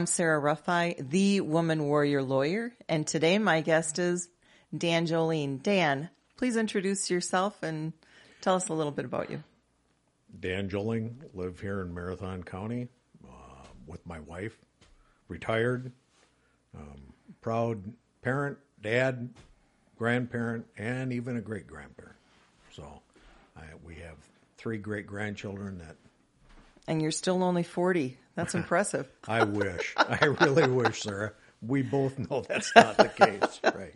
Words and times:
I'm 0.00 0.06
Sarah 0.06 0.40
Ruffy, 0.40 0.94
the 1.10 1.42
woman 1.42 1.84
warrior 1.84 2.22
lawyer, 2.22 2.72
and 2.88 3.06
today 3.06 3.36
my 3.36 3.60
guest 3.60 3.98
is 3.98 4.30
Dan 4.74 5.06
Joling. 5.06 5.62
Dan, 5.62 6.08
please 6.38 6.56
introduce 6.56 7.10
yourself 7.10 7.62
and 7.62 7.92
tell 8.40 8.56
us 8.56 8.70
a 8.70 8.72
little 8.72 8.92
bit 8.92 9.04
about 9.04 9.28
you. 9.28 9.44
Dan 10.40 10.70
Joling, 10.70 11.16
live 11.34 11.60
here 11.60 11.82
in 11.82 11.92
Marathon 11.92 12.42
County 12.42 12.88
uh, 13.28 13.66
with 13.86 14.06
my 14.06 14.20
wife, 14.20 14.56
retired, 15.28 15.92
um, 16.74 17.12
proud 17.42 17.82
parent, 18.22 18.56
dad, 18.80 19.28
grandparent, 19.98 20.64
and 20.78 21.12
even 21.12 21.36
a 21.36 21.42
great 21.42 21.66
grandparent. 21.66 22.16
So 22.72 23.02
I, 23.54 23.64
we 23.84 23.96
have 23.96 24.16
three 24.56 24.78
great 24.78 25.06
grandchildren 25.06 25.76
that 25.76 25.96
And 26.86 27.02
you're 27.02 27.10
still 27.10 27.44
only 27.44 27.64
40. 27.64 28.16
That's 28.34 28.54
impressive. 28.54 29.08
I 29.26 29.44
wish, 29.44 29.94
I 29.96 30.24
really 30.40 30.68
wish, 30.68 31.02
Sarah. 31.02 31.32
We 31.62 31.82
both 31.82 32.18
know 32.18 32.42
that's 32.42 32.74
not 32.74 32.96
the 32.96 33.08
case, 33.08 33.60
right? 33.74 33.94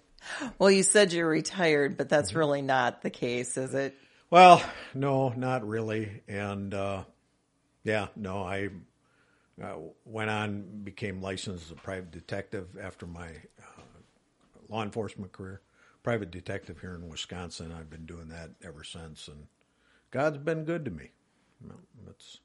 Well, 0.59 0.71
you 0.71 0.83
said 0.83 1.13
you're 1.13 1.29
retired, 1.29 1.97
but 1.97 2.09
that's 2.09 2.35
really 2.35 2.63
not 2.63 3.03
the 3.03 3.11
case, 3.11 3.57
is 3.57 3.75
it? 3.75 3.95
Well, 4.31 4.63
no, 4.95 5.31
not 5.31 5.67
really. 5.67 6.23
And 6.29 6.75
uh, 6.75 7.05
yeah, 7.85 8.09
no, 8.17 8.43
I 8.43 8.71
uh, 9.63 9.77
went 10.05 10.31
on, 10.31 10.83
became 10.83 11.21
licensed 11.21 11.67
as 11.67 11.71
a 11.71 11.77
private 11.77 12.11
detective 12.11 12.77
after 12.81 13.07
my 13.07 13.29
uh, 13.29 13.83
law 14.69 14.83
enforcement 14.83 15.33
career. 15.33 15.61
Private 16.03 16.31
detective 16.31 16.81
here 16.81 16.95
in 16.95 17.09
Wisconsin. 17.09 17.73
I've 17.73 17.89
been 17.89 18.07
doing 18.07 18.29
that 18.29 18.51
ever 18.63 18.85
since, 18.85 19.29
and 19.29 19.47
God's 20.11 20.39
been 20.39 20.65
good 20.65 20.85
to 20.85 20.91
me. 20.91 21.11
It's 22.11 22.41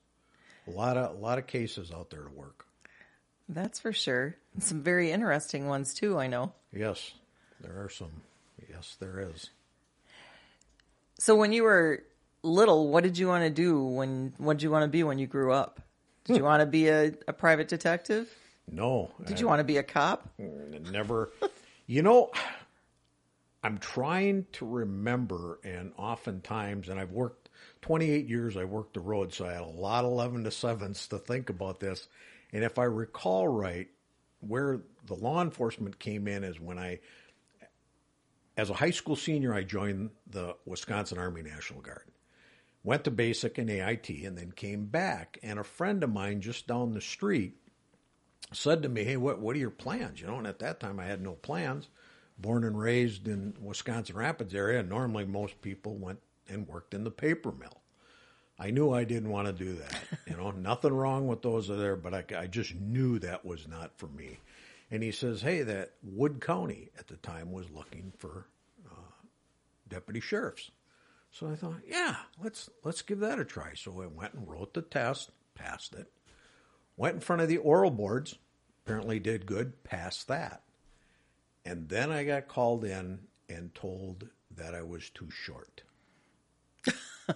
a 0.69 0.77
lot 0.77 0.97
of 0.97 1.15
a 1.15 1.19
lot 1.19 1.37
of 1.37 1.47
cases 1.47 1.91
out 1.91 2.09
there 2.09 2.23
to 2.23 2.29
work. 2.29 2.65
That's 3.47 3.79
for 3.79 3.91
sure. 3.91 4.35
And 4.53 4.63
some 4.63 4.83
very 4.83 5.11
interesting 5.11 5.67
ones, 5.67 5.93
too, 5.93 6.17
I 6.19 6.27
know. 6.27 6.53
Yes, 6.71 7.13
there 7.61 7.83
are 7.83 7.89
some. 7.89 8.11
Yes, 8.69 8.95
there 8.99 9.19
is. 9.19 9.49
So 11.19 11.35
when 11.35 11.51
you 11.51 11.63
were 11.63 12.03
little, 12.43 12.89
what 12.89 13.03
did 13.03 13.17
you 13.17 13.27
want 13.27 13.43
to 13.43 13.49
do 13.49 13.83
when 13.83 14.33
what 14.37 14.57
did 14.57 14.63
you 14.63 14.71
want 14.71 14.83
to 14.83 14.87
be 14.87 15.03
when 15.03 15.17
you 15.19 15.27
grew 15.27 15.51
up? 15.51 15.81
Did 16.25 16.37
you 16.37 16.43
want 16.51 16.61
to 16.61 16.65
be 16.65 16.87
a, 16.89 17.13
a 17.27 17.33
private 17.33 17.67
detective? 17.67 18.29
No, 18.71 19.09
Did 19.25 19.39
you 19.39 19.47
want 19.47 19.61
to 19.61 19.63
be 19.63 19.77
a 19.77 19.83
cop? 19.83 20.29
Mm, 20.39 20.91
never 20.91 21.31
you 21.89 22.03
know 22.03 22.29
i'm 23.63 23.79
trying 23.79 24.45
to 24.51 24.63
remember 24.63 25.59
and 25.63 25.91
oftentimes 25.97 26.87
and 26.87 26.99
i've 26.99 27.11
worked 27.11 27.38
28 27.81 28.27
years 28.27 28.57
i 28.57 28.63
worked 28.63 28.93
the 28.93 28.99
road 28.99 29.33
so 29.33 29.45
i 29.45 29.53
had 29.53 29.61
a 29.61 29.65
lot 29.65 30.05
of 30.05 30.11
11 30.11 30.43
to 30.43 30.49
7s 30.49 31.07
to 31.07 31.17
think 31.17 31.49
about 31.49 31.79
this 31.79 32.07
and 32.51 32.63
if 32.63 32.77
i 32.77 32.83
recall 32.83 33.47
right 33.47 33.87
where 34.41 34.81
the 35.05 35.15
law 35.15 35.41
enforcement 35.41 35.99
came 35.99 36.27
in 36.27 36.43
is 36.43 36.59
when 36.59 36.77
i 36.77 36.99
as 38.57 38.69
a 38.69 38.75
high 38.75 38.91
school 38.91 39.15
senior 39.15 39.53
i 39.53 39.63
joined 39.63 40.09
the 40.27 40.55
wisconsin 40.65 41.17
army 41.17 41.41
national 41.41 41.81
guard 41.81 42.05
went 42.83 43.03
to 43.03 43.11
basic 43.11 43.57
and 43.57 43.69
ait 43.69 44.09
and 44.25 44.37
then 44.37 44.51
came 44.51 44.85
back 44.85 45.37
and 45.43 45.59
a 45.59 45.63
friend 45.63 46.03
of 46.03 46.09
mine 46.09 46.41
just 46.41 46.67
down 46.67 46.93
the 46.93 47.01
street 47.01 47.59
said 48.53 48.81
to 48.83 48.89
me, 48.89 49.03
"Hey, 49.03 49.17
what 49.17 49.39
what 49.39 49.55
are 49.55 49.59
your 49.59 49.69
plans?" 49.69 50.21
You 50.21 50.27
know, 50.27 50.37
and 50.37 50.47
at 50.47 50.59
that 50.59 50.79
time 50.79 50.99
I 50.99 51.05
had 51.05 51.21
no 51.21 51.33
plans. 51.33 51.89
Born 52.37 52.63
and 52.63 52.79
raised 52.79 53.27
in 53.27 53.55
Wisconsin 53.59 54.15
Rapids 54.15 54.55
area, 54.55 54.79
and 54.79 54.89
normally 54.89 55.25
most 55.25 55.61
people 55.61 55.97
went 55.97 56.19
and 56.49 56.67
worked 56.67 56.93
in 56.93 57.03
the 57.03 57.11
paper 57.11 57.51
mill. 57.51 57.81
I 58.57 58.71
knew 58.71 58.91
I 58.91 59.05
didn't 59.05 59.29
want 59.29 59.47
to 59.47 59.53
do 59.53 59.73
that. 59.73 60.03
You 60.27 60.35
know, 60.35 60.51
nothing 60.57 60.93
wrong 60.93 61.27
with 61.27 61.41
those 61.41 61.67
there, 61.67 61.95
but 61.95 62.13
I, 62.13 62.23
I 62.37 62.47
just 62.47 62.75
knew 62.75 63.19
that 63.19 63.45
was 63.45 63.67
not 63.67 63.97
for 63.97 64.07
me. 64.07 64.39
And 64.91 65.03
he 65.03 65.11
says, 65.11 65.41
"Hey, 65.41 65.61
that 65.63 65.93
Wood 66.03 66.41
County 66.41 66.89
at 66.97 67.07
the 67.07 67.17
time 67.17 67.51
was 67.51 67.69
looking 67.69 68.11
for 68.17 68.47
uh, 68.89 69.27
deputy 69.87 70.19
sheriffs." 70.19 70.71
So 71.31 71.47
I 71.47 71.55
thought, 71.55 71.81
"Yeah, 71.87 72.15
let's 72.43 72.69
let's 72.83 73.03
give 73.03 73.19
that 73.19 73.39
a 73.39 73.45
try." 73.45 73.73
So 73.75 74.01
I 74.01 74.07
went 74.07 74.33
and 74.33 74.49
wrote 74.49 74.73
the 74.73 74.81
test, 74.81 75.29
passed 75.55 75.93
it 75.93 76.11
went 76.99 77.15
in 77.15 77.21
front 77.21 77.41
of 77.41 77.47
the 77.47 77.57
oral 77.57 77.89
boards, 77.89 78.35
apparently 78.83 79.19
did 79.19 79.45
good, 79.45 79.83
passed 79.85 80.27
that. 80.27 80.61
And 81.63 81.87
then 81.87 82.11
I 82.11 82.25
got 82.25 82.49
called 82.49 82.83
in 82.83 83.19
and 83.47 83.73
told 83.73 84.27
that 84.57 84.75
I 84.75 84.81
was 84.81 85.09
too 85.09 85.29
short. 85.31 85.83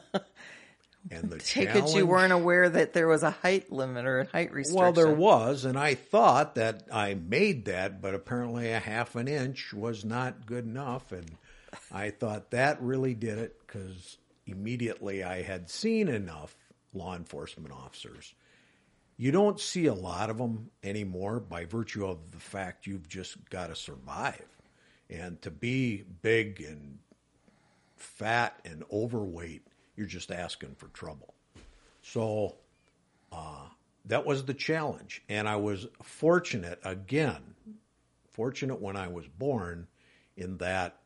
and 1.12 1.30
the 1.30 1.38
Take 1.44 1.76
it 1.76 1.94
you 1.96 2.06
weren't 2.06 2.34
aware 2.34 2.70
that 2.70 2.94
there 2.94 3.08
was 3.08 3.24
a 3.24 3.32
height 3.32 3.72
limit 3.72 4.06
or 4.06 4.22
a 4.22 4.26
height 4.26 4.52
restriction. 4.52 4.82
well, 4.82 4.94
there 4.94 5.14
was, 5.14 5.66
and 5.66 5.78
I 5.78 5.96
thought 5.96 6.56
that 6.56 6.88
I 6.92 7.14
made 7.14 7.66
that, 7.66 8.02
but 8.02 8.16
apparently 8.16 8.72
a 8.72 8.80
half 8.80 9.16
an 9.16 9.28
inch 9.28 9.74
was 9.74 10.06
not 10.06 10.46
good 10.46 10.66
enough, 10.66 11.12
and 11.12 11.30
I 11.92 12.10
thought 12.10 12.52
that 12.52 12.82
really 12.82 13.14
did 13.14 13.38
it 13.38 13.60
because 13.66 14.18
immediately 14.46 15.24
I 15.24 15.42
had 15.42 15.70
seen 15.70 16.08
enough 16.08 16.56
law 16.94 17.16
enforcement 17.16 17.74
officers. 17.74 18.34
You 19.18 19.32
don't 19.32 19.60
see 19.60 19.86
a 19.86 19.94
lot 19.94 20.30
of 20.30 20.38
them 20.38 20.72
anymore 20.84 21.40
by 21.40 21.66
virtue 21.66 22.06
of 22.06 22.32
the 22.32 22.40
fact 22.40 22.88
you've 22.88 23.08
just 23.08 23.50
got 23.50 23.68
to 23.68 23.76
survive, 23.76 24.46
and 25.10 25.42
to 25.44 25.52
be 25.52 26.04
big 26.22 26.62
and 26.62 27.00
fat 27.96 28.60
and 28.66 28.84
overweight, 28.92 29.68
you're 29.96 30.08
just 30.08 30.32
asking 30.32 30.76
for 30.76 30.88
trouble. 30.88 31.34
So 32.02 32.56
that 34.06 34.26
was 34.26 34.46
the 34.46 34.54
challenge. 34.54 35.22
And 35.30 35.48
I 35.48 35.56
was 35.56 35.88
fortunate, 36.02 36.80
again, 36.84 37.56
fortunate 38.32 38.82
when 38.82 38.96
I 38.96 39.08
was 39.08 39.28
born, 39.28 39.88
in 40.36 40.58
that 40.58 40.98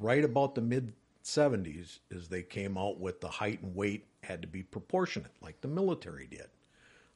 right 0.00 0.24
about 0.24 0.54
the 0.54 0.60
mid 0.60 0.92
70s, 1.24 1.98
as 2.14 2.28
they 2.28 2.42
came 2.42 2.78
out 2.78 2.98
with 2.98 3.20
the 3.20 3.28
height 3.28 3.62
and 3.62 3.74
weight 3.74 4.06
had 4.22 4.40
to 4.42 4.48
be 4.48 4.62
proportionate, 4.62 5.32
like 5.40 5.60
the 5.60 5.68
military 5.68 6.26
did. 6.26 6.46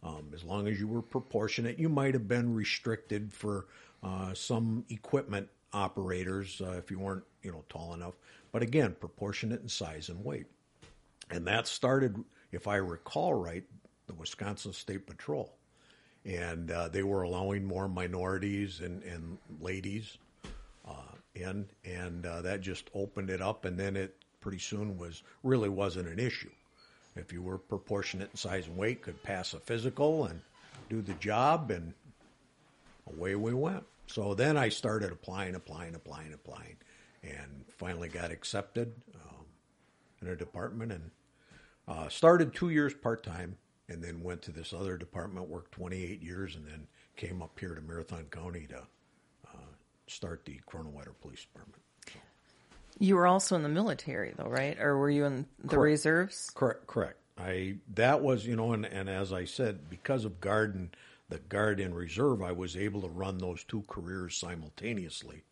Um, 0.03 0.31
as 0.34 0.44
long 0.44 0.69
as 0.69 0.78
you 0.78 0.87
were 0.87 1.03
proportionate, 1.03 1.78
you 1.78 1.88
might 1.88 2.15
have 2.15 2.28
been 2.28 2.55
restricted 2.55 3.33
for 3.33 3.67
uh, 4.03 4.34
some 4.34 4.84
equipment 4.88 5.49
operators 5.73 6.61
uh, 6.61 6.73
if 6.73 6.91
you 6.91 6.99
weren't, 6.99 7.25
you 7.43 7.50
know, 7.50 7.65
tall 7.69 7.94
enough. 7.94 8.15
But 8.53 8.62
again, 8.62 8.97
proportionate 8.99 9.62
in 9.62 9.69
size 9.69 10.09
and 10.09 10.25
weight. 10.25 10.47
And 11.31 11.47
that 11.47 11.66
started, 11.66 12.16
if 12.53 12.69
I 12.69 12.76
recall 12.76 13.34
right, 13.34 13.64
the 14.06 14.14
Wisconsin 14.14 14.72
State 14.72 15.06
Patrol. 15.06 15.53
And 16.25 16.70
uh, 16.70 16.88
they 16.88 17.03
were 17.03 17.22
allowing 17.22 17.64
more 17.64 17.88
minorities 17.88 18.81
and, 18.81 19.03
and 19.03 19.38
ladies 19.60 20.19
uh, 20.87 21.14
in, 21.34 21.66
and 21.84 22.26
uh, 22.26 22.42
that 22.42 22.60
just 22.60 22.91
opened 22.94 23.31
it 23.31 23.41
up. 23.41 23.64
And 23.64 23.78
then 23.78 23.97
it 23.97 24.16
pretty 24.41 24.59
soon 24.59 24.97
was 24.97 25.22
really 25.42 25.69
wasn't 25.69 26.09
an 26.09 26.19
issue. 26.19 26.50
If 27.16 27.32
you 27.32 27.43
were 27.43 27.58
proportionate 27.58 28.31
in 28.31 28.37
size 28.37 28.66
and 28.66 28.76
weight, 28.76 29.03
could 29.03 29.22
pass 29.22 29.54
a 29.54 29.58
physical 29.58 30.26
and 30.26 30.41
do 30.88 31.00
the 31.00 31.14
job, 31.14 31.70
and 31.70 31.94
away 33.08 33.34
we 33.34 33.54
went. 33.54 33.84
So 34.06 34.34
then 34.34 34.56
I 34.56 34.69
started 34.69 35.10
applying, 35.10 35.54
applying, 35.54 35.94
applying, 35.94 36.32
applying, 36.32 36.76
and 37.22 37.64
finally 37.69 38.08
got 38.08 38.31
accepted 38.31 38.93
um, 39.14 39.36
in 40.26 40.32
a 40.32 40.37
department 40.37 40.92
and 40.92 41.10
uh, 41.88 42.09
started 42.09 42.53
two 42.53 42.70
years 42.70 42.92
part 42.94 43.22
time, 43.22 43.56
and 43.88 44.03
then 44.03 44.22
went 44.22 44.42
to 44.42 44.50
this 44.50 44.72
other 44.72 44.97
department, 44.97 45.48
worked 45.48 45.72
28 45.72 46.22
years, 46.22 46.56
and 46.56 46.66
then 46.66 46.87
came 47.16 47.41
up 47.41 47.59
here 47.59 47.75
to 47.75 47.81
Marathon 47.81 48.25
County 48.31 48.66
to 48.69 48.78
uh, 48.78 49.59
start 50.09 50.44
the 50.44 50.60
Cronenwetter 50.69 51.14
Police 51.20 51.42
Department. 51.42 51.82
You 52.98 53.16
were 53.16 53.26
also 53.26 53.56
in 53.56 53.62
the 53.62 53.69
military, 53.69 54.32
though, 54.37 54.48
right? 54.48 54.78
Or 54.81 54.97
were 54.97 55.10
you 55.10 55.26
in 55.26 55.47
the 55.62 55.69
Correct. 55.69 55.82
reserves? 55.82 56.50
Correct. 56.55 56.87
Correct. 56.87 57.19
I 57.38 57.76
that 57.94 58.22
was 58.22 58.46
you 58.46 58.56
know, 58.56 58.72
and, 58.72 58.87
and 58.87 59.11
as 59.11 59.32
I 59.32 59.44
said, 59.44 59.90
because 59.90 60.25
of 60.25 60.40
guard 60.40 60.75
and 60.75 60.96
the 61.29 61.38
guard 61.38 61.79
and 61.79 61.94
reserve, 61.94 62.43
I 62.43 62.52
was 62.52 62.75
able 62.75 63.02
to 63.02 63.08
run 63.08 63.37
those 63.37 63.64
two 63.64 63.84
careers 63.87 64.37
simultaneously. 64.37 65.44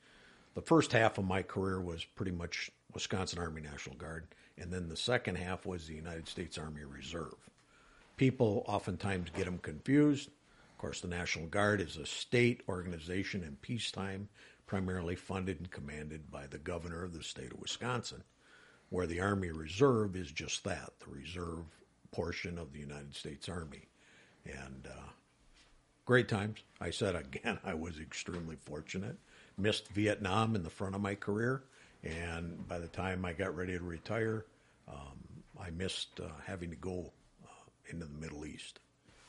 The 0.55 0.63
first 0.63 0.93
half 0.93 1.19
of 1.19 1.27
my 1.27 1.43
career 1.43 1.81
was 1.81 2.05
pretty 2.05 2.31
much 2.31 2.71
Wisconsin 2.95 3.41
Army 3.41 3.61
National 3.61 3.97
Guard, 3.97 4.29
and 4.59 4.73
then 4.73 4.89
the 4.89 4.97
second 4.97 5.37
half 5.37 5.67
was 5.67 5.87
the 5.87 5.95
United 5.95 6.29
States 6.29 6.59
Army 6.59 6.85
Reserve. 6.85 7.35
People 8.17 8.65
oftentimes 8.67 9.31
get 9.31 9.45
them 9.45 9.59
confused. 9.59 10.29
Of 10.29 10.79
course, 10.79 11.01
the 11.01 11.09
National 11.09 11.47
Guard 11.47 11.81
is 11.81 11.97
a 11.97 12.07
state 12.07 12.63
organization 12.69 13.43
in 13.43 13.57
peacetime, 13.57 14.29
primarily 14.67 15.17
funded 15.17 15.59
and 15.59 15.71
commanded 15.71 16.31
by 16.31 16.47
the 16.47 16.59
governor 16.59 17.03
of 17.03 17.13
the 17.13 17.23
state 17.23 17.53
of 17.53 17.61
Wisconsin 17.61 18.23
where 18.95 19.07
the 19.09 19.21
Army 19.21 19.51
Reserve 19.51 20.15
is 20.15 20.31
just 20.31 20.63
that 20.63 20.93
the 21.01 21.11
reserve 21.11 21.65
portion 22.13 22.59
of 22.59 22.73
the 22.73 22.79
United 22.79 23.13
States 23.15 23.49
Army. 23.49 23.89
And 24.45 24.87
uh, 24.89 25.11
great 26.05 26.29
times. 26.29 26.61
I 26.81 26.91
said 26.91 27.17
again, 27.35 27.59
I 27.65 27.75
was 27.75 27.99
extremely 27.99 28.55
fortunate. 28.55 29.17
Missed 29.59 29.89
Vietnam 29.89 30.55
in 30.55 30.63
the 30.63 30.71
front 30.71 30.95
of 30.95 31.01
my 31.01 31.17
career, 31.17 31.65
and 32.05 32.67
by 32.69 32.79
the 32.79 32.89
time 32.89 33.25
I 33.25 33.33
got 33.33 33.57
ready 33.57 33.73
to 33.73 33.83
retire, 33.83 34.45
um, 34.89 35.19
I 35.61 35.71
missed 35.71 36.21
uh, 36.21 36.29
having 36.47 36.71
to 36.71 36.77
go 36.77 37.13
uh, 37.45 37.49
into 37.89 38.07
the 38.07 38.19
Middle 38.19 38.45
East. 38.45 38.81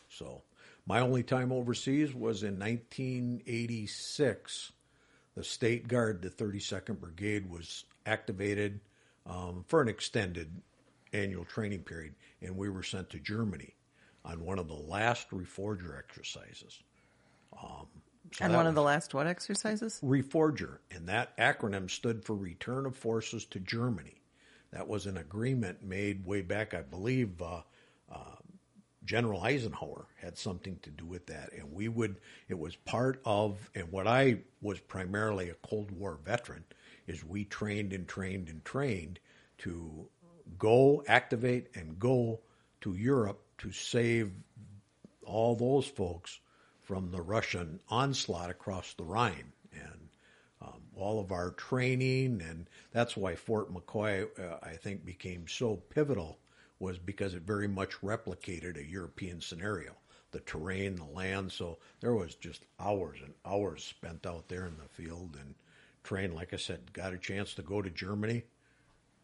So, 0.10 0.44
My 0.86 1.00
only 1.00 1.24
time 1.24 1.51
overseas 1.51 2.13
was 2.13 2.44
in 2.44 2.60
1986. 2.60 4.72
The 5.36 5.44
State 5.44 5.88
Guard, 5.88 6.22
the 6.22 6.30
32nd 6.30 7.00
Brigade, 7.00 7.50
was 7.50 7.86
activated 8.06 8.80
um, 9.25 9.66
for 9.68 9.81
an 9.81 9.88
extended 9.88 10.51
annual 11.12 11.45
training 11.45 11.81
period, 11.81 12.13
and 12.42 12.56
we 12.56 12.69
were 12.69 12.83
sent 12.83 13.10
to 13.10 13.19
Germany 13.19 13.74
on 14.24 14.45
one 14.45 14.60
of 14.60 14.68
the 14.68 14.74
last 14.74 15.30
reforger 15.31 15.98
exercises. 15.98 16.80
Um, 17.62 17.88
and 18.42 18.54
one 18.54 18.68
of 18.68 18.76
the 18.76 18.82
last 18.82 19.14
what 19.14 19.28
exercises? 19.28 20.00
Reforger, 20.04 20.80
and 20.92 21.08
that 21.08 21.38
acronym 21.38 21.90
stood 21.90 22.26
for 22.26 22.36
Return 22.36 22.86
of 22.86 22.96
Forces 22.96 23.46
to 23.46 23.60
Germany. 23.60 24.22
That 24.72 24.88
was 24.88 25.06
an 25.06 25.18
agreement 25.18 25.84
made 25.84 26.26
way 26.26 26.42
back, 26.42 26.74
I 26.74 26.82
believe. 26.82 27.42
Uh, 27.42 27.62
uh, 28.12 28.36
General 29.06 29.42
Eisenhower 29.42 30.08
had 30.20 30.38
something 30.38 30.80
to 30.82 30.90
do 30.90 31.06
with 31.06 31.28
that, 31.28 31.54
and 31.54 31.72
we 31.72 31.88
would. 31.88 32.18
It 32.50 32.60
was 32.60 32.76
part 32.76 33.22
of, 33.24 33.70
and 33.76 33.92
what 33.92 34.08
I 34.08 34.40
was 34.62 34.80
primarily 34.80 35.50
a 35.50 35.56
Cold 35.56 35.92
War 35.92 36.20
veteran, 36.26 36.64
is 37.08 37.24
we 37.24 37.46
trained 37.46 37.94
and 37.94 38.08
trained 38.08 38.50
and 38.50 38.66
trained 38.66 39.20
to 39.60 40.08
go 40.58 41.04
activate 41.08 41.70
and 41.76 42.00
go 42.00 42.40
to 42.82 42.94
Europe 42.94 43.42
to 43.60 43.72
save 43.72 44.32
all 45.24 45.56
those 45.56 45.88
folks 45.88 46.40
from 46.86 47.12
the 47.12 47.22
Russian 47.22 47.80
onslaught 47.90 48.50
across 48.50 48.94
the 48.94 49.04
Rhine. 49.04 49.52
And 49.74 50.10
um, 50.62 50.82
all 50.96 51.20
of 51.20 51.32
our 51.32 51.52
training, 51.52 52.42
and 52.48 52.70
that's 52.92 53.18
why 53.18 53.36
Fort 53.36 53.74
McCoy, 53.74 54.28
uh, 54.40 54.60
I 54.64 54.76
think, 54.76 55.04
became 55.04 55.48
so 55.48 55.78
pivotal, 55.90 56.40
was 56.80 56.98
because 57.00 57.34
it 57.34 57.42
very 57.42 57.68
much 57.68 58.00
replicated 58.02 58.78
a 58.78 58.86
European 58.86 59.42
scenario 59.42 59.96
the 60.32 60.42
terrain, 60.42 60.96
the 60.96 61.06
land. 61.06 61.50
So 61.50 61.78
there 62.02 62.14
was 62.14 62.36
just 62.36 62.66
hours 62.78 63.20
and 63.24 63.34
hours 63.46 63.86
spent 63.86 64.26
out 64.26 64.50
there 64.50 64.66
in 64.66 64.76
the 64.76 64.90
field 64.90 65.38
and 65.40 65.56
trained. 66.04 66.34
Like 66.34 66.54
I 66.54 66.58
said, 66.58 66.92
got 66.92 67.14
a 67.14 67.18
chance 67.18 67.54
to 67.54 67.62
go 67.62 67.82
to 67.82 67.90
Germany. 67.90 68.44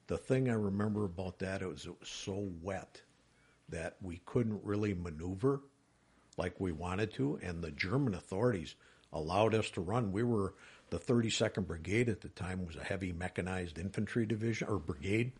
The 0.07 0.17
thing 0.17 0.49
I 0.49 0.53
remember 0.53 1.03
about 1.03 1.37
that 1.39 1.61
it 1.61 1.67
was 1.67 1.85
it 1.85 1.99
was 1.99 2.07
so 2.07 2.49
wet 2.61 3.01
that 3.67 3.97
we 4.01 4.21
couldn't 4.25 4.63
really 4.63 4.93
maneuver 4.93 5.61
like 6.41 6.59
we 6.59 6.71
wanted 6.71 7.13
to, 7.13 7.39
and 7.43 7.61
the 7.61 7.69
German 7.69 8.15
authorities 8.15 8.73
allowed 9.13 9.53
us 9.53 9.69
to 9.69 9.79
run. 9.79 10.11
We 10.11 10.23
were 10.23 10.55
the 10.89 10.97
32nd 10.97 11.67
Brigade 11.67 12.09
at 12.09 12.21
the 12.21 12.29
time 12.29 12.65
was 12.65 12.75
a 12.75 12.83
heavy 12.83 13.11
mechanized 13.11 13.77
infantry 13.77 14.25
division 14.25 14.67
or 14.67 14.79
brigade, 14.79 15.33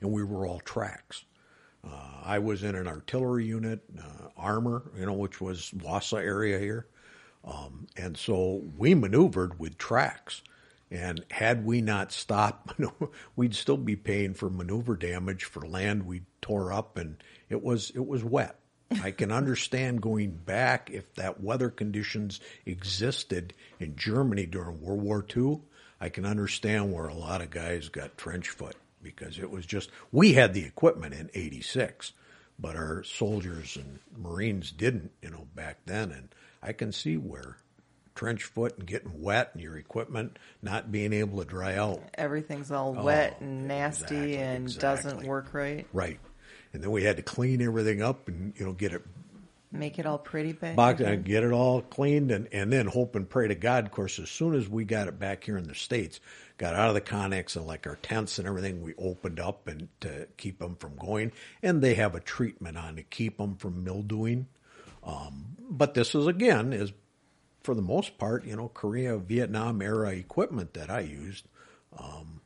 and 0.00 0.10
we 0.10 0.24
were 0.24 0.48
all 0.48 0.58
tracks. 0.58 1.24
Uh, 1.84 2.22
I 2.24 2.40
was 2.40 2.64
in 2.64 2.74
an 2.74 2.88
artillery 2.88 3.46
unit, 3.46 3.84
uh, 3.96 4.30
armor, 4.36 4.82
you 4.98 5.06
know, 5.06 5.12
which 5.12 5.40
was 5.40 5.70
Wausau 5.76 6.18
area 6.18 6.58
here, 6.58 6.88
um, 7.44 7.86
and 7.96 8.16
so 8.16 8.64
we 8.76 8.94
maneuvered 8.94 9.60
with 9.60 9.78
tracks. 9.78 10.42
And 10.90 11.24
had 11.30 11.64
we 11.64 11.80
not 11.80 12.10
stopped, 12.10 12.80
we'd 13.36 13.54
still 13.54 13.76
be 13.76 13.96
paying 13.96 14.34
for 14.34 14.50
maneuver 14.50 14.96
damage 14.96 15.44
for 15.44 15.62
land 15.62 16.04
we 16.04 16.22
tore 16.42 16.72
up, 16.72 16.98
and 16.98 17.22
it 17.48 17.62
was 17.62 17.90
it 17.90 18.06
was 18.06 18.24
wet. 18.24 18.58
I 19.02 19.10
can 19.10 19.32
understand 19.32 20.02
going 20.02 20.30
back 20.30 20.90
if 20.92 21.14
that 21.14 21.42
weather 21.42 21.70
conditions 21.70 22.40
existed 22.66 23.54
in 23.80 23.96
Germany 23.96 24.46
during 24.46 24.80
World 24.80 25.02
War 25.02 25.24
II. 25.36 25.60
I 26.00 26.08
can 26.08 26.26
understand 26.26 26.92
where 26.92 27.06
a 27.06 27.14
lot 27.14 27.40
of 27.40 27.50
guys 27.50 27.88
got 27.88 28.18
trench 28.18 28.50
foot 28.50 28.76
because 29.02 29.38
it 29.38 29.50
was 29.50 29.66
just 29.66 29.90
we 30.12 30.34
had 30.34 30.54
the 30.54 30.64
equipment 30.64 31.14
in 31.14 31.30
'86, 31.34 32.12
but 32.58 32.76
our 32.76 33.02
soldiers 33.04 33.76
and 33.76 33.98
Marines 34.16 34.70
didn't, 34.70 35.12
you 35.22 35.30
know, 35.30 35.46
back 35.54 35.78
then. 35.86 36.12
And 36.12 36.28
I 36.62 36.72
can 36.72 36.92
see 36.92 37.16
where 37.16 37.56
trench 38.14 38.44
foot 38.44 38.78
and 38.78 38.86
getting 38.86 39.22
wet 39.22 39.50
and 39.54 39.62
your 39.62 39.76
equipment 39.76 40.38
not 40.62 40.92
being 40.92 41.12
able 41.12 41.38
to 41.38 41.44
dry 41.44 41.76
out. 41.76 42.02
Everything's 42.14 42.70
all 42.70 42.94
oh, 42.98 43.02
wet 43.02 43.40
and 43.40 43.66
nasty 43.66 44.04
exactly, 44.04 44.36
and 44.36 44.64
exactly. 44.64 45.10
doesn't 45.10 45.26
work 45.26 45.54
right. 45.54 45.86
Right 45.92 46.20
and 46.74 46.82
then 46.82 46.90
we 46.90 47.04
had 47.04 47.16
to 47.16 47.22
clean 47.22 47.62
everything 47.62 48.02
up 48.02 48.28
and 48.28 48.52
you 48.58 48.66
know 48.66 48.72
get 48.72 48.92
it 48.92 49.02
make 49.74 49.98
it 49.98 50.06
all 50.06 50.18
pretty 50.18 50.52
back 50.52 50.76
box, 50.76 51.00
and 51.00 51.24
get 51.24 51.42
it 51.42 51.52
all 51.52 51.82
cleaned 51.82 52.30
and, 52.30 52.48
and 52.52 52.72
then 52.72 52.86
hope 52.86 53.16
and 53.16 53.28
pray 53.28 53.48
to 53.48 53.54
God. 53.54 53.86
Of 53.86 53.92
course, 53.92 54.18
as 54.18 54.30
soon 54.30 54.54
as 54.54 54.68
we 54.68 54.84
got 54.84 55.08
it 55.08 55.18
back 55.18 55.44
here 55.44 55.56
in 55.56 55.66
the 55.66 55.74
states, 55.74 56.20
got 56.58 56.74
out 56.74 56.88
of 56.88 56.94
the 56.94 57.00
Connex 57.00 57.56
and 57.56 57.66
like 57.66 57.86
our 57.86 57.96
tents 57.96 58.38
and 58.38 58.46
everything, 58.46 58.82
we 58.82 58.94
opened 58.96 59.40
up 59.40 59.66
and 59.66 59.88
to 60.00 60.28
keep 60.36 60.60
them 60.60 60.76
from 60.76 60.96
going. 60.96 61.32
And 61.62 61.82
they 61.82 61.94
have 61.94 62.14
a 62.14 62.20
treatment 62.20 62.78
on 62.78 62.96
to 62.96 63.02
keep 63.02 63.38
them 63.38 63.56
from 63.56 63.84
mildewing. 63.84 64.46
Um, 65.02 65.56
but 65.58 65.94
this 65.94 66.14
is 66.14 66.26
again 66.26 66.72
is 66.72 66.92
for 67.62 67.74
the 67.74 67.82
most 67.82 68.18
part, 68.18 68.44
you 68.44 68.56
know, 68.56 68.68
Korea, 68.68 69.16
Vietnam 69.18 69.82
era 69.82 70.10
equipment 70.10 70.74
that 70.74 70.90
I 70.90 71.00
used. 71.00 71.46
Um, 71.98 72.40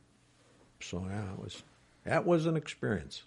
so 0.81 1.05
yeah, 1.07 1.33
it 1.33 1.39
was 1.39 1.63
that 2.05 2.25
was 2.25 2.45
an 2.47 2.57
experience. 2.57 3.23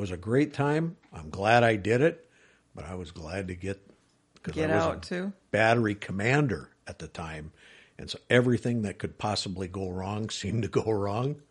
It 0.00 0.08
was 0.08 0.12
a 0.12 0.16
great 0.16 0.54
time. 0.54 0.96
I'm 1.12 1.28
glad 1.28 1.62
I 1.62 1.76
did 1.76 2.00
it, 2.00 2.26
but 2.74 2.86
I 2.86 2.94
was 2.94 3.10
glad 3.10 3.48
to 3.48 3.54
get 3.54 3.86
get 4.50 4.70
out 4.70 5.02
too. 5.02 5.34
Battery 5.50 5.94
commander 5.94 6.70
at 6.86 7.00
the 7.00 7.06
time, 7.06 7.52
and 7.98 8.08
so 8.08 8.18
everything 8.30 8.80
that 8.82 8.98
could 8.98 9.18
possibly 9.18 9.68
go 9.68 9.90
wrong 9.90 10.30
seemed 10.30 10.62
to 10.62 10.70
go 10.70 10.90
wrong. 10.90 11.42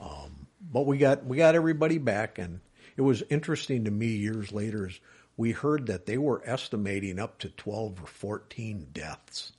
Um, 0.00 0.46
but 0.60 0.86
we 0.86 0.98
got 0.98 1.26
we 1.26 1.36
got 1.38 1.56
everybody 1.56 1.98
back, 1.98 2.38
and 2.38 2.60
it 2.96 3.02
was 3.02 3.24
interesting 3.28 3.86
to 3.86 3.90
me 3.90 4.06
years 4.06 4.52
later. 4.52 4.86
as 4.86 5.00
we 5.36 5.50
heard 5.50 5.88
that 5.88 6.06
they 6.06 6.16
were 6.16 6.44
estimating 6.46 7.18
up 7.18 7.40
to 7.40 7.48
12 7.48 8.04
or 8.04 8.06
14 8.06 8.86
deaths 8.92 9.50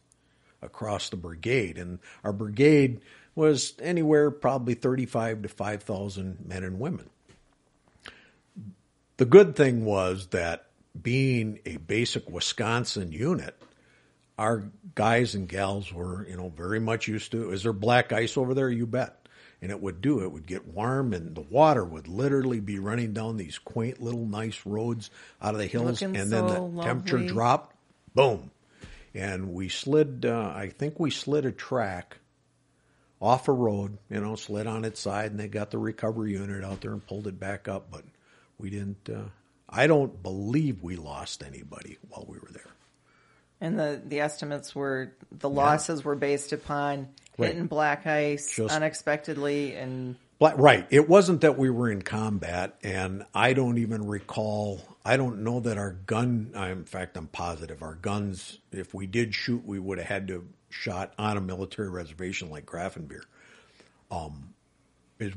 across 0.61 1.09
the 1.09 1.17
brigade, 1.17 1.77
and 1.77 1.99
our 2.23 2.31
brigade 2.31 3.01
was 3.35 3.73
anywhere 3.81 4.31
probably 4.31 4.73
35 4.73 5.41
to 5.41 5.49
5,000 5.49 6.45
men 6.47 6.63
and 6.63 6.79
women. 6.79 7.09
The 9.17 9.25
good 9.25 9.55
thing 9.55 9.83
was 9.83 10.27
that 10.27 10.67
being 10.99 11.59
a 11.65 11.77
basic 11.77 12.29
Wisconsin 12.29 13.11
unit, 13.11 13.59
our 14.37 14.65
guys 14.93 15.33
and 15.33 15.47
gals 15.47 15.91
were, 15.91 16.27
you 16.27 16.37
know, 16.37 16.49
very 16.49 16.79
much 16.79 17.07
used 17.07 17.31
to. 17.31 17.51
Is 17.51 17.63
there 17.63 17.73
black 17.73 18.13
ice 18.13 18.37
over 18.37 18.53
there? 18.53 18.69
You 18.69 18.85
bet. 18.85 19.27
And 19.59 19.71
it 19.71 19.81
would 19.81 20.01
do. 20.01 20.23
It 20.23 20.31
would 20.31 20.45
get 20.45 20.67
warm, 20.67 21.13
and 21.13 21.33
the 21.33 21.41
water 21.41 21.83
would 21.83 22.07
literally 22.07 22.59
be 22.59 22.77
running 22.77 23.13
down 23.13 23.37
these 23.37 23.57
quaint 23.57 23.99
little 23.99 24.27
nice 24.27 24.63
roads 24.67 25.09
out 25.41 25.55
of 25.55 25.59
the 25.59 25.65
hills, 25.65 25.99
Looking 26.03 26.15
and 26.15 26.29
so 26.29 26.35
then 26.35 26.45
the 26.53 26.61
lovely. 26.61 26.83
temperature 26.83 27.27
dropped. 27.27 27.75
Boom, 28.13 28.51
and 29.15 29.55
we 29.55 29.67
slid. 29.67 30.27
Uh, 30.27 30.53
I 30.55 30.69
think 30.69 30.99
we 30.99 31.09
slid 31.09 31.43
a 31.47 31.51
track 31.51 32.17
off 33.19 33.47
a 33.47 33.51
road. 33.51 33.97
You 34.11 34.21
know, 34.21 34.35
slid 34.35 34.67
on 34.67 34.85
its 34.85 34.99
side, 34.99 35.31
and 35.31 35.39
they 35.39 35.47
got 35.47 35.71
the 35.71 35.79
recovery 35.79 36.33
unit 36.33 36.63
out 36.63 36.81
there 36.81 36.91
and 36.91 37.03
pulled 37.07 37.25
it 37.25 37.39
back 37.39 37.67
up. 37.67 37.89
But 37.89 38.03
we 38.57 38.69
didn't. 38.69 39.09
Uh, 39.09 39.29
I 39.69 39.87
don't 39.87 40.21
believe 40.23 40.83
we 40.83 40.95
lost 40.95 41.43
anybody 41.43 41.97
while 42.09 42.25
we 42.27 42.37
were 42.37 42.49
there. 42.51 42.71
And 43.59 43.77
the 43.77 44.01
the 44.05 44.19
estimates 44.19 44.75
were 44.75 45.13
the 45.31 45.49
losses 45.49 46.01
yeah. 46.01 46.05
were 46.05 46.15
based 46.15 46.53
upon 46.53 47.09
right. 47.37 47.47
hitting 47.47 47.67
black 47.67 48.05
ice 48.05 48.55
Just 48.55 48.73
unexpectedly 48.73 49.75
and. 49.75 50.15
Black, 50.39 50.53
right. 50.59 50.85
It 50.91 51.09
wasn't 51.09 51.41
that 51.41 51.57
we 51.57 51.71
were 51.71 51.89
in 51.89 52.03
combat, 52.03 52.75
and 52.83 53.25
I 53.33 53.53
don't 53.53 53.79
even 53.79 54.05
recall. 54.05 54.79
I 55.03 55.17
don't 55.17 55.43
know 55.43 55.61
that 55.61 55.79
our 55.79 55.93
gun. 55.93 56.51
In 56.53 56.85
fact, 56.85 57.17
I'm 57.17 57.25
positive 57.25 57.81
our 57.81 57.95
guns. 57.95 58.59
If 58.71 58.93
we 58.93 59.07
did 59.07 59.33
shoot, 59.33 59.65
we 59.65 59.79
would 59.79 59.97
have 59.97 60.05
had 60.05 60.27
to 60.27 60.33
have 60.35 60.45
shot 60.69 61.13
on 61.17 61.37
a 61.37 61.41
military 61.41 61.89
reservation 61.89 62.51
like 62.51 62.67
Grafenwoehr. 62.67 63.23
Um, 64.11 64.53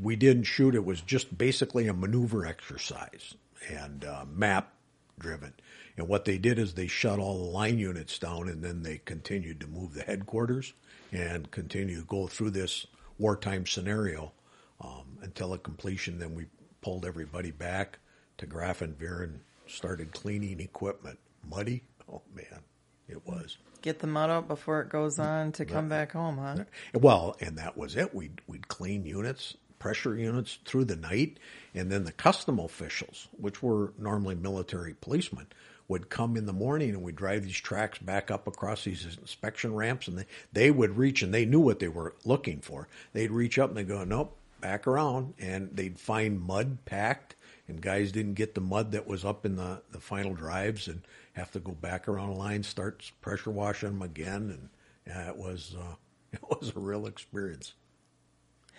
we 0.00 0.16
didn't 0.16 0.44
shoot. 0.44 0.74
It 0.74 0.84
was 0.84 1.00
just 1.00 1.36
basically 1.36 1.88
a 1.88 1.94
maneuver 1.94 2.46
exercise 2.46 3.34
and 3.68 4.04
uh, 4.04 4.24
map 4.30 4.74
driven. 5.18 5.54
And 5.96 6.08
what 6.08 6.24
they 6.24 6.38
did 6.38 6.58
is 6.58 6.74
they 6.74 6.86
shut 6.86 7.18
all 7.18 7.38
the 7.38 7.50
line 7.50 7.78
units 7.78 8.18
down 8.18 8.48
and 8.48 8.62
then 8.62 8.82
they 8.82 8.98
continued 9.04 9.60
to 9.60 9.66
move 9.66 9.94
the 9.94 10.02
headquarters 10.02 10.72
and 11.12 11.50
continue 11.50 12.00
to 12.00 12.06
go 12.06 12.26
through 12.26 12.50
this 12.50 12.86
wartime 13.18 13.66
scenario 13.66 14.32
um, 14.80 15.18
until 15.22 15.52
a 15.52 15.58
completion. 15.58 16.18
Then 16.18 16.34
we 16.34 16.46
pulled 16.80 17.04
everybody 17.04 17.50
back 17.50 17.98
to 18.38 18.46
Grafenwoehr 18.46 19.24
and 19.24 19.40
started 19.66 20.12
cleaning 20.12 20.60
equipment. 20.60 21.18
Muddy? 21.48 21.82
Oh 22.10 22.22
man, 22.34 22.60
it 23.08 23.26
was. 23.26 23.58
Get 23.82 23.98
the 23.98 24.06
mud 24.06 24.30
out 24.30 24.48
before 24.48 24.80
it 24.82 24.90
goes 24.90 25.18
on 25.18 25.52
to 25.52 25.64
come 25.64 25.88
back 25.88 26.12
home, 26.12 26.36
huh? 26.36 26.64
Well, 26.94 27.36
and 27.40 27.56
that 27.58 27.76
was 27.78 27.96
it. 27.96 28.14
We'd, 28.14 28.40
we'd 28.46 28.68
clean 28.68 29.06
units 29.06 29.56
pressure 29.80 30.16
units 30.16 30.58
through 30.64 30.84
the 30.84 30.94
night, 30.94 31.40
and 31.74 31.90
then 31.90 32.04
the 32.04 32.12
custom 32.12 32.60
officials, 32.60 33.26
which 33.32 33.60
were 33.60 33.92
normally 33.98 34.36
military 34.36 34.94
policemen, 34.94 35.48
would 35.88 36.08
come 36.08 36.36
in 36.36 36.46
the 36.46 36.52
morning 36.52 36.90
and 36.90 37.02
we'd 37.02 37.16
drive 37.16 37.42
these 37.42 37.56
tracks 37.56 37.98
back 37.98 38.30
up 38.30 38.46
across 38.46 38.84
these 38.84 39.04
inspection 39.20 39.74
ramps, 39.74 40.06
and 40.06 40.18
they, 40.18 40.26
they 40.52 40.70
would 40.70 40.96
reach 40.96 41.22
and 41.22 41.34
they 41.34 41.44
knew 41.44 41.58
what 41.58 41.80
they 41.80 41.88
were 41.88 42.14
looking 42.24 42.60
for. 42.60 42.86
They'd 43.12 43.32
reach 43.32 43.58
up 43.58 43.70
and 43.70 43.76
they'd 43.76 43.88
go, 43.88 44.04
nope, 44.04 44.36
back 44.60 44.86
around, 44.86 45.34
and 45.40 45.70
they'd 45.74 45.98
find 45.98 46.40
mud 46.40 46.78
packed 46.84 47.34
and 47.70 47.80
guys 47.80 48.12
didn't 48.12 48.34
get 48.34 48.54
the 48.54 48.60
mud 48.60 48.92
that 48.92 49.06
was 49.06 49.24
up 49.24 49.46
in 49.46 49.56
the, 49.56 49.80
the 49.92 50.00
final 50.00 50.34
drives 50.34 50.88
and 50.88 51.00
have 51.34 51.50
to 51.52 51.60
go 51.60 51.72
back 51.72 52.08
around 52.08 52.30
the 52.30 52.36
line, 52.36 52.62
start 52.62 53.10
pressure 53.20 53.50
washing 53.50 53.90
them 53.90 54.02
again, 54.02 54.50
and 54.50 54.68
yeah, 55.06 55.28
it 55.28 55.36
was 55.36 55.74
uh, 55.78 55.94
it 56.32 56.42
was 56.42 56.72
a 56.74 56.78
real 56.78 57.06
experience. 57.06 57.72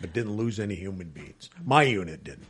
But 0.01 0.13
didn't 0.13 0.35
lose 0.35 0.59
any 0.59 0.75
human 0.75 1.09
beings. 1.09 1.49
My 1.63 1.83
unit 1.83 2.23
didn't. 2.23 2.47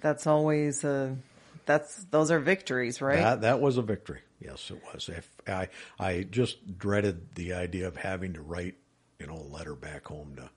That's 0.00 0.26
always 0.26 0.82
a 0.84 1.16
that's 1.64 2.04
those 2.10 2.30
are 2.30 2.40
victories, 2.40 3.00
right? 3.00 3.18
That 3.18 3.40
that 3.42 3.60
was 3.60 3.76
a 3.78 3.82
victory. 3.82 4.20
Yes, 4.40 4.70
it 4.70 4.82
was. 4.92 5.08
If 5.08 5.28
I 5.46 5.68
I 5.98 6.22
just 6.24 6.78
dreaded 6.78 7.34
the 7.36 7.54
idea 7.54 7.86
of 7.86 7.96
having 7.96 8.32
to 8.34 8.42
write, 8.42 8.74
you 9.18 9.26
know, 9.26 9.36
a 9.36 9.48
letter 9.54 9.74
back 9.74 10.08
home 10.08 10.34
to 10.36 10.50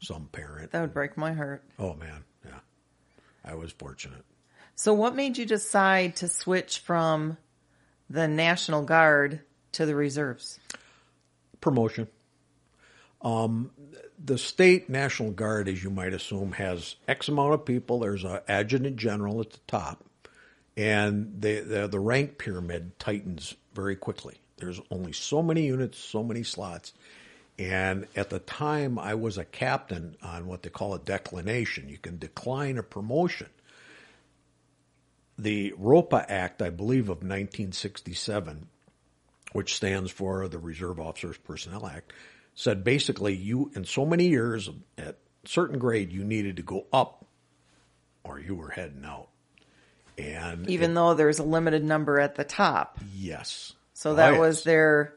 some 0.00 0.28
parent. 0.32 0.72
that 0.72 0.80
would 0.80 0.94
break 0.94 1.16
my 1.16 1.34
heart. 1.34 1.62
Oh 1.78 1.94
man, 1.94 2.24
yeah. 2.44 2.60
I 3.44 3.54
was 3.54 3.72
fortunate. 3.72 4.24
So 4.74 4.94
what 4.94 5.14
made 5.14 5.36
you 5.36 5.44
decide 5.44 6.16
to 6.16 6.28
switch 6.28 6.78
from 6.78 7.36
the 8.08 8.26
National 8.26 8.82
Guard 8.82 9.40
to 9.72 9.84
the 9.84 9.94
reserves? 9.94 10.58
Promotion. 11.60 12.08
Um, 13.22 13.70
the 14.22 14.38
state 14.38 14.88
National 14.88 15.30
Guard, 15.30 15.68
as 15.68 15.82
you 15.82 15.90
might 15.90 16.12
assume, 16.12 16.52
has 16.52 16.96
X 17.08 17.28
amount 17.28 17.54
of 17.54 17.64
people. 17.64 18.00
There's 18.00 18.24
an 18.24 18.40
adjutant 18.48 18.96
general 18.96 19.40
at 19.40 19.50
the 19.50 19.60
top, 19.66 20.04
and 20.76 21.40
the, 21.40 21.60
the 21.60 21.88
the 21.88 22.00
rank 22.00 22.38
pyramid 22.38 22.98
tightens 22.98 23.54
very 23.74 23.96
quickly. 23.96 24.36
There's 24.58 24.80
only 24.90 25.12
so 25.12 25.42
many 25.42 25.66
units, 25.66 25.98
so 25.98 26.22
many 26.22 26.42
slots, 26.42 26.92
and 27.58 28.06
at 28.16 28.30
the 28.30 28.38
time 28.38 28.98
I 28.98 29.14
was 29.14 29.38
a 29.38 29.44
captain 29.44 30.16
on 30.22 30.46
what 30.46 30.62
they 30.62 30.70
call 30.70 30.94
a 30.94 30.98
declination. 30.98 31.88
You 31.88 31.98
can 31.98 32.18
decline 32.18 32.78
a 32.78 32.82
promotion. 32.82 33.48
The 35.38 35.72
ROPA 35.78 36.26
Act, 36.28 36.60
I 36.60 36.68
believe, 36.68 37.04
of 37.04 37.18
1967, 37.18 38.68
which 39.52 39.74
stands 39.74 40.10
for 40.10 40.46
the 40.48 40.58
Reserve 40.58 41.00
Officers 41.00 41.38
Personnel 41.38 41.86
Act, 41.86 42.12
said 42.54 42.84
basically 42.84 43.34
you 43.34 43.70
in 43.74 43.84
so 43.84 44.04
many 44.04 44.28
years 44.28 44.68
at 44.98 45.16
certain 45.44 45.78
grade 45.78 46.12
you 46.12 46.24
needed 46.24 46.56
to 46.56 46.62
go 46.62 46.86
up 46.92 47.24
or 48.24 48.38
you 48.38 48.54
were 48.54 48.70
heading 48.70 49.04
out. 49.04 49.28
And 50.18 50.68
Even 50.68 50.90
it- 50.90 50.94
though 50.94 51.14
there's 51.14 51.38
a 51.38 51.42
limited 51.44 51.82
number 51.84 52.20
at 52.20 52.34
the 52.34 52.44
top. 52.44 52.98
yes. 53.14 53.72
So 53.94 54.14
that 54.14 54.38
was 54.38 54.64
their 54.64 55.14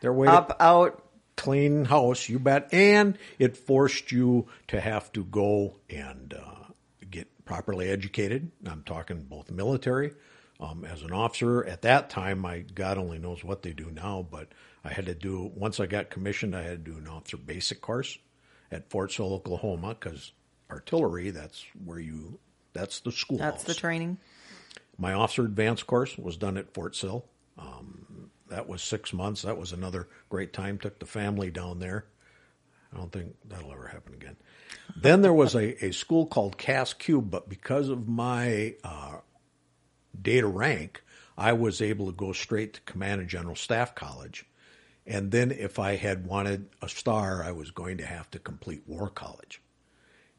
their 0.00 0.12
way 0.12 0.26
up, 0.26 0.56
out. 0.60 1.04
clean 1.36 1.84
house, 1.84 2.28
you 2.28 2.38
bet. 2.40 2.68
And 2.74 3.16
it 3.38 3.56
forced 3.56 4.10
you 4.12 4.48
to 4.68 4.80
have 4.80 5.12
to 5.12 5.24
go 5.24 5.76
and 5.88 6.34
uh, 6.34 6.64
get 7.10 7.28
properly 7.44 7.88
educated. 7.90 8.50
I'm 8.66 8.82
talking 8.82 9.22
both 9.22 9.50
military. 9.52 10.12
Um, 10.60 10.84
as 10.84 11.02
an 11.02 11.12
officer 11.12 11.64
at 11.64 11.82
that 11.82 12.10
time, 12.10 12.38
my 12.40 12.60
God 12.60 12.98
only 12.98 13.18
knows 13.18 13.42
what 13.44 13.62
they 13.62 13.72
do 13.72 13.90
now, 13.92 14.26
but 14.28 14.48
I 14.84 14.92
had 14.92 15.06
to 15.06 15.14
do 15.14 15.50
once 15.54 15.80
I 15.80 15.86
got 15.86 16.10
commissioned, 16.10 16.54
I 16.54 16.62
had 16.62 16.84
to 16.84 16.92
do 16.92 16.98
an 16.98 17.08
officer 17.08 17.36
basic 17.36 17.80
course 17.80 18.18
at 18.70 18.90
Fort 18.90 19.12
Sill, 19.12 19.32
Oklahoma, 19.32 19.96
because 19.98 20.32
artillery. 20.70 21.30
That's 21.30 21.64
where 21.84 21.98
you. 21.98 22.38
That's 22.72 23.00
the 23.00 23.12
school. 23.12 23.38
That's 23.38 23.64
the 23.64 23.74
training. 23.74 24.18
My 24.98 25.12
officer 25.12 25.44
advanced 25.44 25.86
course 25.86 26.18
was 26.18 26.36
done 26.36 26.56
at 26.56 26.74
Fort 26.74 26.94
Sill. 26.96 27.24
Um, 27.58 28.30
that 28.48 28.68
was 28.68 28.82
six 28.82 29.12
months. 29.12 29.42
That 29.42 29.58
was 29.58 29.72
another 29.72 30.08
great 30.28 30.52
time. 30.52 30.78
Took 30.78 30.98
the 30.98 31.06
family 31.06 31.50
down 31.50 31.78
there. 31.78 32.06
I 32.92 32.96
don't 32.96 33.10
think 33.10 33.34
that'll 33.48 33.72
ever 33.72 33.88
happen 33.88 34.14
again. 34.14 34.36
Then 34.96 35.22
there 35.22 35.32
was 35.32 35.54
a, 35.54 35.84
a 35.84 35.92
school 35.92 36.26
called 36.26 36.58
CAS3, 36.58 37.28
but 37.28 37.48
because 37.48 37.88
of 37.88 38.08
my 38.08 38.74
uh, 38.84 39.18
data 40.20 40.46
rank, 40.46 41.02
I 41.36 41.54
was 41.54 41.82
able 41.82 42.06
to 42.06 42.12
go 42.12 42.32
straight 42.32 42.74
to 42.74 42.80
Command 42.82 43.20
and 43.20 43.30
General 43.30 43.56
Staff 43.56 43.94
College. 43.94 44.46
And 45.06 45.30
then 45.30 45.50
if 45.50 45.78
I 45.78 45.96
had 45.96 46.26
wanted 46.26 46.68
a 46.80 46.88
star, 46.88 47.42
I 47.42 47.52
was 47.52 47.70
going 47.70 47.98
to 47.98 48.06
have 48.06 48.30
to 48.30 48.38
complete 48.38 48.82
War 48.86 49.10
College. 49.10 49.60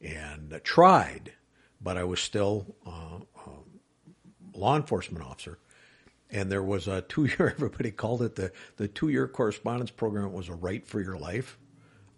And 0.02 0.54
I 0.54 0.60
tried, 0.60 1.34
but 1.82 1.98
I 1.98 2.04
was 2.04 2.20
still 2.20 2.76
uh, 2.86 3.20
law 4.54 4.76
enforcement 4.76 5.26
officer. 5.26 5.60
And 6.32 6.52
there 6.52 6.64
was 6.64 6.88
a 6.88 7.02
two 7.02 7.26
year, 7.26 7.50
everybody 7.56 7.92
called 7.92 8.24
it 8.24 8.36
the, 8.36 8.52
the 8.78 8.88
two 8.88 9.10
year 9.10 9.28
correspondence 9.28 9.92
program. 9.92 10.26
It 10.26 10.34
was 10.34 10.50
a 10.50 10.56
right 10.56 10.86
for 10.86 11.00
your 11.02 11.18
life. 11.18 11.58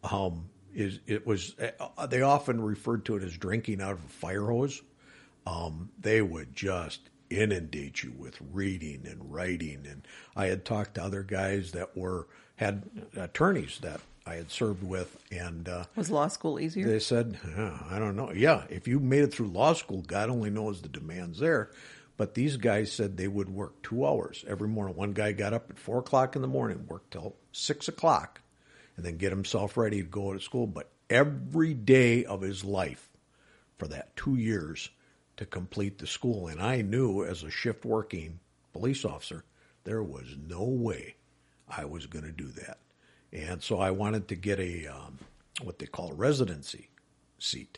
Um, 0.03 0.49
is 0.73 0.99
it 1.07 1.25
was 1.25 1.55
uh, 1.79 2.05
they 2.05 2.21
often 2.21 2.61
referred 2.61 3.03
to 3.05 3.15
it 3.15 3.23
as 3.23 3.35
drinking 3.35 3.81
out 3.81 3.93
of 3.93 4.05
a 4.05 4.09
fire 4.09 4.45
hose. 4.45 4.83
Um, 5.47 5.89
they 5.99 6.21
would 6.21 6.55
just 6.55 7.09
inundate 7.29 8.03
you 8.03 8.13
with 8.17 8.37
reading 8.51 9.05
and 9.09 9.31
writing. 9.31 9.85
And 9.89 10.07
I 10.35 10.47
had 10.47 10.65
talked 10.65 10.95
to 10.95 11.03
other 11.03 11.23
guys 11.23 11.71
that 11.71 11.95
were 11.95 12.27
had 12.55 12.83
attorneys 13.15 13.79
that 13.79 14.01
I 14.25 14.35
had 14.35 14.51
served 14.51 14.83
with, 14.83 15.17
and 15.31 15.69
uh, 15.69 15.85
Was 15.95 16.11
law 16.11 16.27
school 16.27 16.59
easier? 16.59 16.85
they 16.87 16.99
said, 16.99 17.39
"Huh, 17.55 17.77
I 17.89 17.97
don't 17.97 18.15
know. 18.15 18.31
Yeah, 18.33 18.65
if 18.69 18.87
you 18.87 18.99
made 18.99 19.23
it 19.23 19.33
through 19.33 19.47
law 19.47 19.73
school, 19.73 20.01
God 20.01 20.29
only 20.29 20.49
knows 20.49 20.81
the 20.81 20.89
demands 20.89 21.39
there. 21.39 21.71
But 22.17 22.33
these 22.33 22.57
guys 22.57 22.91
said 22.91 23.15
they 23.15 23.27
would 23.27 23.47
work 23.47 23.81
two 23.83 24.05
hours 24.05 24.43
every 24.47 24.67
morning. 24.67 24.95
One 24.95 25.13
guy 25.13 25.31
got 25.33 25.53
up 25.53 25.69
at 25.69 25.77
four 25.77 25.99
o'clock 25.99 26.35
in 26.35 26.41
the 26.41 26.47
morning, 26.47 26.85
worked 26.87 27.11
till 27.11 27.35
six 27.51 27.87
o'clock, 27.87 28.41
and 28.97 29.05
then 29.05 29.17
get 29.17 29.31
himself 29.31 29.77
ready 29.77 30.01
to 30.01 30.07
go 30.07 30.33
to 30.33 30.39
school. 30.39 30.65
But 30.65 30.89
every 31.11 31.75
day 31.75 32.25
of 32.25 32.41
his 32.41 32.65
life 32.65 33.07
for 33.77 33.87
that 33.89 34.15
two 34.15 34.35
years 34.35 34.89
to 35.37 35.45
complete 35.45 35.99
the 35.99 36.07
school. 36.07 36.47
And 36.47 36.61
I 36.61 36.81
knew 36.81 37.23
as 37.23 37.43
a 37.43 37.49
shift 37.49 37.85
working 37.85 38.39
police 38.73 39.05
officer, 39.05 39.43
there 39.83 40.03
was 40.03 40.35
no 40.47 40.63
way 40.63 41.15
I 41.69 41.85
was 41.85 42.05
going 42.05 42.25
to 42.25 42.31
do 42.31 42.47
that. 42.49 42.79
And 43.31 43.61
so 43.61 43.79
I 43.79 43.91
wanted 43.91 44.27
to 44.27 44.35
get 44.35 44.59
a 44.59 44.87
um, 44.87 45.19
what 45.61 45.79
they 45.79 45.85
call 45.85 46.11
residency 46.13 46.89
seat. 47.39 47.77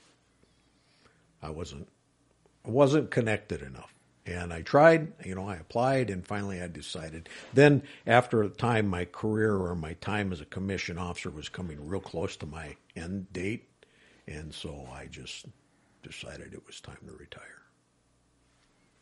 I 1.42 1.50
wasn't 1.50 1.88
I 2.66 2.70
wasn't 2.70 3.12
connected 3.12 3.62
enough. 3.62 3.94
And 4.26 4.54
I 4.54 4.62
tried, 4.62 5.12
you 5.26 5.34
know, 5.34 5.48
I 5.48 5.56
applied 5.56 6.10
and 6.10 6.26
finally 6.26 6.62
I 6.62 6.68
decided. 6.68 7.30
Then 7.54 7.82
after 8.06 8.44
a 8.44 8.50
time 8.50 8.88
my 8.88 9.06
career 9.06 9.56
or 9.56 9.76
my 9.76 9.94
time 9.94 10.32
as 10.32 10.40
a 10.40 10.46
commission 10.46 11.00
officer 11.00 11.32
was 11.32 11.50
coming 11.50 11.88
real 11.88 12.02
close 12.02 12.36
to 12.38 12.46
my 12.46 12.76
end 12.96 13.34
date. 13.34 13.68
And 14.28 14.54
so 14.54 14.88
I 14.94 15.08
just 15.08 15.48
decided 16.04 16.54
it 16.54 16.66
was 16.66 16.80
time 16.80 16.98
to 17.06 17.14
retire. 17.14 17.62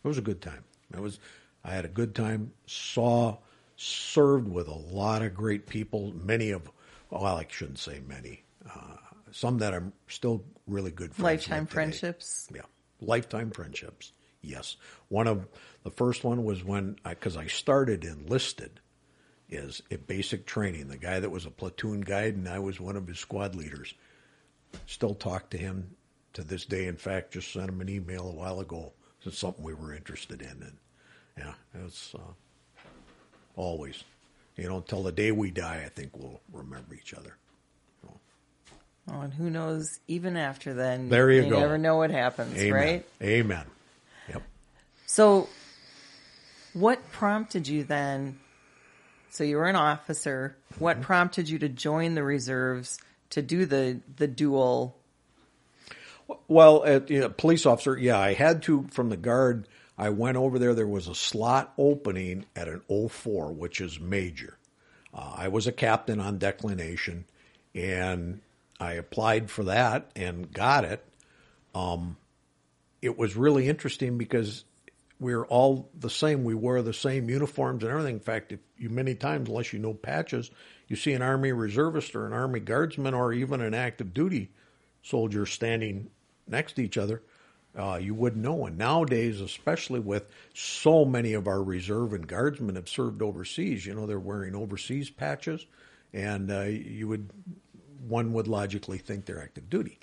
It 0.03 0.07
was 0.07 0.17
a 0.17 0.21
good 0.21 0.41
time. 0.41 0.63
It 0.93 0.99
was 0.99 1.19
I 1.63 1.71
had 1.71 1.85
a 1.85 1.89
good 1.89 2.15
time, 2.15 2.53
saw 2.65 3.37
served 3.75 4.47
with 4.47 4.67
a 4.67 4.73
lot 4.73 5.21
of 5.21 5.35
great 5.35 5.67
people, 5.67 6.13
many 6.13 6.51
of 6.51 6.69
well, 7.09 7.25
I 7.25 7.45
shouldn't 7.49 7.79
say 7.79 8.01
many. 8.05 8.43
Uh, 8.69 8.97
some 9.31 9.59
that 9.59 9.73
I'm 9.73 9.93
still 10.07 10.43
really 10.65 10.91
good 10.91 11.13
friends 11.13 11.23
Lifetime 11.23 11.63
with 11.63 11.71
friendships. 11.71 12.49
Yeah, 12.53 12.61
lifetime 13.01 13.51
friendships. 13.51 14.11
Yes, 14.41 14.77
one 15.09 15.27
of 15.27 15.47
the 15.83 15.91
first 15.91 16.23
one 16.23 16.43
was 16.43 16.63
when 16.63 16.97
because 17.03 17.37
I, 17.37 17.47
started 17.47 18.05
enlisted 18.05 18.79
is 19.49 19.81
a 19.91 19.97
basic 19.97 20.45
training. 20.45 20.87
The 20.87 20.97
guy 20.97 21.19
that 21.19 21.29
was 21.29 21.45
a 21.45 21.51
platoon 21.51 22.01
guide 22.01 22.35
and 22.35 22.47
I 22.47 22.59
was 22.59 22.79
one 22.79 22.95
of 22.95 23.07
his 23.07 23.19
squad 23.19 23.55
leaders. 23.55 23.93
Still 24.85 25.15
talk 25.15 25.49
to 25.51 25.57
him 25.57 25.95
to 26.37 26.43
this 26.43 26.65
day. 26.65 26.85
In 26.85 26.95
fact, 26.95 27.33
just 27.33 27.51
sent 27.51 27.67
him 27.67 27.81
an 27.81 27.89
email 27.89 28.29
a 28.29 28.31
while 28.31 28.59
ago. 28.59 28.93
It's 29.25 29.39
something 29.39 29.63
we 29.63 29.73
were 29.73 29.93
interested 29.93 30.41
in, 30.41 30.47
and 30.47 30.77
yeah, 31.37 31.53
it's 31.83 32.15
uh, 32.15 32.79
always, 33.55 34.03
you 34.55 34.69
know, 34.69 34.77
until 34.77 35.03
the 35.03 35.11
day 35.11 35.31
we 35.31 35.51
die. 35.51 35.81
I 35.85 35.89
think 35.89 36.15
we'll 36.15 36.39
remember 36.53 36.93
each 36.95 37.13
other. 37.13 37.35
Oh, 39.09 39.21
and 39.21 39.33
who 39.33 39.49
knows? 39.49 39.99
Even 40.07 40.37
after 40.37 40.73
then, 40.73 41.09
There 41.09 41.31
you 41.31 41.49
go. 41.49 41.59
never 41.59 41.77
know 41.77 41.95
what 41.95 42.11
happens, 42.11 42.57
Amen. 42.57 42.73
right? 42.73 43.05
Amen. 43.21 43.65
Yep. 44.29 44.43
So, 45.05 45.49
what 46.73 47.11
prompted 47.11 47.67
you 47.67 47.83
then? 47.83 48.39
So 49.29 49.43
you 49.43 49.57
were 49.57 49.65
an 49.65 49.75
officer. 49.75 50.55
Mm-hmm. 50.73 50.83
What 50.83 51.01
prompted 51.01 51.49
you 51.49 51.59
to 51.59 51.69
join 51.69 52.15
the 52.15 52.23
reserves 52.23 52.99
to 53.31 53.41
do 53.41 53.65
the 53.65 53.99
the 54.15 54.27
dual? 54.27 54.96
Well, 56.47 56.83
at, 56.83 57.09
you 57.09 57.21
know, 57.21 57.29
police 57.29 57.65
officer, 57.65 57.97
yeah, 57.97 58.19
I 58.19 58.33
had 58.33 58.63
to 58.63 58.87
from 58.91 59.09
the 59.09 59.17
guard. 59.17 59.67
I 59.97 60.09
went 60.09 60.37
over 60.37 60.59
there. 60.59 60.73
There 60.73 60.87
was 60.87 61.07
a 61.07 61.15
slot 61.15 61.73
opening 61.77 62.45
at 62.55 62.67
an 62.67 62.81
04, 62.89 63.53
which 63.53 63.81
is 63.81 63.99
major. 63.99 64.57
Uh, 65.13 65.33
I 65.37 65.47
was 65.47 65.67
a 65.67 65.71
captain 65.71 66.19
on 66.19 66.37
declination, 66.37 67.25
and 67.73 68.41
I 68.79 68.93
applied 68.93 69.49
for 69.49 69.63
that 69.65 70.11
and 70.15 70.51
got 70.51 70.83
it. 70.83 71.03
Um, 71.73 72.17
it 73.01 73.17
was 73.17 73.35
really 73.35 73.67
interesting 73.67 74.17
because 74.17 74.65
we 75.19 75.33
are 75.33 75.45
all 75.45 75.89
the 75.97 76.09
same. 76.09 76.43
We 76.43 76.53
wear 76.53 76.81
the 76.81 76.93
same 76.93 77.29
uniforms 77.29 77.83
and 77.83 77.91
everything. 77.91 78.15
In 78.15 78.21
fact, 78.21 78.51
if 78.51 78.59
you 78.77 78.89
many 78.89 79.15
times, 79.15 79.49
unless 79.49 79.73
you 79.73 79.79
know 79.79 79.93
patches, 79.93 80.51
you 80.87 80.95
see 80.95 81.13
an 81.13 81.21
Army 81.21 81.51
reservist 81.51 82.15
or 82.15 82.27
an 82.27 82.33
Army 82.33 82.59
guardsman 82.59 83.13
or 83.13 83.33
even 83.33 83.61
an 83.61 83.73
active 83.73 84.13
duty 84.13 84.51
soldier 85.01 85.45
standing 85.45 86.09
next 86.49 86.73
to 86.73 86.83
each 86.83 86.97
other. 86.97 87.21
Uh, 87.77 87.99
you 88.01 88.13
wouldn't 88.15 88.43
know. 88.43 88.65
And 88.65 88.77
nowadays, 88.77 89.39
especially 89.39 89.99
with 89.99 90.25
so 90.53 91.05
many 91.05 91.33
of 91.33 91.47
our 91.47 91.61
reserve 91.61 92.13
and 92.13 92.27
guardsmen 92.27 92.75
have 92.75 92.89
served 92.89 93.21
overseas, 93.21 93.85
you 93.85 93.93
know, 93.93 94.07
they're 94.07 94.19
wearing 94.19 94.55
overseas 94.55 95.09
patches, 95.09 95.65
and 96.11 96.49
uh, 96.51 96.61
you 96.61 97.07
would 97.07 97.29
one 98.07 98.33
would 98.33 98.47
logically 98.47 98.97
think 98.97 99.25
they're 99.25 99.41
active 99.41 99.69
duty. 99.69 99.99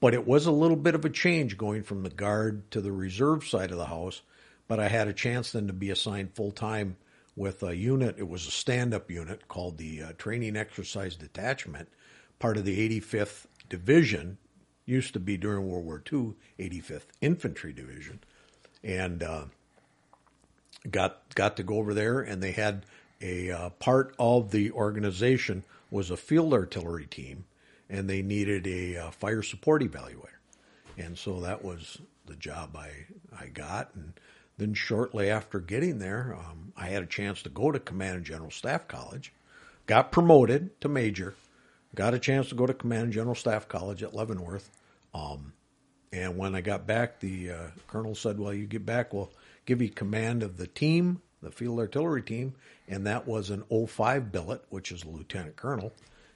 But 0.00 0.14
it 0.14 0.26
was 0.26 0.46
a 0.46 0.52
little 0.52 0.76
bit 0.76 0.94
of 0.94 1.04
a 1.04 1.10
change 1.10 1.56
going 1.56 1.82
from 1.82 2.02
the 2.02 2.10
guard 2.10 2.70
to 2.72 2.80
the 2.80 2.92
reserve 2.92 3.46
side 3.46 3.70
of 3.70 3.78
the 3.78 3.86
house. 3.86 4.22
But 4.68 4.78
I 4.78 4.88
had 4.88 5.08
a 5.08 5.14
chance 5.14 5.52
then 5.52 5.66
to 5.68 5.72
be 5.72 5.90
assigned 5.90 6.34
full 6.34 6.52
time 6.52 6.96
with 7.34 7.62
a 7.62 7.74
unit. 7.74 8.16
It 8.18 8.28
was 8.28 8.46
a 8.46 8.50
stand 8.50 8.92
up 8.92 9.10
unit 9.10 9.48
called 9.48 9.78
the 9.78 10.02
uh, 10.02 10.12
Training 10.18 10.56
Exercise 10.56 11.16
Detachment, 11.16 11.88
part 12.38 12.56
of 12.56 12.64
the 12.64 13.00
85th 13.00 13.46
Division, 13.68 14.38
used 14.88 15.12
to 15.12 15.20
be 15.20 15.36
during 15.36 15.68
World 15.68 15.84
War 15.84 16.02
II, 16.12 16.34
85th 16.58 17.06
Infantry 17.20 17.72
Division. 17.72 18.20
And 18.82 19.22
uh, 19.22 19.44
got 20.90 21.34
got 21.34 21.56
to 21.56 21.62
go 21.62 21.76
over 21.76 21.94
there, 21.94 22.20
and 22.20 22.42
they 22.42 22.52
had 22.52 22.84
a 23.20 23.50
uh, 23.50 23.70
part 23.70 24.14
of 24.18 24.50
the 24.50 24.70
organization 24.72 25.64
was 25.90 26.10
a 26.10 26.16
field 26.16 26.52
artillery 26.52 27.06
team, 27.06 27.44
and 27.88 28.08
they 28.08 28.22
needed 28.22 28.66
a 28.66 28.96
uh, 28.96 29.10
fire 29.10 29.42
support 29.42 29.82
evaluator, 29.82 30.38
and 30.96 31.18
so 31.18 31.40
that 31.40 31.64
was 31.64 31.98
the 32.26 32.36
job 32.36 32.76
I 32.76 33.06
I 33.36 33.46
got, 33.46 33.90
and 33.94 34.12
then 34.58 34.74
shortly 34.74 35.30
after 35.30 35.60
getting 35.60 35.98
there, 35.98 36.36
um, 36.38 36.72
I 36.76 36.88
had 36.88 37.02
a 37.02 37.06
chance 37.06 37.42
to 37.42 37.48
go 37.48 37.72
to 37.72 37.80
Command 37.80 38.16
and 38.16 38.24
General 38.24 38.50
Staff 38.50 38.88
College, 38.88 39.32
got 39.86 40.12
promoted 40.12 40.80
to 40.80 40.88
major, 40.88 41.34
got 41.94 42.14
a 42.14 42.18
chance 42.18 42.48
to 42.48 42.54
go 42.54 42.66
to 42.66 42.74
Command 42.74 43.04
and 43.04 43.12
General 43.12 43.34
Staff 43.34 43.68
College 43.68 44.02
at 44.02 44.14
Leavenworth. 44.14 44.70
Um, 45.14 45.52
and 46.12 46.36
when 46.36 46.54
I 46.54 46.60
got 46.60 46.86
back, 46.86 47.20
the 47.20 47.50
uh, 47.50 47.66
colonel 47.86 48.14
said, 48.14 48.38
"Well, 48.38 48.54
you 48.54 48.66
get 48.66 48.86
back, 48.86 49.12
we'll 49.12 49.30
give 49.66 49.82
you 49.82 49.90
command 49.90 50.42
of 50.42 50.56
the 50.56 50.66
team, 50.66 51.20
the 51.42 51.50
field 51.50 51.78
artillery 51.78 52.22
team." 52.22 52.54
And 52.88 53.06
that 53.06 53.26
was 53.26 53.50
an 53.50 53.64
05 53.64 54.32
billet, 54.32 54.64
which 54.70 54.90
is 54.90 55.04
a 55.04 55.08
lieutenant 55.08 55.56
colonel. 55.56 55.92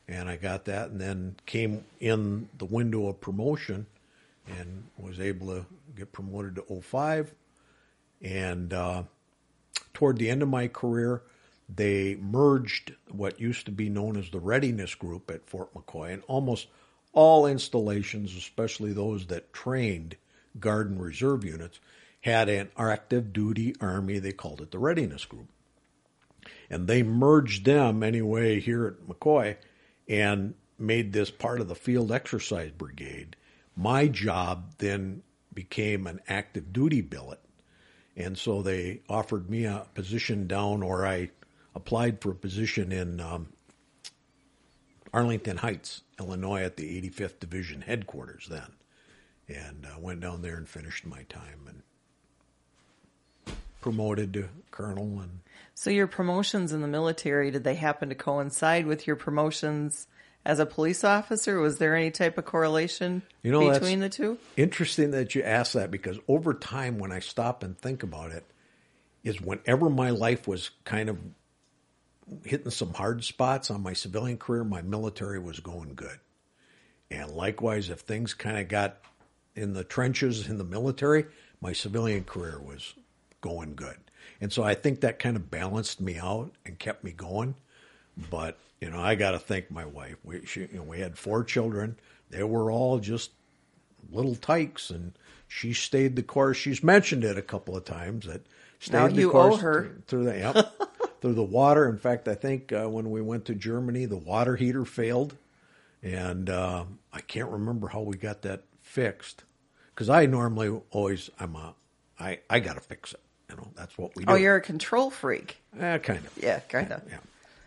And 0.08 0.28
I 0.28 0.36
got 0.36 0.66
that, 0.66 0.90
and 0.90 1.00
then 1.00 1.36
came 1.46 1.84
in 2.00 2.48
the 2.58 2.66
window 2.66 3.06
of 3.06 3.20
promotion, 3.20 3.86
and 4.46 4.84
was 4.98 5.20
able 5.20 5.46
to 5.48 5.66
get 5.96 6.12
promoted 6.12 6.56
to 6.56 6.80
05. 6.82 7.34
And 8.20 8.72
uh, 8.72 9.04
toward 9.94 10.18
the 10.18 10.28
end 10.28 10.42
of 10.42 10.48
my 10.48 10.68
career, 10.68 11.22
they 11.74 12.16
merged 12.16 12.94
what 13.10 13.40
used 13.40 13.66
to 13.66 13.72
be 13.72 13.88
known 13.88 14.16
as 14.16 14.30
the 14.30 14.40
Readiness 14.40 14.94
Group 14.94 15.30
at 15.30 15.48
Fort 15.48 15.72
McCoy, 15.74 16.12
and 16.12 16.22
almost 16.26 16.66
all 17.12 17.46
installations, 17.46 18.34
especially 18.36 18.92
those 18.92 19.26
that 19.26 19.52
trained 19.52 20.16
Guard 20.58 20.90
and 20.90 21.00
Reserve 21.02 21.44
units, 21.44 21.80
had 22.22 22.48
an 22.48 22.70
active 22.76 23.32
duty 23.32 23.74
Army. 23.80 24.18
They 24.18 24.32
called 24.32 24.60
it 24.60 24.70
the 24.70 24.78
Readiness 24.78 25.24
Group. 25.24 25.48
And 26.68 26.86
they 26.86 27.02
merged 27.02 27.64
them 27.64 28.02
anyway 28.02 28.60
here 28.60 28.86
at 28.86 29.06
McCoy 29.06 29.56
and 30.08 30.54
made 30.78 31.12
this 31.12 31.30
part 31.30 31.60
of 31.60 31.68
the 31.68 31.74
Field 31.74 32.10
Exercise 32.10 32.70
Brigade. 32.70 33.36
My 33.76 34.08
job 34.08 34.74
then 34.78 35.22
became 35.54 36.06
an 36.06 36.20
active 36.28 36.72
duty 36.72 37.00
billet. 37.00 37.40
And 38.16 38.36
so 38.36 38.62
they 38.62 39.00
offered 39.08 39.48
me 39.48 39.64
a 39.64 39.86
position 39.94 40.46
down, 40.46 40.82
or 40.82 41.06
I 41.06 41.30
applied 41.74 42.20
for 42.20 42.30
a 42.30 42.34
position 42.34 42.92
in 42.92 43.20
um, 43.20 43.48
Arlington 45.12 45.58
Heights, 45.58 46.02
Illinois, 46.18 46.62
at 46.62 46.76
the 46.76 47.00
85th 47.10 47.40
Division 47.40 47.82
headquarters 47.82 48.46
then, 48.48 48.72
and 49.48 49.86
uh, 49.86 49.98
went 49.98 50.20
down 50.20 50.42
there 50.42 50.56
and 50.56 50.68
finished 50.68 51.06
my 51.06 51.22
time 51.24 51.68
and 51.68 51.82
promoted 53.80 54.32
to 54.34 54.48
colonel. 54.70 55.20
And 55.20 55.40
So 55.74 55.90
your 55.90 56.06
promotions 56.06 56.72
in 56.72 56.80
the 56.80 56.88
military, 56.88 57.50
did 57.50 57.64
they 57.64 57.74
happen 57.74 58.08
to 58.10 58.14
coincide 58.14 58.86
with 58.86 59.06
your 59.06 59.16
promotions 59.16 60.06
as 60.44 60.58
a 60.60 60.66
police 60.66 61.04
officer? 61.04 61.58
Was 61.60 61.78
there 61.78 61.94
any 61.96 62.10
type 62.10 62.38
of 62.38 62.44
correlation 62.44 63.22
You 63.42 63.52
know, 63.52 63.70
between 63.70 64.00
the 64.00 64.08
two? 64.08 64.38
interesting 64.56 65.10
that 65.12 65.34
you 65.34 65.42
ask 65.42 65.72
that 65.72 65.90
because 65.90 66.18
over 66.28 66.54
time, 66.54 66.98
when 66.98 67.12
I 67.12 67.18
stop 67.18 67.62
and 67.62 67.76
think 67.76 68.02
about 68.02 68.30
it, 68.30 68.44
is 69.24 69.40
whenever 69.40 69.88
my 69.88 70.10
life 70.10 70.48
was 70.48 70.70
kind 70.84 71.08
of 71.08 71.18
hitting 72.44 72.70
some 72.70 72.94
hard 72.94 73.24
spots 73.24 73.70
on 73.70 73.82
my 73.82 73.92
civilian 73.92 74.38
career, 74.38 74.64
my 74.64 74.82
military 74.82 75.38
was 75.38 75.60
going 75.60 75.94
good. 75.94 76.18
And 77.10 77.30
likewise, 77.32 77.90
if 77.90 78.00
things 78.00 78.34
kind 78.34 78.58
of 78.58 78.68
got 78.68 78.98
in 79.54 79.74
the 79.74 79.84
trenches 79.84 80.48
in 80.48 80.58
the 80.58 80.64
military, 80.64 81.26
my 81.60 81.72
civilian 81.72 82.24
career 82.24 82.58
was 82.60 82.94
going 83.40 83.74
good. 83.74 83.96
And 84.40 84.52
so 84.52 84.62
I 84.62 84.74
think 84.74 85.00
that 85.00 85.18
kind 85.18 85.36
of 85.36 85.50
balanced 85.50 86.00
me 86.00 86.18
out 86.18 86.52
and 86.64 86.78
kept 86.78 87.04
me 87.04 87.12
going. 87.12 87.54
But 88.30 88.58
you 88.80 88.90
know, 88.90 89.00
I 89.00 89.14
got 89.14 89.32
to 89.32 89.38
thank 89.38 89.70
my 89.70 89.84
wife. 89.84 90.16
We 90.24 90.44
she, 90.44 90.60
you 90.62 90.68
know, 90.74 90.82
we 90.82 91.00
had 91.00 91.16
four 91.18 91.44
children. 91.44 91.96
They 92.30 92.42
were 92.42 92.70
all 92.70 92.98
just 92.98 93.30
little 94.10 94.34
tykes, 94.34 94.90
and 94.90 95.12
she 95.48 95.72
stayed 95.72 96.16
the 96.16 96.22
course. 96.22 96.56
She's 96.56 96.82
mentioned 96.82 97.24
it 97.24 97.38
a 97.38 97.42
couple 97.42 97.76
of 97.76 97.84
times 97.84 98.26
that 98.26 98.42
stayed 98.80 98.98
Now 98.98 99.08
the 99.08 99.14
you 99.20 99.30
course 99.30 99.54
owe 99.54 99.58
her. 99.58 99.82
th- 99.82 99.94
through 100.06 100.24
the 100.24 100.38
yep, 100.38 100.72
through 101.22 101.34
the 101.34 101.42
water. 101.42 101.88
In 101.88 101.96
fact, 101.96 102.28
I 102.28 102.34
think 102.34 102.72
uh, 102.72 102.88
when 102.88 103.10
we 103.10 103.22
went 103.22 103.46
to 103.46 103.54
Germany, 103.54 104.04
the 104.04 104.16
water 104.16 104.56
heater 104.56 104.84
failed, 104.84 105.36
and 106.02 106.50
uh, 106.50 106.84
I 107.12 107.20
can't 107.20 107.48
remember 107.48 107.88
how 107.88 108.00
we 108.00 108.16
got 108.16 108.42
that 108.42 108.64
fixed 108.82 109.44
because 109.94 110.10
I 110.10 110.26
normally 110.26 110.80
always 110.90 111.30
I'm 111.40 111.54
a 111.56 111.74
I 112.18 112.40
I 112.50 112.60
got 112.60 112.74
to 112.74 112.80
fix 112.80 113.14
it. 113.14 113.20
You 113.48 113.56
know, 113.56 113.68
that's 113.76 113.96
what 113.96 114.14
we 114.16 114.24
do. 114.24 114.32
Oh, 114.32 114.34
you're 114.34 114.56
a 114.56 114.60
control 114.60 115.10
freak. 115.10 115.58
Eh, 115.78 115.98
kind 115.98 116.18
of. 116.18 116.38
Yeah, 116.42 116.60
kind 116.60 116.90
of. 116.92 117.02
Yeah. 117.08 117.18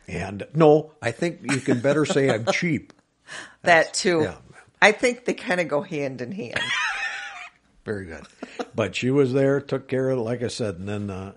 And 0.08 0.48
no, 0.54 0.92
I 1.02 1.12
think 1.12 1.40
you 1.44 1.60
can 1.60 1.80
better 1.80 2.06
say 2.06 2.30
I'm 2.30 2.46
cheap. 2.52 2.94
That 3.64 3.96
too. 3.96 4.22
yeah. 4.22 4.36
I 4.80 4.92
think 4.92 5.26
they 5.26 5.34
kind 5.34 5.60
of 5.60 5.68
go 5.68 5.82
hand 5.82 6.22
in 6.22 6.32
hand. 6.32 6.60
Very 7.86 8.08
good. 8.08 8.26
But 8.74 8.96
she 8.96 9.12
was 9.12 9.32
there, 9.32 9.62
took 9.62 9.88
care 9.88 10.10
of 10.10 10.18
it, 10.18 10.22
like 10.22 10.42
I 10.42 10.48
said, 10.48 10.76
and 10.76 10.90
then 10.90 11.10
uh, 11.12 11.34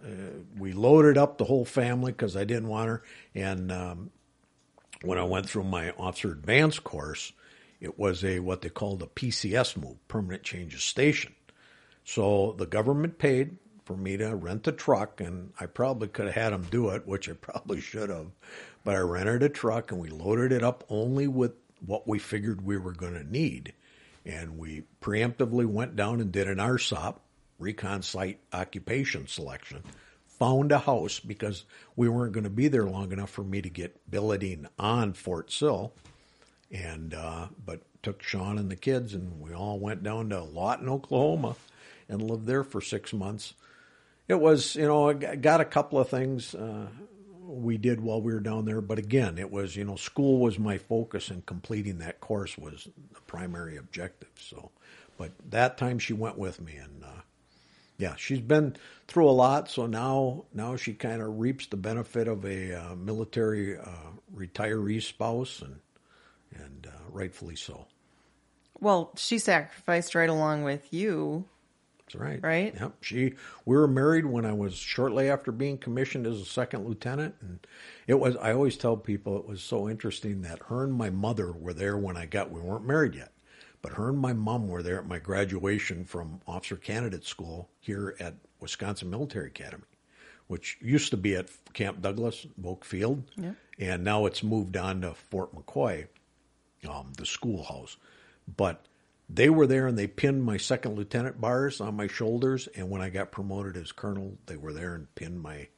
we 0.58 0.72
loaded 0.72 1.18
up 1.18 1.36
the 1.36 1.44
whole 1.44 1.66
family 1.66 2.10
because 2.10 2.36
I 2.36 2.44
didn't 2.44 2.68
want 2.68 2.88
her. 2.88 3.02
And 3.34 3.70
um, 3.70 4.10
when 5.02 5.18
I 5.18 5.24
went 5.24 5.48
through 5.48 5.64
my 5.64 5.90
officer 5.98 6.32
advance 6.32 6.78
course, 6.78 7.32
it 7.80 7.98
was 7.98 8.24
a 8.24 8.40
what 8.40 8.62
they 8.62 8.70
called 8.70 9.02
a 9.02 9.06
PCS 9.06 9.76
move, 9.76 9.96
permanent 10.08 10.42
change 10.42 10.74
of 10.74 10.80
station. 10.80 11.34
So 12.02 12.54
the 12.56 12.66
government 12.66 13.18
paid 13.18 13.58
for 13.84 13.96
me 13.96 14.16
to 14.16 14.34
rent 14.34 14.66
a 14.66 14.72
truck, 14.72 15.20
and 15.20 15.52
I 15.60 15.66
probably 15.66 16.08
could 16.08 16.26
have 16.26 16.34
had 16.34 16.52
them 16.54 16.66
do 16.70 16.88
it, 16.90 17.06
which 17.06 17.28
I 17.28 17.32
probably 17.34 17.80
should 17.82 18.08
have. 18.08 18.28
But 18.84 18.96
I 18.96 19.00
rented 19.00 19.42
a 19.42 19.50
truck, 19.50 19.92
and 19.92 20.00
we 20.00 20.08
loaded 20.08 20.52
it 20.52 20.62
up 20.62 20.84
only 20.88 21.28
with 21.28 21.52
what 21.84 22.08
we 22.08 22.18
figured 22.18 22.64
we 22.64 22.78
were 22.78 22.92
going 22.92 23.14
to 23.14 23.30
need. 23.30 23.74
And 24.28 24.58
we 24.58 24.84
preemptively 25.00 25.64
went 25.64 25.96
down 25.96 26.20
and 26.20 26.30
did 26.30 26.48
an 26.48 26.58
RSOP, 26.58 27.16
recon 27.58 28.02
site 28.02 28.40
occupation 28.52 29.26
selection, 29.26 29.82
found 30.26 30.70
a 30.70 30.78
house 30.78 31.18
because 31.18 31.64
we 31.96 32.10
weren't 32.10 32.34
going 32.34 32.44
to 32.44 32.50
be 32.50 32.68
there 32.68 32.84
long 32.84 33.10
enough 33.10 33.30
for 33.30 33.42
me 33.42 33.62
to 33.62 33.70
get 33.70 34.08
billeting 34.10 34.68
on 34.78 35.14
Fort 35.14 35.50
Sill 35.50 35.94
and 36.70 37.14
uh, 37.14 37.48
but 37.64 37.80
took 38.02 38.22
Sean 38.22 38.58
and 38.58 38.70
the 38.70 38.76
kids, 38.76 39.14
and 39.14 39.40
we 39.40 39.54
all 39.54 39.78
went 39.78 40.02
down 40.02 40.28
to 40.28 40.42
Lawton, 40.42 40.88
Oklahoma, 40.88 41.56
and 42.08 42.22
lived 42.22 42.46
there 42.46 42.64
for 42.64 42.82
six 42.82 43.14
months. 43.14 43.54
It 44.28 44.38
was, 44.38 44.76
you 44.76 44.86
know, 44.86 45.08
I 45.08 45.14
got 45.14 45.62
a 45.62 45.64
couple 45.64 45.98
of 45.98 46.10
things 46.10 46.54
uh, 46.54 46.88
we 47.60 47.76
did 47.76 48.00
while 48.00 48.20
we 48.20 48.32
were 48.32 48.40
down 48.40 48.64
there, 48.64 48.80
but 48.80 48.98
again, 48.98 49.38
it 49.38 49.50
was, 49.50 49.76
you 49.76 49.84
know, 49.84 49.96
school 49.96 50.38
was 50.38 50.58
my 50.58 50.78
focus, 50.78 51.30
and 51.30 51.44
completing 51.46 51.98
that 51.98 52.20
course 52.20 52.56
was 52.58 52.88
the 53.12 53.20
primary 53.22 53.76
objective. 53.76 54.30
So, 54.38 54.70
but 55.16 55.32
that 55.50 55.78
time 55.78 55.98
she 55.98 56.12
went 56.12 56.38
with 56.38 56.60
me, 56.60 56.76
and 56.76 57.04
uh, 57.04 57.22
yeah, 57.98 58.14
she's 58.16 58.40
been 58.40 58.76
through 59.06 59.28
a 59.28 59.32
lot, 59.32 59.70
so 59.70 59.86
now 59.86 60.44
now 60.54 60.76
she 60.76 60.94
kind 60.94 61.20
of 61.20 61.38
reaps 61.38 61.66
the 61.66 61.76
benefit 61.76 62.28
of 62.28 62.44
a 62.44 62.74
uh, 62.74 62.94
military 62.94 63.76
uh, 63.76 64.12
retiree 64.34 65.02
spouse, 65.02 65.62
and 65.62 65.80
and 66.54 66.86
uh, 66.86 67.10
rightfully 67.10 67.56
so. 67.56 67.86
well, 68.80 69.10
she 69.16 69.38
sacrificed 69.38 70.14
right 70.14 70.28
along 70.30 70.64
with 70.64 70.92
you. 70.92 71.44
That's 72.08 72.20
right. 72.20 72.40
Right? 72.42 72.74
Yep. 72.78 72.92
She 73.02 73.34
we 73.66 73.76
were 73.76 73.86
married 73.88 74.24
when 74.24 74.46
I 74.46 74.52
was 74.52 74.74
shortly 74.74 75.28
after 75.28 75.52
being 75.52 75.76
commissioned 75.76 76.26
as 76.26 76.40
a 76.40 76.44
second 76.44 76.86
lieutenant, 76.86 77.34
and 77.40 77.58
it 78.06 78.14
was. 78.14 78.36
I 78.36 78.52
always 78.52 78.76
tell 78.76 78.96
people 78.96 79.36
it 79.38 79.46
was 79.46 79.60
so 79.62 79.88
interesting 79.88 80.40
that 80.42 80.60
her 80.68 80.84
and 80.84 80.94
my 80.94 81.10
mother 81.10 81.52
were 81.52 81.74
there 81.74 81.98
when 81.98 82.16
I 82.16 82.24
got. 82.26 82.50
We 82.50 82.60
weren't 82.60 82.86
married 82.86 83.14
yet, 83.14 83.32
but 83.82 83.92
her 83.92 84.08
and 84.08 84.18
my 84.18 84.32
mom 84.32 84.68
were 84.68 84.82
there 84.82 84.98
at 84.98 85.06
my 85.06 85.18
graduation 85.18 86.04
from 86.04 86.40
officer 86.46 86.76
candidate 86.76 87.24
school 87.26 87.68
here 87.80 88.16
at 88.20 88.34
Wisconsin 88.60 89.10
Military 89.10 89.48
Academy, 89.48 89.84
which 90.46 90.78
used 90.80 91.10
to 91.10 91.18
be 91.18 91.34
at 91.36 91.50
Camp 91.74 92.00
Douglas, 92.00 92.46
Oak 92.64 92.86
Field, 92.86 93.22
Yeah. 93.36 93.52
and 93.78 94.02
now 94.02 94.24
it's 94.24 94.42
moved 94.42 94.78
on 94.78 95.02
to 95.02 95.12
Fort 95.12 95.54
McCoy, 95.54 96.06
um, 96.88 97.12
the 97.18 97.26
schoolhouse. 97.26 97.98
But 98.56 98.86
they 99.28 99.50
were 99.50 99.66
there 99.66 99.86
and 99.86 99.98
they 99.98 100.06
pinned 100.06 100.42
my 100.42 100.56
second 100.56 100.96
lieutenant 100.96 101.40
bars 101.40 101.80
on 101.80 101.96
my 101.96 102.06
shoulders. 102.06 102.66
And 102.74 102.88
when 102.90 103.02
I 103.02 103.10
got 103.10 103.30
promoted 103.30 103.76
as 103.76 103.92
colonel, 103.92 104.38
they 104.46 104.56
were 104.56 104.72
there 104.72 104.94
and 104.94 105.12
pinned 105.14 105.40
my 105.42 105.68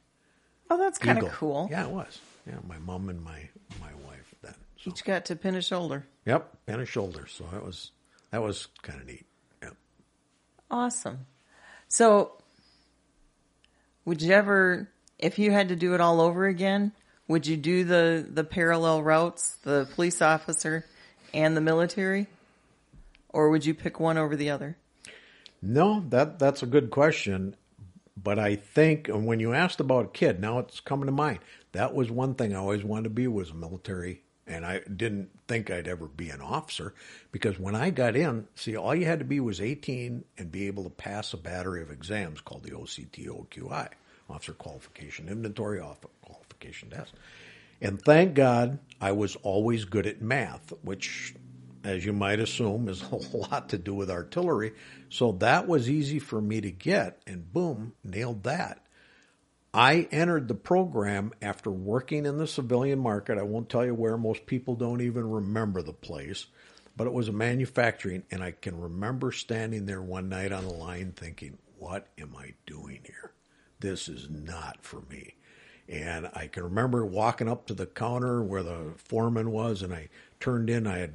Oh, 0.69 0.77
that's 0.77 0.97
kind 0.97 1.21
of 1.21 1.29
cool. 1.33 1.67
Yeah, 1.69 1.83
it 1.85 1.91
was. 1.91 2.17
Yeah, 2.47 2.55
my 2.65 2.77
mom 2.77 3.09
and 3.09 3.21
my 3.21 3.49
my 3.81 3.93
wife 4.07 4.33
then. 4.41 4.55
So 4.77 4.91
Each 4.91 5.03
got 5.03 5.25
to 5.25 5.35
pin 5.35 5.55
a 5.55 5.61
shoulder. 5.61 6.05
yep, 6.25 6.57
pin 6.65 6.79
a 6.79 6.85
shoulder. 6.85 7.27
So 7.27 7.43
that 7.51 7.63
was 7.63 7.91
that 8.31 8.41
was 8.41 8.67
kind 8.81 9.01
of 9.01 9.05
neat. 9.07 9.25
Yep. 9.61 9.75
Awesome. 10.71 11.25
So, 11.89 12.31
would 14.05 14.21
you 14.21 14.31
ever, 14.31 14.89
if 15.19 15.37
you 15.37 15.51
had 15.51 15.67
to 15.69 15.75
do 15.75 15.93
it 15.93 15.99
all 15.99 16.21
over 16.21 16.45
again, 16.45 16.93
would 17.27 17.45
you 17.45 17.57
do 17.57 17.83
the 17.83 18.25
the 18.27 18.45
parallel 18.45 19.03
routes, 19.03 19.57
the 19.63 19.89
police 19.95 20.21
officer 20.21 20.85
and 21.33 21.55
the 21.55 21.61
military, 21.61 22.27
or 23.33 23.49
would 23.49 23.65
you 23.65 23.73
pick 23.73 23.99
one 23.99 24.17
over 24.17 24.35
the 24.35 24.49
other? 24.49 24.77
No, 25.61 26.03
that 26.09 26.39
that's 26.39 26.63
a 26.63 26.67
good 26.67 26.89
question. 26.89 27.55
But 28.21 28.37
I 28.37 28.55
think 28.55 29.07
when 29.07 29.39
you 29.39 29.53
asked 29.53 29.79
about 29.79 30.05
a 30.05 30.09
kid, 30.09 30.39
now 30.39 30.59
it's 30.59 30.79
coming 30.79 31.05
to 31.07 31.11
mind. 31.11 31.39
That 31.71 31.93
was 31.93 32.11
one 32.11 32.35
thing 32.35 32.53
I 32.53 32.59
always 32.59 32.83
wanted 32.83 33.05
to 33.05 33.09
be 33.09 33.27
was 33.27 33.51
a 33.51 33.55
military 33.55 34.21
and 34.47 34.65
I 34.65 34.79
didn't 34.79 35.29
think 35.47 35.71
I'd 35.71 35.87
ever 35.87 36.07
be 36.07 36.29
an 36.29 36.41
officer 36.41 36.93
because 37.31 37.57
when 37.57 37.75
I 37.75 37.89
got 37.89 38.15
in, 38.15 38.47
see 38.55 38.75
all 38.75 38.93
you 38.93 39.05
had 39.05 39.19
to 39.19 39.25
be 39.25 39.39
was 39.39 39.61
18 39.61 40.25
and 40.37 40.51
be 40.51 40.67
able 40.67 40.83
to 40.83 40.89
pass 40.89 41.33
a 41.33 41.37
battery 41.37 41.81
of 41.81 41.91
exams 41.91 42.41
called 42.41 42.63
the 42.63 42.71
OCTOQI, 42.71 43.89
Officer 44.29 44.53
Qualification 44.53 45.29
Inventory 45.29 45.79
Officer 45.79 46.09
Qualification 46.21 46.89
Test. 46.89 47.13
And 47.81 48.01
thank 48.01 48.33
God 48.35 48.79
I 48.99 49.13
was 49.13 49.35
always 49.37 49.85
good 49.85 50.05
at 50.05 50.21
math, 50.21 50.73
which, 50.83 51.33
as 51.83 52.05
you 52.05 52.13
might 52.13 52.39
assume, 52.39 52.87
is 52.87 53.01
a 53.11 53.37
lot 53.37 53.69
to 53.69 53.77
do 53.77 53.93
with 53.93 54.09
artillery. 54.09 54.73
So 55.09 55.33
that 55.33 55.67
was 55.67 55.89
easy 55.89 56.19
for 56.19 56.41
me 56.41 56.61
to 56.61 56.71
get, 56.71 57.21
and 57.27 57.51
boom, 57.51 57.93
nailed 58.03 58.43
that. 58.43 58.85
I 59.73 60.09
entered 60.11 60.47
the 60.47 60.55
program 60.55 61.31
after 61.41 61.71
working 61.71 62.25
in 62.25 62.37
the 62.37 62.47
civilian 62.47 62.99
market. 62.99 63.37
I 63.37 63.43
won't 63.43 63.69
tell 63.69 63.85
you 63.85 63.95
where, 63.95 64.17
most 64.17 64.45
people 64.45 64.75
don't 64.75 65.01
even 65.01 65.29
remember 65.29 65.81
the 65.81 65.93
place, 65.93 66.47
but 66.97 67.07
it 67.07 67.13
was 67.13 67.29
a 67.29 67.33
manufacturing, 67.33 68.23
and 68.31 68.43
I 68.43 68.51
can 68.51 68.77
remember 68.77 69.31
standing 69.31 69.85
there 69.85 70.01
one 70.01 70.27
night 70.27 70.51
on 70.51 70.65
the 70.65 70.73
line 70.73 71.13
thinking, 71.15 71.57
what 71.77 72.07
am 72.19 72.35
I 72.37 72.53
doing 72.65 72.99
here? 73.05 73.31
This 73.79 74.09
is 74.09 74.29
not 74.29 74.83
for 74.83 75.01
me. 75.09 75.35
And 75.87 76.29
I 76.33 76.47
can 76.47 76.63
remember 76.63 77.05
walking 77.05 77.49
up 77.49 77.65
to 77.67 77.73
the 77.73 77.85
counter 77.85 78.43
where 78.43 78.63
the 78.63 78.93
foreman 78.97 79.51
was, 79.51 79.81
and 79.81 79.93
I 79.93 80.09
turned 80.41 80.69
in. 80.69 80.87
I 80.87 80.97
had 80.97 81.13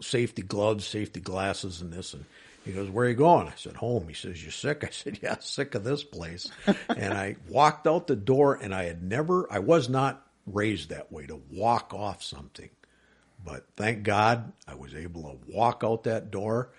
safety 0.00 0.42
gloves, 0.42 0.86
safety 0.86 1.20
glasses, 1.20 1.80
and 1.80 1.92
this. 1.92 2.14
And 2.14 2.24
he 2.64 2.72
goes, 2.72 2.88
"Where 2.88 3.06
are 3.06 3.10
you 3.10 3.14
going?" 3.14 3.48
I 3.48 3.54
said, 3.56 3.76
"Home." 3.76 4.08
He 4.08 4.14
says, 4.14 4.42
"You're 4.42 4.52
sick?" 4.52 4.84
I 4.86 4.90
said, 4.90 5.18
"Yeah, 5.22 5.36
sick 5.40 5.74
of 5.74 5.84
this 5.84 6.04
place." 6.04 6.50
and 6.88 7.12
I 7.12 7.36
walked 7.48 7.86
out 7.86 8.06
the 8.06 8.16
door, 8.16 8.54
and 8.54 8.74
I 8.74 8.84
had 8.84 9.02
never, 9.02 9.52
I 9.52 9.58
was 9.58 9.88
not 9.88 10.26
raised 10.46 10.90
that 10.90 11.12
way 11.12 11.26
to 11.26 11.40
walk 11.50 11.92
off 11.94 12.22
something, 12.22 12.70
but 13.44 13.66
thank 13.76 14.02
God 14.02 14.52
I 14.66 14.74
was 14.74 14.94
able 14.94 15.22
to 15.22 15.52
walk 15.52 15.82
out 15.84 16.04
that 16.04 16.30
door. 16.30 16.70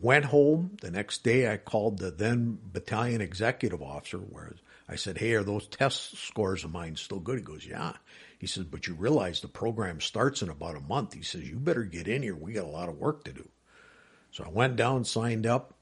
Went 0.00 0.24
home 0.24 0.76
the 0.80 0.90
next 0.90 1.22
day. 1.22 1.50
I 1.50 1.58
called 1.58 1.98
the 1.98 2.10
then 2.10 2.58
battalion 2.72 3.20
executive 3.20 3.80
officer, 3.80 4.18
where 4.18 4.54
I 4.88 4.96
said, 4.96 5.18
"Hey, 5.18 5.34
are 5.34 5.44
those 5.44 5.66
test 5.66 6.18
scores 6.18 6.64
of 6.64 6.72
mine 6.72 6.96
still 6.96 7.20
good?" 7.20 7.38
He 7.38 7.44
goes, 7.44 7.64
"Yeah." 7.64 7.92
He 8.38 8.46
says, 8.46 8.64
"But 8.64 8.86
you 8.86 8.94
realize 8.94 9.40
the 9.40 9.48
program 9.48 10.00
starts 10.00 10.42
in 10.42 10.48
about 10.48 10.76
a 10.76 10.80
month." 10.80 11.14
He 11.14 11.22
says, 11.22 11.48
"You 11.48 11.56
better 11.56 11.84
get 11.84 12.08
in 12.08 12.22
here. 12.22 12.36
We 12.36 12.52
got 12.52 12.64
a 12.64 12.68
lot 12.68 12.88
of 12.88 12.98
work 12.98 13.24
to 13.24 13.32
do." 13.32 13.48
So 14.30 14.44
I 14.44 14.48
went 14.48 14.76
down, 14.76 15.04
signed 15.04 15.46
up, 15.46 15.74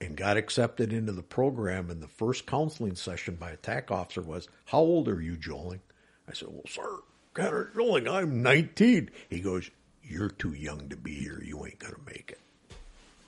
and 0.00 0.16
got 0.16 0.36
accepted 0.36 0.92
into 0.92 1.12
the 1.12 1.22
program. 1.22 1.90
And 1.90 2.02
the 2.02 2.08
first 2.08 2.46
counseling 2.46 2.94
session 2.96 3.36
by 3.36 3.50
a 3.50 3.56
TAC 3.56 3.90
officer 3.90 4.22
was, 4.22 4.48
"How 4.66 4.78
old 4.78 5.08
are 5.08 5.20
you, 5.20 5.36
Joling?" 5.36 5.80
I 6.28 6.32
said, 6.32 6.48
"Well, 6.48 6.62
sir, 6.66 7.00
Captain 7.34 7.70
Joling, 7.74 8.10
I'm 8.10 8.42
19." 8.42 9.10
He 9.28 9.40
goes, 9.40 9.70
"You're 10.02 10.30
too 10.30 10.54
young 10.54 10.88
to 10.88 10.96
be 10.96 11.14
here. 11.14 11.42
You 11.42 11.64
ain't 11.66 11.78
gonna 11.78 11.98
make 12.06 12.30
it." 12.30 12.40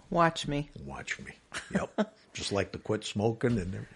Watch 0.08 0.46
me. 0.46 0.70
watch 0.84 1.18
me. 1.18 1.32
Yep. 1.74 2.14
Just 2.32 2.52
like 2.52 2.72
to 2.72 2.78
quit 2.78 3.04
smoking 3.04 3.58
and 3.58 3.86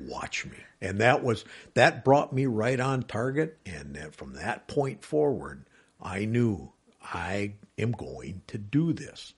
watch 0.00 0.46
me. 0.46 0.56
And 0.80 1.00
that 1.00 1.22
was 1.22 1.44
that 1.74 2.04
brought 2.04 2.32
me 2.32 2.46
right 2.46 2.78
on 2.78 3.02
target. 3.02 3.58
And 3.66 3.98
from 4.12 4.34
that 4.34 4.68
point 4.68 5.04
forward, 5.04 5.64
I 6.00 6.24
knew 6.24 6.70
I 7.02 7.54
am 7.76 7.92
going 7.92 8.42
to 8.48 8.58
do 8.58 8.92
this. 8.92 9.34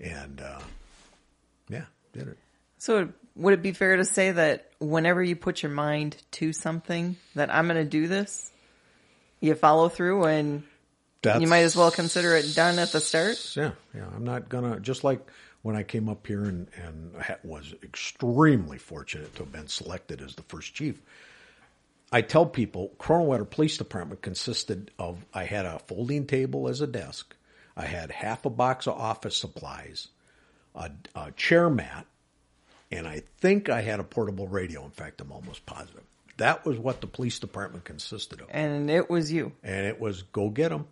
And 0.00 0.40
uh, 0.40 0.60
yeah, 1.68 1.84
did 2.12 2.28
it. 2.28 2.38
So, 2.78 3.08
would 3.34 3.54
it 3.54 3.62
be 3.62 3.72
fair 3.72 3.96
to 3.96 4.04
say 4.04 4.32
that 4.32 4.70
whenever 4.78 5.22
you 5.22 5.36
put 5.36 5.62
your 5.62 5.72
mind 5.72 6.16
to 6.32 6.52
something, 6.52 7.16
that 7.34 7.52
I'm 7.52 7.66
going 7.66 7.82
to 7.82 7.88
do 7.88 8.06
this, 8.06 8.50
you 9.40 9.54
follow 9.54 9.88
through 9.88 10.24
and 10.24 10.62
That's, 11.22 11.40
you 11.40 11.46
might 11.46 11.60
as 11.60 11.76
well 11.76 11.90
consider 11.90 12.36
it 12.36 12.54
done 12.54 12.78
at 12.78 12.92
the 12.92 13.00
start? 13.00 13.56
Yeah, 13.56 13.72
yeah. 13.94 14.04
I'm 14.14 14.24
not 14.24 14.48
gonna 14.48 14.80
just 14.80 15.04
like 15.04 15.20
when 15.68 15.76
I 15.76 15.82
came 15.82 16.08
up 16.08 16.26
here 16.26 16.44
and 16.44 16.66
and 16.82 17.12
was 17.44 17.74
extremely 17.82 18.78
fortunate 18.78 19.34
to 19.34 19.42
have 19.42 19.52
been 19.52 19.68
selected 19.68 20.22
as 20.22 20.34
the 20.34 20.42
first 20.44 20.72
chief. 20.72 21.02
I 22.10 22.22
tell 22.22 22.46
people, 22.46 22.94
Cronenwetter 22.98 23.50
Police 23.50 23.76
Department 23.76 24.22
consisted 24.22 24.90
of 24.98 25.26
I 25.34 25.44
had 25.44 25.66
a 25.66 25.78
folding 25.80 26.26
table 26.26 26.70
as 26.70 26.80
a 26.80 26.86
desk, 26.86 27.36
I 27.76 27.84
had 27.84 28.10
half 28.10 28.46
a 28.46 28.50
box 28.50 28.86
of 28.86 28.94
office 28.94 29.36
supplies, 29.36 30.08
a, 30.74 30.90
a 31.14 31.32
chair 31.32 31.68
mat, 31.68 32.06
and 32.90 33.06
I 33.06 33.24
think 33.36 33.68
I 33.68 33.82
had 33.82 34.00
a 34.00 34.04
portable 34.04 34.48
radio. 34.48 34.82
In 34.86 34.90
fact, 34.90 35.20
I'm 35.20 35.30
almost 35.30 35.66
positive. 35.66 36.04
That 36.38 36.64
was 36.64 36.78
what 36.78 37.02
the 37.02 37.06
police 37.06 37.38
department 37.40 37.84
consisted 37.84 38.40
of 38.40 38.46
And 38.48 38.88
it 38.88 39.10
was 39.10 39.30
you. 39.30 39.52
and 39.62 39.84
it 39.84 40.00
was 40.00 40.22
go 40.22 40.48
get 40.48 40.70
them. 40.70 40.86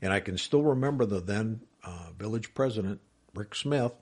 And 0.00 0.10
I 0.10 0.20
can 0.20 0.38
still 0.38 0.62
remember 0.62 1.04
the 1.04 1.20
then 1.20 1.60
uh, 1.84 2.06
village 2.18 2.54
president, 2.54 3.02
Rick 3.34 3.54
Smith, 3.54 3.92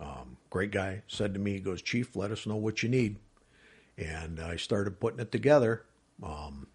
um, 0.00 0.36
great 0.50 0.70
guy, 0.70 1.02
said 1.06 1.34
to 1.34 1.40
me, 1.40 1.52
he 1.52 1.60
goes, 1.60 1.82
Chief, 1.82 2.16
let 2.16 2.30
us 2.30 2.46
know 2.46 2.56
what 2.56 2.82
you 2.82 2.88
need. 2.88 3.16
And 3.96 4.40
I 4.40 4.56
started 4.56 4.98
putting 5.00 5.20
it 5.20 5.30
together. 5.30 5.84
Um, 6.22 6.66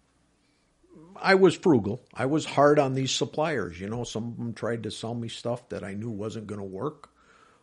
I 1.16 1.34
was 1.34 1.54
frugal. 1.54 2.02
I 2.14 2.26
was 2.26 2.44
hard 2.46 2.78
on 2.78 2.94
these 2.94 3.10
suppliers. 3.10 3.78
You 3.80 3.88
know, 3.88 4.04
some 4.04 4.28
of 4.28 4.36
them 4.36 4.54
tried 4.54 4.82
to 4.84 4.90
sell 4.90 5.14
me 5.14 5.28
stuff 5.28 5.68
that 5.68 5.84
I 5.84 5.94
knew 5.94 6.10
wasn't 6.10 6.46
going 6.46 6.60
to 6.60 6.64
work. 6.66 7.10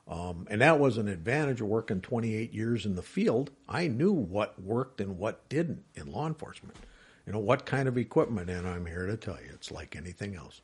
Um, 0.07 0.47
and 0.49 0.61
that 0.61 0.79
was 0.79 0.97
an 0.97 1.07
advantage 1.07 1.59
of 1.59 1.67
working 1.67 1.99
28 1.99 2.53
years 2.53 2.85
in 2.85 2.95
the 2.95 3.01
field. 3.01 3.51
I 3.67 3.87
knew 3.87 4.13
what 4.13 4.61
worked 4.61 5.01
and 5.01 5.17
what 5.17 5.49
didn't 5.49 5.83
in 5.95 6.11
law 6.11 6.27
enforcement. 6.27 6.77
You 7.25 7.33
know, 7.33 7.39
what 7.39 7.65
kind 7.65 7.89
of 7.89 7.97
equipment, 7.97 8.49
and 8.49 8.65
I'm 8.65 8.85
here 8.85 9.05
to 9.05 9.17
tell 9.17 9.35
you, 9.35 9.51
it's 9.53 9.69
like 9.69 9.97
anything 9.97 10.35
else. 10.35 10.61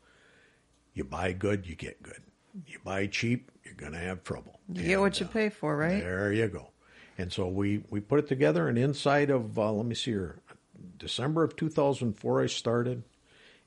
You 0.94 1.04
buy 1.04 1.34
good, 1.34 1.68
you 1.68 1.76
get 1.76 2.02
good. 2.02 2.22
You 2.68 2.78
buy 2.86 3.08
cheap, 3.08 3.52
you're 3.74 3.90
going 3.90 4.00
to 4.00 4.06
have 4.08 4.24
trouble. 4.24 4.60
You 4.72 4.84
get 4.84 5.00
what 5.00 5.20
you 5.20 5.26
pay 5.26 5.50
for, 5.50 5.76
right? 5.76 6.02
There 6.02 6.32
you 6.32 6.48
go. 6.48 6.70
And 7.18 7.32
so 7.32 7.48
we, 7.48 7.84
we 7.90 8.00
put 8.00 8.20
it 8.20 8.28
together, 8.28 8.68
and 8.68 8.78
inside 8.78 9.30
of, 9.30 9.58
uh, 9.58 9.72
let 9.72 9.86
me 9.86 9.96
see 9.96 10.12
here, 10.12 10.40
December 10.98 11.44
of 11.44 11.56
2004, 11.56 12.42
I 12.42 12.48
started, 12.48 13.04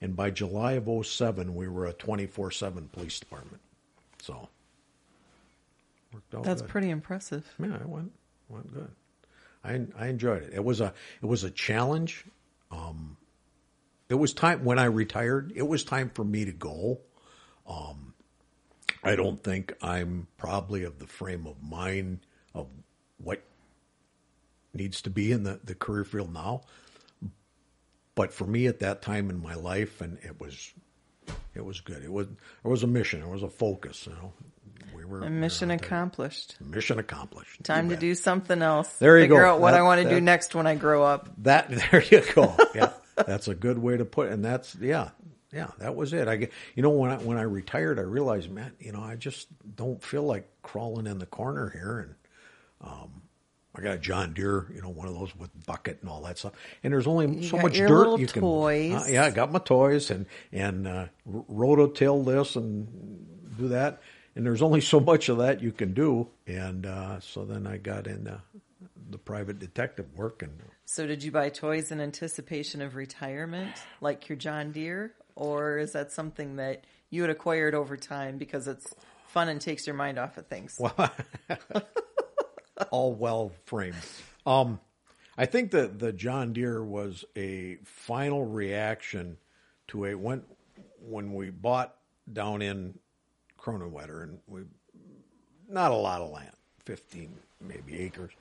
and 0.01 0.17
by 0.17 0.31
July 0.31 0.73
of 0.73 1.07
07, 1.07 1.55
we 1.55 1.69
were 1.69 1.87
a 1.87 1.93
24 1.93 2.51
7 2.51 2.89
police 2.89 3.21
department. 3.21 3.63
So, 4.21 4.49
worked 6.13 6.35
out 6.35 6.43
That's 6.43 6.63
good. 6.63 6.71
pretty 6.71 6.91
impressive. 6.91 7.47
Yeah, 7.61 7.77
it 7.77 7.89
went 7.89 8.13
went 8.49 8.73
good. 8.75 8.91
I 9.65 9.87
I 9.99 10.09
enjoyed 10.09 10.43
it. 10.45 10.55
It 10.55 10.65
was 10.65 10.81
a 10.81 10.93
it 11.23 11.27
was 11.27 11.45
a 11.45 11.51
challenge. 11.51 12.25
Um, 12.71 13.17
it 14.09 14.15
was 14.15 14.33
time 14.33 14.65
when 14.65 14.79
I 14.79 14.87
retired. 14.87 15.53
It 15.55 15.67
was 15.67 15.85
time 15.85 16.11
for 16.13 16.25
me 16.25 16.45
to 16.45 16.53
go. 16.53 16.99
Um, 17.69 18.15
I 19.07 19.17
don't 19.17 19.43
think 19.43 19.75
I'm 19.83 20.27
probably 20.37 20.85
of 20.85 20.99
the 20.99 21.07
frame 21.07 21.47
of 21.47 21.63
mind 21.63 22.21
of 22.55 22.67
what 23.19 23.43
needs 24.75 25.03
to 25.03 25.11
be 25.11 25.33
in 25.33 25.43
the, 25.45 25.61
the 25.65 25.75
career 25.75 26.05
field 26.05 26.33
now. 26.33 26.63
But 28.15 28.33
for 28.33 28.47
me 28.47 28.67
at 28.67 28.81
that 28.81 29.03
time 29.03 29.29
in 29.31 29.41
my 29.43 29.55
life, 29.55 30.01
and 30.01 30.19
it 30.23 30.41
was 30.41 30.73
it 31.55 31.65
was 31.65 31.81
good. 31.81 32.03
It 32.03 32.11
was 32.13 32.27
it 32.27 32.69
was 32.69 32.83
a 32.83 32.87
mission. 32.87 33.21
It 33.23 33.29
was 33.29 33.43
a 33.43 33.49
focus. 33.51 34.07
You 34.07 34.13
know, 34.15 34.33
we 34.95 35.05
were 35.05 35.21
A 35.23 35.29
mission 35.31 35.69
we 35.69 35.75
were 35.75 35.83
accomplished. 35.83 36.57
Mission 36.61 36.99
accomplished. 36.99 37.63
Time 37.65 37.91
to 37.91 37.97
do 37.97 38.15
something 38.15 38.63
else. 38.63 38.91
There 38.95 39.19
you 39.19 39.25
Figure 39.25 39.41
go. 39.43 39.47
out 39.55 39.61
what 39.61 39.73
That- 39.73 39.81
I 39.81 39.83
want 39.83 40.03
to 40.03 40.09
do 40.09 40.21
next 40.21 40.55
when 40.55 40.67
I 40.67 40.77
grow 40.77 41.03
up. 41.05 41.29
That 41.43 41.69
there 41.91 42.03
you 42.03 42.23
go. 42.35 42.57
Yeah, 42.75 42.93
that's 43.17 43.49
a 43.49 43.55
good 43.55 43.79
way 43.79 43.99
to 43.99 44.07
put. 44.07 44.29
it. 44.29 44.33
And 44.33 44.43
that's 44.45 44.75
yeah, 44.77 45.11
yeah. 45.53 45.69
That 45.79 45.95
was 45.95 46.13
it. 46.13 46.29
I 46.29 46.49
you 46.75 46.83
know 46.83 46.91
when 46.91 47.11
I 47.11 47.17
when 47.17 47.39
I 47.39 47.43
retired, 47.43 47.99
I 47.99 48.03
realized, 48.03 48.51
man, 48.51 48.73
you 48.79 48.93
know, 48.93 49.01
I 49.03 49.17
just 49.17 49.49
don't 49.77 50.03
feel 50.03 50.23
like 50.23 50.49
crawling 50.63 51.07
in 51.07 51.19
the 51.19 51.27
corner 51.27 51.71
here. 51.71 51.99
And 52.81 52.91
um, 52.91 53.23
I 53.75 53.83
got 53.83 53.95
a 53.95 53.99
John 53.99 54.33
Deere, 54.33 54.67
you 54.75 54.83
know, 54.83 54.89
one 54.89 55.07
of 55.09 55.15
those 55.15 55.35
with 55.37 55.51
bucket 55.67 55.99
and 56.01 56.11
all 56.11 56.23
that 56.23 56.39
stuff. 56.39 56.53
And 56.83 56.93
there's 56.93 57.07
only 57.07 57.43
so 57.43 57.59
much 57.59 57.75
dirt 57.75 58.19
you 58.19 58.27
can. 58.27 58.43
toys. 58.43 58.95
Uh, 58.95 59.05
yeah, 59.09 59.25
I 59.25 59.31
got 59.31 59.53
my 59.53 59.59
toys 59.59 60.11
and 60.11 60.27
and 60.53 60.87
uh, 60.87 61.07
rototill 61.29 62.25
this 62.25 62.57
and 62.57 62.89
do 63.59 63.69
that. 63.69 64.03
and 64.35 64.45
there's 64.45 64.63
only 64.63 64.81
so 64.81 65.01
much 65.01 65.29
of 65.29 65.39
that 65.39 65.63
you 65.63 65.73
can 65.73 65.95
do. 65.95 66.29
And 66.47 66.87
uh, 66.87 67.21
so 67.21 67.45
then 67.45 67.67
I 67.67 67.77
got 67.79 68.07
into 68.07 68.41
the 69.11 69.19
private 69.19 69.59
detective 69.59 70.07
work, 70.17 70.43
and 70.43 70.53
So 70.85 71.07
did 71.07 71.23
you 71.23 71.31
buy 71.31 71.49
toys 71.49 71.91
in 71.93 72.01
anticipation 72.01 72.83
of 72.83 72.97
retirement, 72.97 73.73
like 74.01 74.29
your 74.29 74.37
John 74.37 74.73
Deere, 74.73 75.13
or 75.37 75.79
is 75.79 75.93
that 75.93 76.11
something 76.11 76.57
that 76.57 76.85
you 77.11 77.23
had 77.23 77.31
acquired 77.31 77.75
over 77.75 77.97
time 77.97 78.39
because 78.39 78.67
it's 78.67 78.95
fun 79.29 79.49
and 79.49 79.61
takes 79.61 79.87
your 79.87 79.95
mind 79.95 80.19
off 80.19 80.37
of 80.37 80.47
things? 80.47 80.81
all 82.91 83.13
well 83.13 83.53
framed. 83.65 83.97
Um, 84.45 84.81
I 85.39 85.47
think 85.47 85.71
that 85.73 85.99
the 85.99 86.13
John 86.13 86.53
Deere 86.53 86.83
was 86.83 87.25
a 87.37 87.79
final 87.85 88.45
reaction 88.45 89.37
to 89.89 90.07
a 90.07 90.15
when 90.15 90.43
when 91.01 91.35
we 91.35 91.51
bought 91.51 91.95
down 92.33 92.63
in 92.63 92.99
Cronenwetter 93.61 94.23
and 94.23 94.39
we 94.47 94.63
not 95.69 95.91
a 95.91 95.95
lot 95.95 96.23
of 96.23 96.31
land, 96.31 96.53
fifteen 96.85 97.35
maybe 97.61 98.01
acres. 98.01 98.33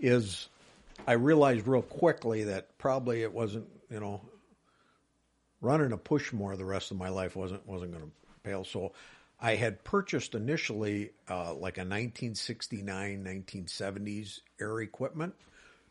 Is 0.00 0.48
I 1.06 1.12
realized 1.12 1.66
real 1.66 1.82
quickly 1.82 2.44
that 2.44 2.76
probably 2.78 3.22
it 3.22 3.32
wasn't 3.32 3.66
you 3.90 4.00
know 4.00 4.20
running 5.62 5.92
a 5.92 5.96
push 5.96 6.32
more 6.32 6.54
the 6.56 6.64
rest 6.64 6.90
of 6.90 6.98
my 6.98 7.08
life 7.08 7.34
wasn't 7.34 7.66
wasn't 7.66 7.92
going 7.92 8.04
to 8.04 8.10
pale. 8.42 8.64
So 8.64 8.92
I 9.40 9.54
had 9.54 9.82
purchased 9.84 10.34
initially 10.34 11.12
uh, 11.30 11.54
like 11.54 11.78
a 11.78 11.86
1969, 11.86 13.24
1970s 13.24 14.40
air 14.60 14.80
equipment. 14.80 15.34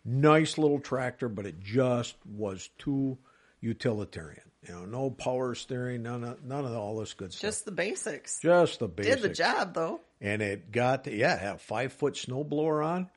Nice 0.06 0.58
little 0.58 0.80
tractor, 0.80 1.30
but 1.30 1.46
it 1.46 1.60
just 1.60 2.16
was 2.26 2.70
too 2.78 3.18
utilitarian. 3.60 4.44
You 4.68 4.74
know, 4.74 4.86
no 4.86 5.10
power 5.10 5.56
steering, 5.56 6.04
none 6.04 6.24
of 6.24 6.44
none 6.44 6.66
of 6.66 6.74
all 6.74 7.00
this 7.00 7.14
good 7.14 7.34
stuff. 7.34 7.42
Just 7.42 7.66
the 7.66 7.72
basics. 7.72 8.40
Just 8.42 8.80
the 8.80 8.88
basics. 8.88 9.22
Did 9.22 9.30
the 9.30 9.34
job 9.34 9.74
though. 9.74 10.02
And 10.20 10.42
it 10.42 10.72
got 10.72 11.06
to, 11.06 11.16
yeah, 11.16 11.54
a 11.54 11.58
five 11.58 11.94
foot 11.94 12.14
snowblower 12.14 12.86
on. 12.86 13.10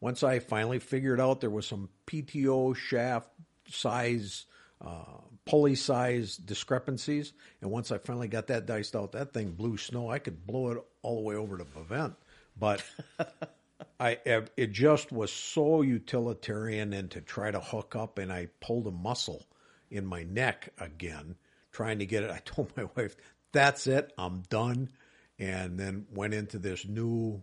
Once 0.00 0.22
I 0.22 0.38
finally 0.38 0.78
figured 0.78 1.20
out 1.20 1.40
there 1.40 1.50
was 1.50 1.66
some 1.66 1.88
PTO 2.06 2.74
shaft 2.76 3.28
size, 3.68 4.46
uh, 4.80 5.20
pulley 5.44 5.74
size 5.74 6.36
discrepancies, 6.36 7.32
and 7.60 7.70
once 7.70 7.90
I 7.90 7.98
finally 7.98 8.28
got 8.28 8.46
that 8.48 8.66
diced 8.66 8.94
out, 8.94 9.12
that 9.12 9.32
thing 9.32 9.52
blew 9.52 9.76
snow. 9.76 10.10
I 10.10 10.18
could 10.18 10.46
blow 10.46 10.70
it 10.70 10.78
all 11.02 11.16
the 11.16 11.22
way 11.22 11.34
over 11.34 11.58
to 11.58 11.64
Bavent, 11.64 12.14
but 12.58 12.84
I 14.00 14.18
it 14.56 14.72
just 14.72 15.12
was 15.12 15.32
so 15.32 15.82
utilitarian 15.82 16.92
and 16.92 17.10
to 17.12 17.20
try 17.20 17.50
to 17.50 17.60
hook 17.60 17.96
up, 17.96 18.18
and 18.18 18.32
I 18.32 18.48
pulled 18.60 18.86
a 18.86 18.92
muscle 18.92 19.46
in 19.90 20.06
my 20.06 20.24
neck 20.24 20.70
again 20.78 21.36
trying 21.72 21.98
to 21.98 22.06
get 22.06 22.22
it. 22.22 22.30
I 22.30 22.38
told 22.44 22.76
my 22.76 22.84
wife, 22.96 23.16
"That's 23.52 23.86
it, 23.86 24.12
I'm 24.18 24.42
done," 24.48 24.90
and 25.38 25.78
then 25.78 26.06
went 26.12 26.34
into 26.34 26.58
this 26.58 26.86
new, 26.86 27.40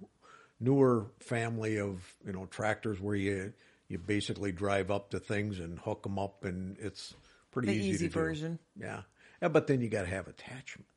newer 0.59 1.07
family 1.19 1.79
of 1.79 2.15
you 2.25 2.33
know 2.33 2.45
tractors 2.45 2.99
where 2.99 3.15
you 3.15 3.53
you 3.87 3.97
basically 3.97 4.51
drive 4.51 4.91
up 4.91 5.09
to 5.09 5.19
things 5.19 5.59
and 5.59 5.79
hook 5.79 6.03
them 6.03 6.19
up, 6.19 6.45
and 6.45 6.77
it's 6.79 7.13
pretty 7.51 7.67
The 7.69 7.73
easy, 7.75 7.89
easy 7.89 8.07
to 8.07 8.13
do. 8.13 8.19
version. 8.19 8.59
Yeah, 8.79 9.01
yeah, 9.41 9.47
but 9.49 9.67
then 9.67 9.81
you 9.81 9.89
got 9.89 10.01
to 10.03 10.07
have 10.09 10.27
attachments. 10.27 10.91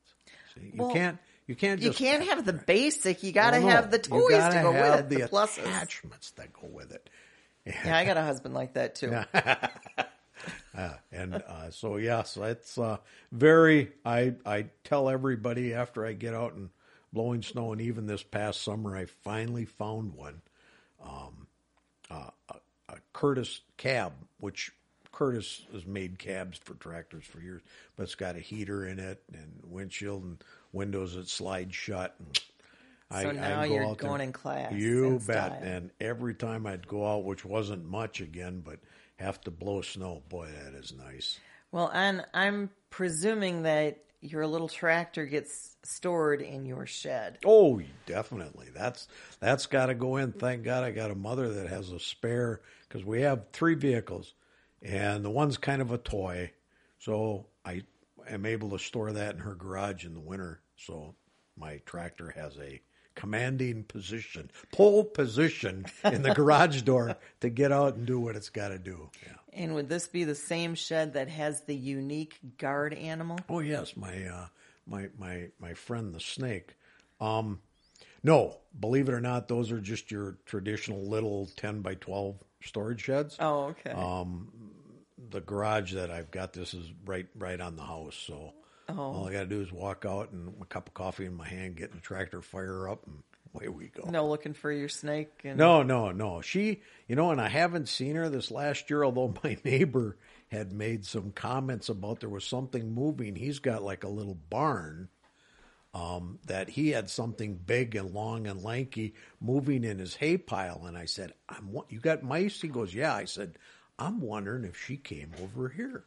See, 0.55 0.71
you 0.73 0.83
Well, 0.83 0.93
can't. 0.93 1.17
You 1.45 1.55
can't 1.55 1.81
You 1.81 1.91
can't 1.91 2.23
have 2.29 2.45
the 2.45 2.53
basic. 2.53 3.21
You 3.21 3.33
got 3.33 3.51
to 3.51 3.59
no. 3.59 3.67
have 3.67 3.91
the 3.91 3.99
toys 3.99 4.29
gotta 4.31 4.61
go 4.61 4.71
with 4.71 4.99
it. 5.01 5.09
The, 5.09 5.15
the 5.23 5.27
pluses. 5.27 5.59
attachments 5.59 6.31
that 6.31 6.53
go 6.53 6.67
with 6.67 6.91
it. 6.93 7.09
Yeah, 7.65 7.97
I 7.97 8.05
got 8.05 8.15
a 8.17 8.21
husband 8.21 8.53
like 8.53 8.73
that 8.75 8.95
too. 8.95 9.11
and 11.11 11.35
uh, 11.35 11.69
so 11.71 11.97
yes, 11.97 12.37
it's 12.41 12.77
uh, 12.77 12.97
very. 13.31 13.91
I 14.05 14.35
I 14.45 14.65
tell 14.83 15.09
everybody 15.09 15.73
after 15.73 16.05
I 16.05 16.13
get 16.13 16.33
out 16.33 16.53
and 16.53 16.69
blowing 17.11 17.41
snow, 17.41 17.71
and 17.71 17.81
even 17.81 18.05
this 18.07 18.23
past 18.23 18.61
summer, 18.61 18.95
I 18.95 19.05
finally 19.05 19.65
found 19.65 20.13
one, 20.15 20.41
um, 21.03 21.47
uh, 22.09 22.29
a, 22.49 22.55
a 22.89 22.95
Curtis 23.13 23.61
cab, 23.77 24.13
which 24.39 24.71
Curtis 25.13 25.61
has 25.71 25.85
made 25.85 26.19
cabs 26.19 26.57
for 26.57 26.73
tractors 26.73 27.23
for 27.23 27.39
years, 27.39 27.61
but 27.95 28.03
it's 28.03 28.15
got 28.15 28.35
a 28.35 28.39
heater 28.39 28.85
in 28.87 28.99
it 28.99 29.23
and 29.31 29.61
windshield 29.63 30.23
and 30.23 30.43
windows 30.73 31.15
that 31.15 31.29
slide 31.29 31.73
shut. 31.73 32.15
And 32.19 33.21
So 33.21 33.31
now 33.31 33.63
go 33.65 33.73
you're 33.73 33.85
out 33.85 33.99
there- 33.99 34.09
going 34.09 34.21
in 34.21 34.33
class 34.33 34.73
You 34.73 35.05
and 35.05 35.27
bet. 35.27 35.51
style. 35.53 35.59
And 35.63 35.91
every 36.01 36.33
time 36.33 36.65
I'd 36.65 36.87
go 36.87 37.07
out, 37.07 37.23
which 37.25 37.45
wasn't 37.45 37.85
much 37.85 38.19
again, 38.21 38.61
but 38.65 38.79
have 39.17 39.39
to 39.41 39.51
blow 39.51 39.81
snow, 39.81 40.23
boy, 40.29 40.47
that 40.47 40.73
is 40.73 40.91
nice. 40.93 41.39
Well, 41.71 41.91
and 41.93 42.25
I'm 42.33 42.71
presuming 42.89 43.63
that 43.63 43.99
your 44.21 44.47
little 44.47 44.69
tractor 44.69 45.25
gets 45.25 45.75
stored 45.83 46.41
in 46.41 46.65
your 46.65 46.85
shed. 46.87 47.37
Oh, 47.45 47.81
definitely. 48.07 48.69
That's 48.73 49.07
that's 49.39 49.65
got 49.67 49.87
to 49.87 49.93
go 49.93 50.17
in. 50.17 50.31
Thank 50.31 50.63
God 50.63 50.83
I 50.83 50.91
got 50.91 51.11
a 51.11 51.15
mother 51.15 51.53
that 51.53 51.67
has 51.67 51.91
a 51.91 51.99
spare 51.99 52.61
because 52.87 53.03
we 53.05 53.21
have 53.21 53.45
three 53.51 53.75
vehicles, 53.75 54.33
and 54.83 55.23
the 55.23 55.29
one's 55.29 55.57
kind 55.57 55.81
of 55.81 55.91
a 55.91 55.97
toy, 55.97 56.51
so 56.99 57.47
I 57.65 57.83
am 58.27 58.45
able 58.45 58.69
to 58.71 58.79
store 58.79 59.11
that 59.13 59.35
in 59.35 59.41
her 59.41 59.55
garage 59.55 60.05
in 60.05 60.13
the 60.13 60.19
winter. 60.19 60.61
So 60.77 61.15
my 61.57 61.81
tractor 61.85 62.31
has 62.31 62.57
a 62.57 62.81
commanding 63.15 63.83
position, 63.83 64.49
pole 64.71 65.03
position 65.03 65.85
in 66.03 66.21
the 66.23 66.33
garage 66.33 66.81
door 66.83 67.15
to 67.41 67.49
get 67.49 67.71
out 67.71 67.95
and 67.95 68.05
do 68.05 68.19
what 68.19 68.35
it's 68.35 68.49
got 68.49 68.69
to 68.69 68.79
do. 68.79 69.09
Yeah. 69.25 69.33
And 69.53 69.75
would 69.75 69.87
this 69.87 70.07
be 70.07 70.23
the 70.23 70.35
same 70.35 70.75
shed 70.75 71.13
that 71.13 71.29
has 71.29 71.61
the 71.61 71.75
unique 71.75 72.39
guard 72.57 72.93
animal? 72.93 73.39
Oh 73.49 73.59
yes, 73.59 73.95
my 73.95 74.25
uh, 74.25 74.47
my 74.87 75.09
my 75.17 75.49
my 75.59 75.73
friend 75.73 76.13
the 76.13 76.19
snake. 76.19 76.75
Um, 77.21 77.59
no, 78.23 78.57
believe 78.79 79.09
it 79.09 79.13
or 79.13 79.21
not, 79.21 79.47
those 79.47 79.71
are 79.71 79.79
just 79.79 80.11
your 80.11 80.37
traditional 80.45 81.07
little 81.07 81.49
ten 81.55 81.81
by 81.81 81.95
twelve 81.95 82.37
storage 82.63 83.03
sheds. 83.03 83.37
Oh, 83.39 83.65
okay. 83.65 83.91
Um, 83.91 84.51
The 85.33 85.41
garage 85.41 85.93
that 85.93 86.11
I've 86.11 86.31
got 86.31 86.53
this 86.53 86.73
is 86.73 86.91
right 87.05 87.27
right 87.35 87.59
on 87.59 87.75
the 87.75 87.83
house, 87.83 88.15
so 88.15 88.53
all 88.87 89.27
I 89.27 89.31
got 89.31 89.39
to 89.39 89.45
do 89.47 89.61
is 89.61 89.71
walk 89.71 90.05
out 90.07 90.31
and 90.31 90.53
a 90.61 90.65
cup 90.65 90.87
of 90.87 90.93
coffee 90.93 91.25
in 91.25 91.35
my 91.35 91.47
hand, 91.47 91.75
get 91.75 91.91
the 91.91 91.99
tractor 91.99 92.41
fire 92.41 92.87
up, 92.87 93.05
and 93.07 93.23
away 93.53 93.67
we 93.67 93.87
go. 93.87 94.09
no 94.09 94.27
looking 94.27 94.53
for 94.53 94.71
your 94.71 94.89
snake. 94.89 95.31
And 95.43 95.57
No, 95.57 95.83
no, 95.83 96.11
no. 96.11 96.41
She, 96.41 96.81
you 97.07 97.15
know, 97.15 97.31
and 97.31 97.41
I 97.41 97.49
haven't 97.49 97.89
seen 97.89 98.15
her 98.15 98.29
this 98.29 98.51
last 98.51 98.89
year, 98.89 99.03
although 99.03 99.33
my 99.43 99.57
neighbor 99.63 100.17
had 100.49 100.71
made 100.71 101.05
some 101.05 101.31
comments 101.31 101.89
about 101.89 102.19
there 102.19 102.29
was 102.29 102.45
something 102.45 102.93
moving. 102.93 103.35
He's 103.35 103.59
got 103.59 103.83
like 103.83 104.03
a 104.03 104.09
little 104.09 104.37
barn 104.49 105.09
um, 105.93 106.39
that 106.47 106.69
he 106.69 106.89
had 106.89 107.09
something 107.09 107.55
big 107.55 107.95
and 107.95 108.11
long 108.11 108.47
and 108.47 108.63
lanky 108.63 109.13
moving 109.39 109.83
in 109.83 109.99
his 109.99 110.15
hay 110.15 110.37
pile. 110.37 110.85
And 110.85 110.97
I 110.97 111.05
said, 111.05 111.33
I'm, 111.47 111.75
you 111.89 111.99
got 111.99 112.23
mice? 112.23 112.61
He 112.61 112.67
goes, 112.67 112.93
yeah. 112.93 113.13
I 113.13 113.25
said, 113.25 113.57
I'm 113.99 114.21
wondering 114.21 114.63
if 114.65 114.77
she 114.79 114.97
came 114.97 115.31
over 115.41 115.69
here. 115.69 116.03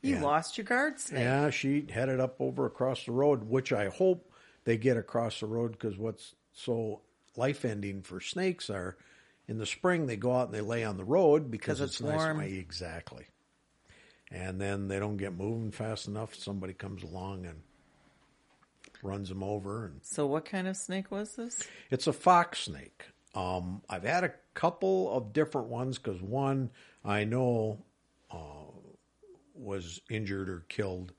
you 0.00 0.14
yeah. 0.16 0.22
lost 0.22 0.56
your 0.58 0.64
guard 0.64 0.98
snake. 0.98 1.20
Yeah, 1.20 1.50
she 1.50 1.86
headed 1.90 2.20
up 2.20 2.36
over 2.40 2.66
across 2.66 3.04
the 3.04 3.12
road, 3.12 3.44
which 3.44 3.72
I 3.72 3.88
hope 3.88 4.32
they 4.64 4.76
get 4.76 4.96
across 4.96 5.40
the 5.40 5.46
road 5.46 5.72
because 5.72 5.96
what's 5.98 6.34
so 6.52 7.00
life 7.36 7.64
ending 7.64 8.02
for 8.02 8.20
snakes 8.20 8.70
are 8.70 8.96
in 9.48 9.58
the 9.58 9.66
spring 9.66 10.06
they 10.06 10.16
go 10.16 10.32
out 10.36 10.46
and 10.46 10.54
they 10.54 10.60
lay 10.60 10.84
on 10.84 10.96
the 10.96 11.04
road 11.04 11.50
because 11.50 11.80
it's, 11.80 11.94
it's 11.94 12.00
nice. 12.02 12.16
warm. 12.16 12.40
Exactly. 12.40 13.26
And 14.30 14.60
then 14.60 14.88
they 14.88 14.98
don't 14.98 15.18
get 15.18 15.34
moving 15.34 15.70
fast 15.72 16.08
enough. 16.08 16.34
Somebody 16.34 16.72
comes 16.72 17.02
along 17.02 17.44
and 17.44 17.60
runs 19.02 19.28
them 19.28 19.42
over, 19.42 19.84
and 19.86 20.00
So, 20.02 20.26
what 20.26 20.44
kind 20.44 20.66
of 20.68 20.76
snake 20.76 21.10
was 21.10 21.34
this? 21.36 21.62
it's 21.90 22.06
a 22.06 22.12
fox 22.12 22.60
snake. 22.60 23.04
Um, 23.34 23.82
I've 23.90 24.04
had 24.04 24.24
a 24.24 24.32
couple 24.54 25.12
of 25.14 25.32
different 25.32 25.68
ones 25.68 25.98
because 25.98 26.22
one 26.22 26.70
I 27.04 27.24
know 27.24 27.84
uh, 28.30 28.70
was 29.54 30.00
injured 30.10 30.48
or 30.48 30.64
killed, 30.68 31.12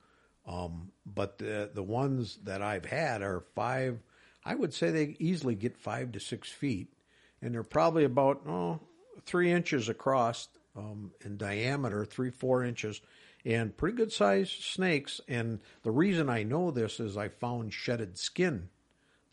um, 0.46 0.92
but 1.06 1.38
the 1.38 1.70
the 1.72 1.82
ones 1.82 2.38
that 2.44 2.62
I've 2.62 2.86
had 2.86 3.22
are 3.22 3.44
five. 3.54 4.00
I 4.44 4.54
would 4.54 4.74
say 4.74 4.90
they 4.90 5.16
easily 5.18 5.54
get 5.54 5.76
five 5.76 6.12
to 6.12 6.20
six 6.20 6.50
feet, 6.50 6.92
and 7.40 7.54
they're 7.54 7.62
probably 7.62 8.04
about 8.04 8.42
oh, 8.46 8.80
three 9.24 9.50
inches 9.50 9.88
across 9.88 10.48
um, 10.76 11.12
in 11.24 11.36
diameter, 11.36 12.04
three 12.04 12.30
four 12.30 12.64
inches, 12.64 13.00
and 13.44 13.76
pretty 13.76 13.96
good 13.96 14.12
sized 14.12 14.62
snakes. 14.62 15.20
And 15.28 15.60
the 15.82 15.90
reason 15.90 16.28
I 16.28 16.42
know 16.42 16.70
this 16.70 17.00
is 17.00 17.16
I 17.16 17.28
found 17.28 17.72
shedded 17.72 18.18
skin 18.18 18.68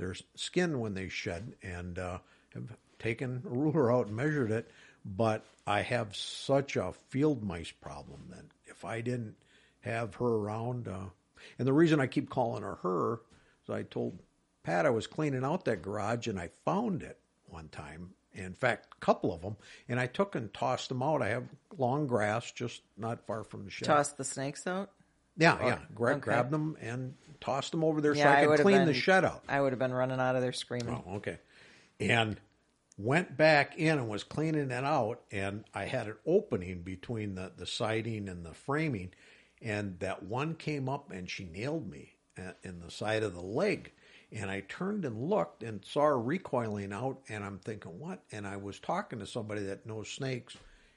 their 0.02 0.16
skin 0.36 0.80
when 0.80 0.96
they 0.96 1.08
shed 1.08 1.54
and 1.62 2.00
uh, 2.00 2.18
have 2.54 2.76
taken 2.98 3.44
a 3.46 3.50
ruler 3.50 3.94
out 3.94 4.08
and 4.08 4.16
measured 4.16 4.52
it. 4.52 4.70
But 5.04 5.46
I 5.66 5.82
have 5.82 6.16
such 6.16 6.76
a 6.76 6.94
field 7.10 7.44
mice 7.44 7.72
problem 7.72 8.28
that 8.30 8.46
if 8.66 8.86
I 8.86 9.02
didn't 9.02 9.36
have 9.82 10.16
her 10.16 10.26
around, 10.26 10.88
uh, 10.88 11.10
and 11.58 11.68
the 11.68 11.74
reason 11.74 12.00
I 12.00 12.08
keep 12.08 12.30
calling 12.30 12.64
her 12.64 12.76
her 12.84 13.22
is 13.64 13.70
I 13.70 13.84
told 13.84 14.20
Pat 14.64 14.86
I 14.86 14.92
was 14.92 15.08
cleaning 15.08 15.44
out 15.44 15.66
that 15.66 15.82
garage 15.82 16.28
and 16.28 16.40
I 16.40 16.50
found 16.66 17.02
it 17.04 17.18
one 17.48 17.70
time. 17.70 18.12
In 18.34 18.54
fact, 18.54 18.88
a 18.96 19.06
couple 19.06 19.34
of 19.34 19.42
them, 19.42 19.58
and 19.90 20.00
I 20.00 20.08
took 20.08 20.36
and 20.36 20.54
tossed 20.54 20.88
them 20.88 21.04
out. 21.04 21.22
I 21.22 21.30
have 21.30 21.44
long 21.78 22.08
grass 22.08 22.50
just 22.52 22.82
not 22.96 23.26
far 23.28 23.44
from 23.44 23.66
the 23.66 23.72
shed. 23.72 23.88
Toss 23.88 24.14
the 24.14 24.24
snakes 24.24 24.66
out? 24.68 24.92
Yeah, 25.38 25.58
yeah. 25.66 25.78
Gra- 25.94 26.14
okay. 26.14 26.22
Grabbed 26.22 26.52
them 26.52 26.78
and 26.82 27.16
tossed 27.42 27.72
them 27.72 27.84
over 27.84 28.00
there 28.00 28.14
Yeah, 28.14 28.24
so 28.24 28.30
I 28.30 28.56
could 28.58 28.64
clean 28.64 28.86
the 28.86 28.94
shed 28.94 29.26
out. 29.26 29.44
I 29.50 29.60
would 29.60 29.74
have 29.74 29.80
been 29.80 29.94
running 29.94 30.20
out 30.20 30.36
of 30.36 30.42
there 30.42 30.54
screaming. 30.54 31.04
Oh, 31.06 31.16
okay. 31.16 31.40
And 32.00 32.40
went 33.04 33.38
back 33.38 33.78
in 33.78 33.98
and 33.98 34.10
was 34.10 34.24
cleaning 34.24 34.72
it 34.72 34.84
out, 34.84 35.22
and 35.32 35.64
I 35.74 35.86
had 35.86 36.08
an 36.08 36.16
opening 36.26 36.82
between 36.82 37.36
the, 37.36 37.52
the 37.56 37.66
siding 37.66 38.30
and 38.30 38.46
the 38.46 38.54
framing, 38.54 39.12
and 39.62 40.00
that 40.00 40.24
one 40.24 40.56
came 40.56 40.90
up 40.90 41.12
and 41.12 41.30
she 41.30 41.46
nailed 41.46 41.90
me 41.90 42.14
uh, 42.38 42.52
in 42.64 42.80
the 42.80 42.92
side 42.92 43.24
of 43.24 43.34
the 43.34 43.42
leg. 43.42 43.92
And 44.34 44.50
I 44.50 44.62
turned 44.62 45.04
and 45.04 45.30
looked 45.30 45.62
and 45.62 45.84
saw 45.84 46.04
her 46.04 46.20
recoiling 46.20 46.94
out, 46.94 47.20
and 47.28 47.44
I'm 47.44 47.60
thinking, 47.60 48.00
what? 48.00 48.24
And 48.32 48.48
I 48.48 48.56
was 48.56 48.80
talking 48.80 49.20
to 49.20 49.28
somebody 49.28 49.64
that 49.64 49.86
knows 49.86 50.08
snakes, 50.08 50.56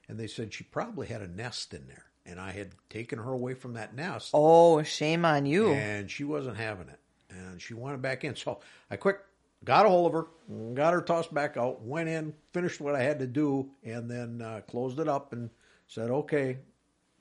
and 0.08 0.18
they 0.18 0.28
said 0.28 0.54
she 0.54 0.64
probably 0.64 1.08
had 1.08 1.20
a 1.20 1.26
nest 1.26 1.74
in 1.74 1.86
there, 1.88 2.04
and 2.24 2.38
I 2.38 2.52
had 2.52 2.72
taken 2.90 3.18
her 3.18 3.32
away 3.32 3.54
from 3.54 3.74
that 3.74 3.94
nest. 3.96 4.30
Oh, 4.34 4.82
shame 4.84 5.24
on 5.24 5.46
you. 5.46 5.72
And 5.72 6.08
she 6.10 6.22
wasn't 6.22 6.58
having 6.58 6.88
it. 6.88 7.00
And 7.28 7.60
she 7.60 7.74
wanted 7.74 8.02
back 8.02 8.22
in. 8.22 8.36
So 8.36 8.60
I 8.88 8.96
quick 8.96 9.18
got 9.64 9.86
a 9.86 9.88
hold 9.88 10.06
of 10.06 10.12
her, 10.12 10.26
got 10.74 10.92
her 10.92 11.00
tossed 11.02 11.32
back 11.32 11.56
out, 11.56 11.82
went 11.82 12.08
in, 12.08 12.34
finished 12.52 12.80
what 12.80 12.94
I 12.94 13.02
had 13.02 13.18
to 13.20 13.26
do, 13.26 13.70
and 13.82 14.10
then 14.10 14.42
uh, 14.42 14.60
closed 14.68 14.98
it 14.98 15.08
up 15.08 15.32
and 15.32 15.50
said, 15.86 16.10
okay, 16.10 16.58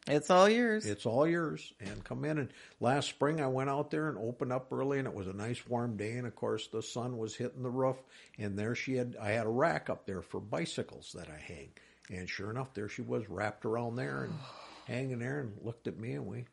It's 0.08 0.30
all 0.30 0.50
yours. 0.50 0.86
it's 0.86 1.06
all 1.06 1.26
yours. 1.28 1.74
And 1.80 2.04
come 2.04 2.26
in. 2.26 2.38
And 2.38 2.50
last 2.80 3.10
spring 3.10 3.42
I 3.42 3.48
went 3.48 3.70
out 3.70 3.92
there 3.92 4.10
and 4.10 4.18
opened 4.18 4.52
up 4.52 4.72
early, 4.72 5.00
and 5.00 5.08
it 5.08 5.14
was 5.14 5.28
a 5.28 5.34
nice 5.34 5.66
warm 5.68 5.96
day. 5.98 6.14
And 6.14 6.28
of 6.28 6.36
course, 6.36 6.68
the 6.68 6.82
sun 6.82 7.18
was 7.18 7.36
hitting 7.36 7.64
the 7.64 7.70
roof. 7.70 7.98
And 8.38 8.58
there 8.58 8.76
she 8.76 8.96
had, 8.96 9.16
I 9.22 9.32
had 9.32 9.46
a 9.46 9.50
rack 9.50 9.90
up 9.90 10.06
there 10.06 10.22
for 10.22 10.40
bicycles 10.40 11.14
that 11.16 11.30
I 11.30 11.40
hang. 11.40 11.70
And 12.10 12.30
sure 12.30 12.50
enough, 12.52 12.74
there 12.74 12.90
she 12.90 13.02
was 13.02 13.30
wrapped 13.30 13.66
around 13.66 13.96
there 13.96 14.26
and 14.26 14.34
hanging 14.88 15.20
there 15.20 15.40
and 15.40 15.54
looked 15.62 15.88
at 15.88 15.98
me, 15.98 16.14
and 16.14 16.26
we 16.26 16.46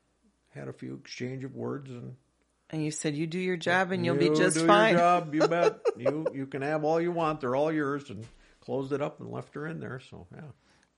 had 0.50 0.68
a 0.68 0.72
few 0.72 0.94
exchange 0.94 1.44
of 1.44 1.55
words 1.55 1.90
and 1.90 2.14
and 2.71 2.85
you 2.85 2.91
said 2.91 3.17
you 3.17 3.27
do 3.27 3.39
your 3.39 3.57
job 3.57 3.93
and 3.93 4.05
you'll 4.05 4.21
you 4.23 4.31
be 4.31 4.37
just 4.37 4.57
do 4.57 4.67
fine. 4.67 4.93
Your 4.93 5.01
job, 5.01 5.35
you 5.35 5.49
bet. 5.49 5.81
you 5.97 6.27
you 6.33 6.47
can 6.47 6.63
have 6.63 6.85
all 6.85 7.01
you 7.01 7.13
want. 7.13 7.41
They're 7.41 7.57
all 7.57 7.73
yours. 7.73 8.11
And 8.11 8.27
closed 8.61 8.93
it 8.93 9.03
up 9.03 9.21
and 9.21 9.31
left 9.31 9.55
her 9.55 9.67
in 9.67 9.81
there. 9.81 10.01
So 10.11 10.27
yeah. 10.35 10.43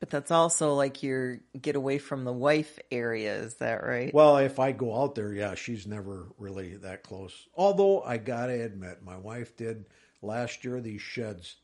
But 0.01 0.11
that's 0.11 0.33
also 0.33 0.75
like 0.75 1.03
your 1.03 1.39
get 1.61 1.77
away 1.77 1.99
from 1.99 2.25
the 2.25 2.33
wife 2.33 2.79
area. 2.91 3.37
Is 3.37 3.55
that 3.57 3.85
right? 3.85 4.13
Well, 4.13 4.39
if 4.39 4.59
I 4.59 4.73
go 4.73 5.01
out 5.01 5.15
there, 5.15 5.33
yeah, 5.33 5.55
she's 5.55 5.87
never 5.87 6.27
really 6.39 6.77
that 6.79 7.05
close. 7.05 7.47
Although 7.55 8.03
I 8.03 8.17
gotta 8.17 8.65
admit, 8.65 9.05
my 9.05 9.17
wife 9.17 9.57
did 9.57 9.87
last 10.21 10.65
year. 10.65 10.81
These 10.81 11.03
sheds 11.03 11.57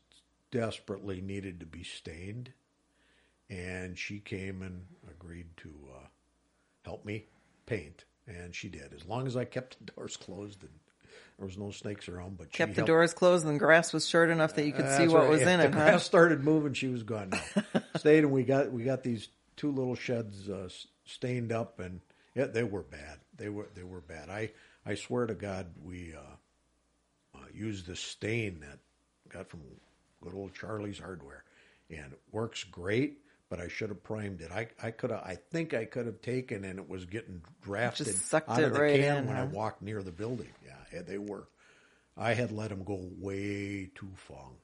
desperately 0.51 1.21
needed 1.21 1.59
to 1.59 1.65
be 1.65 1.83
stained, 1.83 2.53
and 3.49 3.97
she 3.97 4.19
came 4.19 4.61
and 4.61 4.85
agreed 5.11 5.47
to 5.57 5.69
uh, 5.93 6.07
help 6.85 7.05
me 7.05 7.25
paint, 7.65 8.05
and 8.29 8.53
she 8.55 8.69
did. 8.69 8.93
As 8.93 9.05
long 9.05 9.27
as 9.27 9.35
I 9.35 9.45
kept 9.45 9.77
the 9.85 9.91
doors 9.91 10.15
closed 10.17 10.61
and 10.61 10.71
there 11.37 11.45
was 11.47 11.57
no 11.57 11.71
snakes 11.71 12.07
around, 12.09 12.37
but 12.37 12.47
she 12.51 12.57
Kept 12.57 12.71
the 12.75 12.81
helped- 12.81 12.87
doors 12.87 13.13
closed 13.13 13.45
and 13.45 13.55
the 13.55 13.59
grass 13.59 13.91
was 13.93 14.07
short 14.07 14.29
enough 14.29 14.55
that 14.55 14.65
you 14.65 14.73
could 14.73 14.89
see 14.97 15.07
what 15.07 15.21
right. 15.21 15.29
was 15.29 15.41
If 15.41 15.47
in 15.47 15.59
it. 15.61 15.71
huh? 15.73 15.79
grass 15.79 16.03
started 16.03 16.43
moving, 16.43 16.73
she 16.73 16.87
was 16.87 17.03
gone. 17.03 17.31
Stayed, 17.97 18.23
and 18.25 18.31
we 18.31 18.43
got 18.43 18.71
we 18.71 18.83
got 18.83 19.03
these 19.03 19.29
two 19.55 19.71
little 19.71 19.95
sheds 19.95 20.49
uh, 20.49 20.69
stained 21.05 21.51
up, 21.51 21.79
and 21.79 22.01
yeah, 22.35 22.45
they 22.45 22.63
were 22.63 22.83
bad. 22.83 23.19
They 23.37 23.49
were 23.49 23.67
they 23.75 23.83
were 23.83 24.01
bad. 24.01 24.29
I 24.29 24.51
I 24.85 24.95
swear 24.95 25.25
to 25.27 25.33
God, 25.33 25.67
we 25.83 26.13
uh, 26.13 27.37
uh, 27.37 27.45
used 27.53 27.87
the 27.87 27.95
stain 27.95 28.59
that 28.61 28.79
got 29.29 29.49
from 29.49 29.61
good 30.21 30.33
old 30.33 30.53
Charlie's 30.53 30.99
Hardware, 30.99 31.43
and 31.89 32.11
it 32.13 32.19
works 32.31 32.63
great. 32.65 33.19
But 33.49 33.59
I 33.59 33.67
should 33.67 33.89
have 33.89 34.03
primed 34.03 34.41
it. 34.41 34.51
I 34.51 34.67
I 34.81 34.91
could 34.91 35.09
have. 35.09 35.21
I 35.21 35.37
think 35.49 35.73
I 35.73 35.85
could 35.85 36.05
have 36.05 36.21
taken, 36.21 36.63
and 36.63 36.77
it 36.77 36.87
was 36.87 37.05
getting 37.05 37.41
drafted 37.63 38.07
sucked 38.07 38.49
out 38.49 38.59
it 38.59 38.65
of 38.65 38.73
the 38.73 38.79
right 38.79 38.99
can 38.99 39.17
in, 39.17 39.27
when 39.27 39.37
I 39.37 39.45
walked 39.45 39.81
near 39.81 40.03
the 40.03 40.11
building. 40.11 40.51
Yeah, 40.63 40.73
yeah, 40.93 41.01
they 41.01 41.17
were. 41.17 41.47
I 42.15 42.33
had 42.33 42.51
let 42.51 42.69
them 42.69 42.83
go 42.83 42.99
way 43.17 43.89
too 43.95 44.11
long, 44.29 44.55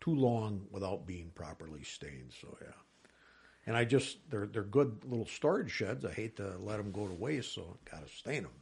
too 0.00 0.14
long 0.14 0.66
without 0.70 1.06
being 1.06 1.30
properly 1.34 1.82
stained. 1.82 2.32
So 2.40 2.56
yeah, 2.62 2.72
and 3.66 3.76
I 3.76 3.84
just 3.84 4.16
they're 4.30 4.46
they're 4.46 4.62
good 4.62 5.04
little 5.04 5.26
storage 5.26 5.70
sheds. 5.70 6.06
I 6.06 6.12
hate 6.12 6.36
to 6.36 6.56
let 6.58 6.78
them 6.78 6.92
go 6.92 7.06
to 7.06 7.14
waste, 7.14 7.54
so 7.54 7.62
I 7.62 7.90
got 7.90 8.06
to 8.06 8.12
stain 8.12 8.44
them. 8.44 8.52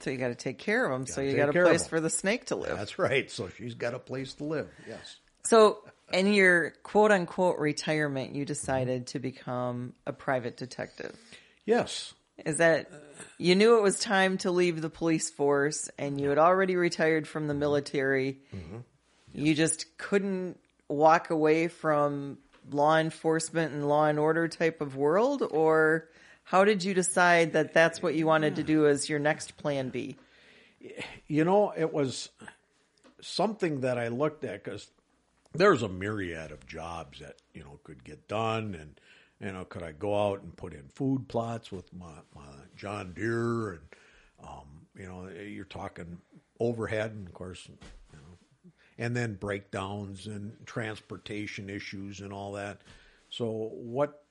So 0.00 0.10
you 0.10 0.16
got 0.16 0.28
to 0.28 0.34
take 0.34 0.58
care 0.58 0.84
of 0.84 0.92
them. 0.92 1.06
So 1.06 1.16
Gotta 1.16 1.30
you 1.30 1.36
got 1.36 1.48
a 1.48 1.52
place 1.52 1.86
for 1.86 2.00
the 2.00 2.10
snake 2.10 2.46
to 2.46 2.56
live. 2.56 2.76
That's 2.76 2.98
right. 2.98 3.30
So 3.30 3.48
she's 3.48 3.74
got 3.74 3.94
a 3.94 3.98
place 3.98 4.34
to 4.34 4.44
live. 4.44 4.68
Yes. 4.88 5.16
So 5.44 5.84
in 6.12 6.32
your 6.32 6.70
quote 6.82 7.10
unquote 7.10 7.58
retirement, 7.58 8.34
you 8.34 8.44
decided 8.44 9.08
to 9.08 9.18
become 9.18 9.94
a 10.06 10.12
private 10.12 10.56
detective. 10.56 11.16
Yes. 11.64 12.14
Is 12.44 12.58
that 12.58 12.90
you 13.38 13.54
knew 13.54 13.78
it 13.78 13.82
was 13.82 13.98
time 13.98 14.38
to 14.38 14.50
leave 14.50 14.82
the 14.82 14.90
police 14.90 15.30
force 15.30 15.90
and 15.98 16.20
you 16.20 16.28
had 16.28 16.38
already 16.38 16.76
retired 16.76 17.26
from 17.26 17.46
the 17.48 17.54
military? 17.54 18.38
Mm-hmm. 18.54 18.78
You 19.32 19.54
just 19.54 19.98
couldn't 19.98 20.58
walk 20.88 21.30
away 21.30 21.68
from 21.68 22.38
law 22.70 22.98
enforcement 22.98 23.72
and 23.72 23.88
law 23.88 24.06
and 24.06 24.18
order 24.18 24.48
type 24.48 24.80
of 24.80 24.96
world? 24.96 25.42
Or 25.50 26.08
how 26.44 26.64
did 26.64 26.84
you 26.84 26.94
decide 26.94 27.54
that 27.54 27.72
that's 27.72 28.02
what 28.02 28.14
you 28.14 28.26
wanted 28.26 28.56
to 28.56 28.62
do 28.62 28.86
as 28.86 29.08
your 29.08 29.18
next 29.18 29.56
plan 29.56 29.88
B? 29.88 30.16
You 31.26 31.44
know, 31.44 31.72
it 31.76 31.92
was 31.92 32.28
something 33.20 33.80
that 33.80 33.98
I 33.98 34.08
looked 34.08 34.44
at 34.44 34.62
because 34.62 34.88
there's 35.58 35.82
a 35.82 35.88
myriad 35.88 36.52
of 36.52 36.66
jobs 36.66 37.20
that 37.20 37.36
you 37.54 37.62
know 37.62 37.80
could 37.84 38.04
get 38.04 38.28
done, 38.28 38.74
and 38.74 39.00
you 39.40 39.52
know, 39.52 39.64
could 39.64 39.82
I 39.82 39.92
go 39.92 40.28
out 40.28 40.42
and 40.42 40.56
put 40.56 40.72
in 40.72 40.88
food 40.88 41.28
plots 41.28 41.70
with 41.70 41.92
my, 41.92 42.12
my 42.34 42.42
John 42.74 43.12
Deere, 43.12 43.70
and 43.70 43.80
um, 44.42 44.86
you 44.96 45.06
know, 45.06 45.28
you're 45.28 45.64
talking 45.64 46.18
overhead, 46.58 47.12
and 47.12 47.26
of 47.26 47.34
course, 47.34 47.68
you 47.68 48.18
know, 48.18 48.72
and 48.98 49.14
then 49.14 49.34
breakdowns 49.34 50.26
and 50.26 50.54
transportation 50.64 51.68
issues 51.68 52.20
and 52.20 52.32
all 52.32 52.52
that. 52.52 52.80
So, 53.28 53.70
what 53.74 54.24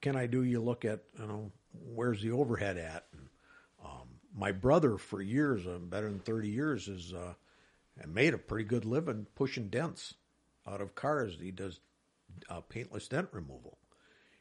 can 0.00 0.16
I 0.16 0.26
do? 0.26 0.42
You 0.42 0.60
look 0.60 0.84
at, 0.84 1.00
you 1.20 1.26
know, 1.26 1.52
where's 1.94 2.22
the 2.22 2.32
overhead 2.32 2.78
at? 2.78 3.06
And, 3.12 3.28
um, 3.84 4.08
my 4.36 4.50
brother, 4.50 4.96
for 4.96 5.22
years, 5.22 5.66
uh, 5.66 5.78
better 5.78 6.08
than 6.08 6.18
30 6.18 6.48
years, 6.48 6.86
has 6.86 7.12
uh, 7.12 7.34
made 8.08 8.34
a 8.34 8.38
pretty 8.38 8.64
good 8.64 8.84
living 8.84 9.26
pushing 9.36 9.68
dents 9.68 10.14
out 10.68 10.80
of 10.80 10.94
cars. 10.94 11.36
He 11.40 11.50
does 11.50 11.80
uh, 12.48 12.60
paintless 12.60 13.08
dent 13.08 13.28
removal. 13.32 13.78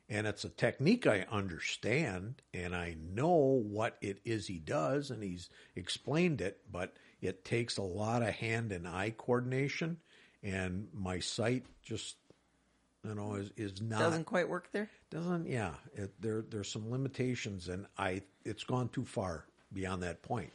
And 0.09 0.25
it's 0.25 0.45
a 0.45 0.49
technique 0.49 1.05
I 1.05 1.25
understand, 1.29 2.41
and 2.53 2.73
I 2.73 2.95
know 3.13 3.61
what 3.67 3.97
it 4.01 4.19
is 4.23 4.47
he 4.47 4.57
does, 4.57 5.11
and 5.11 5.21
he's 5.21 5.49
explained 5.75 6.39
it, 6.39 6.61
but 6.71 6.93
it 7.19 7.43
takes 7.43 7.77
a 7.77 7.81
lot 7.81 8.21
of 8.21 8.29
hand 8.29 8.71
and 8.71 8.87
eye 8.87 9.13
coordination, 9.17 9.97
and 10.41 10.87
my 10.93 11.19
sight 11.19 11.65
just, 11.83 12.15
you 13.03 13.15
know, 13.15 13.35
is, 13.35 13.51
is 13.57 13.81
not 13.81 13.99
Doesn't 13.99 14.23
quite 14.23 14.47
work 14.47 14.69
there? 14.71 14.89
doesn't 15.09 15.47
yeah 15.47 15.73
it, 15.93 16.11
there 16.21 16.43
there's 16.49 16.69
some 16.69 16.91
limitations 16.91 17.69
and 17.69 17.85
i 17.97 18.21
it's 18.43 18.63
gone 18.65 18.89
too 18.89 19.05
far 19.05 19.45
beyond 19.71 20.03
that 20.03 20.21
point 20.21 20.51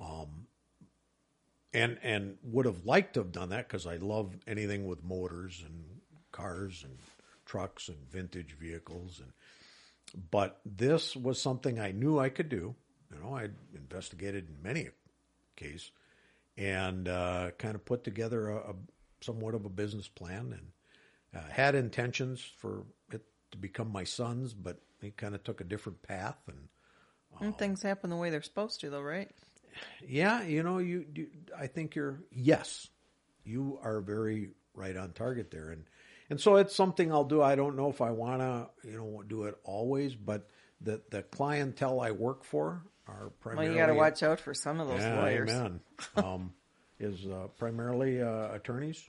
um 0.00 0.46
and 1.72 1.98
and 2.02 2.36
would 2.42 2.66
have 2.66 2.84
liked 2.84 3.14
to 3.14 3.20
have 3.20 3.32
done 3.32 3.50
that 3.50 3.68
because 3.68 3.86
i 3.86 3.96
love 3.96 4.34
anything 4.46 4.86
with 4.86 5.02
motors 5.04 5.62
and 5.64 5.84
cars 6.32 6.82
and 6.84 6.96
trucks 7.44 7.88
and 7.88 7.98
vintage 8.10 8.56
vehicles 8.58 9.20
and 9.20 9.32
but 10.30 10.60
this 10.64 11.14
was 11.16 11.40
something 11.40 11.78
i 11.78 11.92
knew 11.92 12.18
i 12.18 12.28
could 12.28 12.48
do 12.48 12.74
you 13.12 13.20
know 13.22 13.34
i 13.34 13.48
investigated 13.74 14.48
in 14.48 14.62
many 14.62 14.86
a 14.86 14.90
case 15.56 15.90
and 16.56 17.08
uh, 17.08 17.50
kind 17.58 17.74
of 17.74 17.84
put 17.84 18.04
together 18.04 18.50
a, 18.50 18.56
a 18.70 18.74
somewhat 19.20 19.54
of 19.54 19.64
a 19.64 19.70
business 19.70 20.08
plan 20.08 20.52
and 20.52 21.42
uh, 21.42 21.48
had 21.50 21.74
intentions 21.74 22.40
for 22.58 22.84
it 23.12 23.22
to 23.50 23.58
become 23.58 23.90
my 23.90 24.04
son's, 24.04 24.52
but 24.52 24.78
he 25.00 25.10
kind 25.10 25.34
of 25.34 25.44
took 25.44 25.60
a 25.60 25.64
different 25.64 26.02
path. 26.02 26.36
And 26.48 26.68
And 27.40 27.56
things 27.56 27.82
happen 27.82 28.10
the 28.10 28.16
way 28.16 28.30
they're 28.30 28.42
supposed 28.42 28.80
to, 28.80 28.90
though, 28.90 29.02
right? 29.02 29.30
Yeah, 30.06 30.42
you 30.42 30.62
know, 30.62 30.78
you, 30.78 31.06
you 31.14 31.28
I 31.58 31.66
think 31.66 31.94
you're 31.94 32.20
yes, 32.30 32.88
you 33.44 33.78
are 33.82 34.00
very 34.00 34.50
right 34.74 34.96
on 34.96 35.12
target 35.12 35.50
there, 35.50 35.70
and 35.70 35.84
and 36.28 36.40
so 36.40 36.56
it's 36.56 36.74
something 36.74 37.12
I'll 37.12 37.24
do. 37.24 37.42
I 37.42 37.54
don't 37.54 37.76
know 37.76 37.90
if 37.90 38.00
I 38.00 38.10
want 38.10 38.40
to, 38.40 38.88
you 38.88 38.96
know, 38.96 39.22
do 39.26 39.44
it 39.44 39.56
always, 39.64 40.14
but 40.14 40.48
the 40.80 41.00
the 41.10 41.22
clientele 41.22 42.00
I 42.00 42.12
work 42.12 42.44
for 42.44 42.82
are 43.06 43.30
primarily. 43.40 43.68
Well, 43.68 43.76
you 43.76 43.82
got 43.82 43.92
to 43.92 43.98
watch 43.98 44.22
out 44.22 44.40
for 44.40 44.54
some 44.54 44.80
of 44.80 44.88
those 44.88 45.00
yeah, 45.00 45.20
lawyers. 45.20 45.50
Amen. 45.50 45.80
um, 46.16 46.52
is 46.98 47.26
uh, 47.26 47.48
primarily 47.58 48.22
uh, 48.22 48.52
attorneys 48.52 49.08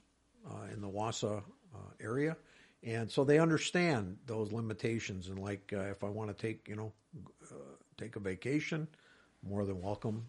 uh, 0.50 0.72
in 0.72 0.80
the 0.80 0.88
Wausau 0.88 1.42
uh, 1.74 1.78
area, 2.00 2.36
and 2.82 3.10
so 3.10 3.22
they 3.22 3.38
understand 3.38 4.16
those 4.26 4.50
limitations. 4.50 5.28
And 5.28 5.38
like, 5.38 5.72
uh, 5.76 5.80
if 5.82 6.02
I 6.02 6.08
want 6.08 6.36
to 6.36 6.46
take, 6.46 6.68
you 6.68 6.76
know, 6.76 6.92
uh, 7.50 7.54
take 7.98 8.16
a 8.16 8.20
vacation, 8.20 8.88
more 9.42 9.64
than 9.64 9.80
welcome 9.80 10.28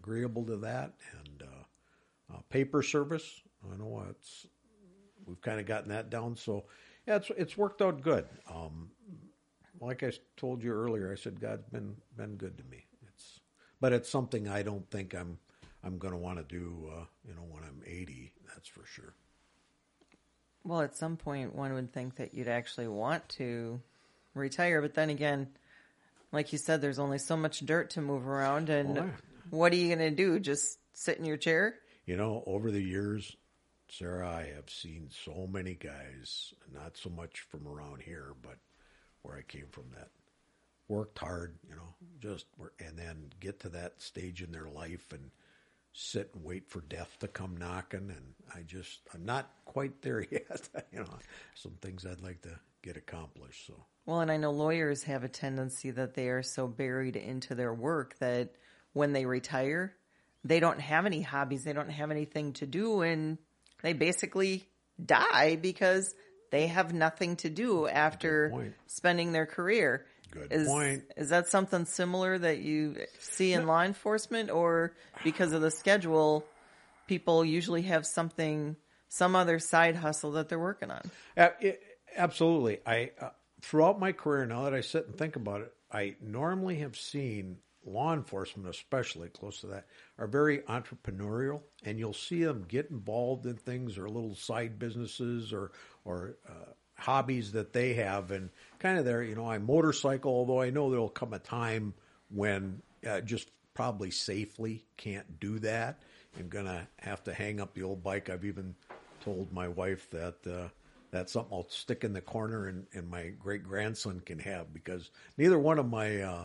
agreeable 0.00 0.44
to 0.46 0.56
that. 0.58 0.94
And 1.18 1.42
uh, 1.42 2.34
uh, 2.34 2.40
paper 2.48 2.82
service, 2.82 3.42
I 3.72 3.76
know 3.76 4.04
it's 4.10 4.46
we've 5.26 5.40
kind 5.40 5.60
of 5.60 5.66
gotten 5.66 5.90
that 5.90 6.10
down. 6.10 6.36
So 6.36 6.64
yeah, 7.06 7.16
it's 7.16 7.30
it's 7.36 7.56
worked 7.56 7.82
out 7.82 8.02
good. 8.02 8.26
Um, 8.52 8.90
like 9.80 10.02
I 10.02 10.12
told 10.36 10.62
you 10.62 10.72
earlier, 10.72 11.12
I 11.12 11.16
said 11.16 11.40
God's 11.40 11.66
been 11.66 11.96
been 12.16 12.36
good 12.36 12.58
to 12.58 12.64
me. 12.64 12.86
It's 13.08 13.40
but 13.80 13.92
it's 13.92 14.08
something 14.08 14.48
I 14.48 14.62
don't 14.62 14.88
think 14.90 15.14
I'm 15.14 15.38
I'm 15.82 15.98
going 15.98 16.12
to 16.12 16.18
want 16.18 16.38
to 16.38 16.44
do. 16.44 16.90
Uh, 16.92 17.04
you 17.26 17.34
know, 17.34 17.46
when 17.48 17.62
I'm 17.62 17.82
80, 17.86 18.32
that's 18.52 18.68
for 18.68 18.84
sure. 18.84 19.14
Well, 20.62 20.82
at 20.82 20.94
some 20.94 21.16
point, 21.16 21.54
one 21.54 21.72
would 21.72 21.92
think 21.92 22.16
that 22.16 22.34
you'd 22.34 22.48
actually 22.48 22.86
want 22.86 23.26
to 23.30 23.80
retire, 24.34 24.82
but 24.82 24.92
then 24.92 25.08
again, 25.08 25.48
like 26.32 26.52
you 26.52 26.58
said, 26.58 26.82
there's 26.82 26.98
only 26.98 27.16
so 27.16 27.34
much 27.34 27.60
dirt 27.60 27.90
to 27.90 28.02
move 28.02 28.28
around, 28.28 28.68
and 28.68 28.96
yeah. 28.96 29.08
What 29.50 29.72
are 29.72 29.76
you 29.76 29.94
going 29.94 30.10
to 30.10 30.10
do? 30.10 30.38
Just 30.38 30.78
sit 30.92 31.18
in 31.18 31.24
your 31.24 31.36
chair? 31.36 31.76
You 32.06 32.16
know, 32.16 32.42
over 32.46 32.70
the 32.70 32.82
years, 32.82 33.36
Sarah, 33.88 34.28
I 34.28 34.52
have 34.54 34.68
seen 34.68 35.10
so 35.24 35.48
many 35.50 35.74
guys, 35.74 36.52
not 36.72 36.96
so 36.96 37.10
much 37.10 37.40
from 37.40 37.66
around 37.66 38.02
here, 38.02 38.34
but 38.42 38.58
where 39.22 39.36
I 39.36 39.42
came 39.42 39.66
from, 39.70 39.84
that 39.96 40.08
worked 40.88 41.18
hard, 41.18 41.56
you 41.68 41.74
know, 41.76 41.94
just 42.20 42.46
and 42.84 42.98
then 42.98 43.30
get 43.38 43.60
to 43.60 43.68
that 43.70 44.00
stage 44.02 44.42
in 44.42 44.52
their 44.52 44.68
life 44.68 45.12
and 45.12 45.30
sit 45.92 46.30
and 46.34 46.44
wait 46.44 46.68
for 46.68 46.80
death 46.82 47.16
to 47.20 47.28
come 47.28 47.56
knocking. 47.56 48.10
And 48.10 48.34
I 48.54 48.62
just, 48.62 49.00
I'm 49.14 49.24
not 49.24 49.50
quite 49.64 50.02
there 50.02 50.20
yet. 50.30 50.68
you 50.92 51.00
know, 51.00 51.18
some 51.54 51.72
things 51.80 52.04
I'd 52.04 52.20
like 52.22 52.42
to 52.42 52.58
get 52.82 52.96
accomplished. 52.96 53.66
So, 53.66 53.74
Well, 54.06 54.20
and 54.20 54.30
I 54.30 54.36
know 54.36 54.50
lawyers 54.50 55.02
have 55.04 55.24
a 55.24 55.28
tendency 55.28 55.90
that 55.92 56.14
they 56.14 56.28
are 56.28 56.42
so 56.42 56.66
buried 56.66 57.16
into 57.16 57.54
their 57.54 57.74
work 57.74 58.18
that 58.18 58.54
when 58.92 59.12
they 59.12 59.26
retire, 59.26 59.94
they 60.44 60.60
don't 60.60 60.80
have 60.80 61.06
any 61.06 61.22
hobbies, 61.22 61.64
they 61.64 61.72
don't 61.72 61.90
have 61.90 62.10
anything 62.10 62.52
to 62.54 62.66
do, 62.66 63.02
and 63.02 63.38
they 63.82 63.92
basically 63.92 64.68
die 65.04 65.56
because 65.56 66.14
they 66.50 66.66
have 66.66 66.92
nothing 66.92 67.36
to 67.36 67.50
do 67.50 67.86
after 67.86 68.72
spending 68.86 69.32
their 69.32 69.46
career. 69.46 70.06
Good 70.30 70.52
is, 70.52 70.68
point. 70.68 71.04
Is 71.16 71.30
that 71.30 71.48
something 71.48 71.86
similar 71.86 72.38
that 72.38 72.58
you 72.58 72.96
see 73.18 73.52
in 73.52 73.66
law 73.66 73.82
enforcement, 73.82 74.50
or 74.50 74.92
because 75.24 75.52
of 75.52 75.60
the 75.60 75.70
schedule, 75.70 76.44
people 77.06 77.44
usually 77.44 77.82
have 77.82 78.06
something, 78.06 78.76
some 79.08 79.34
other 79.34 79.58
side 79.58 79.96
hustle 79.96 80.32
that 80.32 80.48
they're 80.48 80.58
working 80.58 80.90
on? 80.90 81.02
Uh, 81.36 81.48
it, 81.60 81.82
absolutely. 82.16 82.78
I 82.86 83.10
uh, 83.20 83.30
throughout 83.60 83.98
my 83.98 84.12
career, 84.12 84.46
now 84.46 84.64
that 84.64 84.74
I 84.74 84.80
sit 84.82 85.06
and 85.06 85.16
think 85.16 85.36
about 85.36 85.62
it, 85.62 85.72
I 85.90 86.14
normally 86.20 86.76
have 86.76 86.96
seen 86.96 87.58
law 87.90 88.14
enforcement, 88.14 88.68
especially 88.68 89.28
close 89.28 89.60
to 89.60 89.66
that, 89.68 89.86
are 90.18 90.26
very 90.26 90.58
entrepreneurial, 90.60 91.60
and 91.84 91.98
you'll 91.98 92.12
see 92.12 92.44
them 92.44 92.64
get 92.68 92.90
involved 92.90 93.46
in 93.46 93.56
things 93.56 93.98
or 93.98 94.08
little 94.08 94.34
side 94.34 94.78
businesses 94.78 95.52
or 95.52 95.72
or 96.04 96.36
uh, 96.48 96.72
hobbies 96.94 97.52
that 97.52 97.72
they 97.72 97.94
have, 97.94 98.30
and 98.30 98.50
kind 98.78 98.98
of 98.98 99.04
there. 99.04 99.22
You 99.22 99.34
know, 99.34 99.48
I 99.48 99.58
motorcycle, 99.58 100.32
although 100.32 100.60
I 100.60 100.70
know 100.70 100.90
there'll 100.90 101.08
come 101.08 101.32
a 101.32 101.38
time 101.38 101.94
when 102.28 102.82
uh, 103.08 103.20
just 103.20 103.50
probably 103.74 104.10
safely 104.10 104.84
can't 104.96 105.40
do 105.40 105.58
that. 105.60 106.00
I'm 106.38 106.48
gonna 106.48 106.86
have 106.98 107.24
to 107.24 107.32
hang 107.32 107.60
up 107.60 107.74
the 107.74 107.82
old 107.82 108.02
bike. 108.02 108.30
I've 108.30 108.44
even 108.44 108.74
told 109.20 109.52
my 109.52 109.68
wife 109.68 110.08
that 110.10 110.36
uh, 110.46 110.68
that's 111.10 111.32
something 111.32 111.52
I'll 111.52 111.68
stick 111.68 112.04
in 112.04 112.12
the 112.12 112.20
corner 112.20 112.68
and, 112.68 112.86
and 112.92 113.08
my 113.08 113.28
great 113.38 113.64
grandson 113.64 114.20
can 114.20 114.38
have 114.38 114.72
because 114.72 115.10
neither 115.36 115.58
one 115.58 115.78
of 115.78 115.88
my 115.88 116.20
uh, 116.20 116.44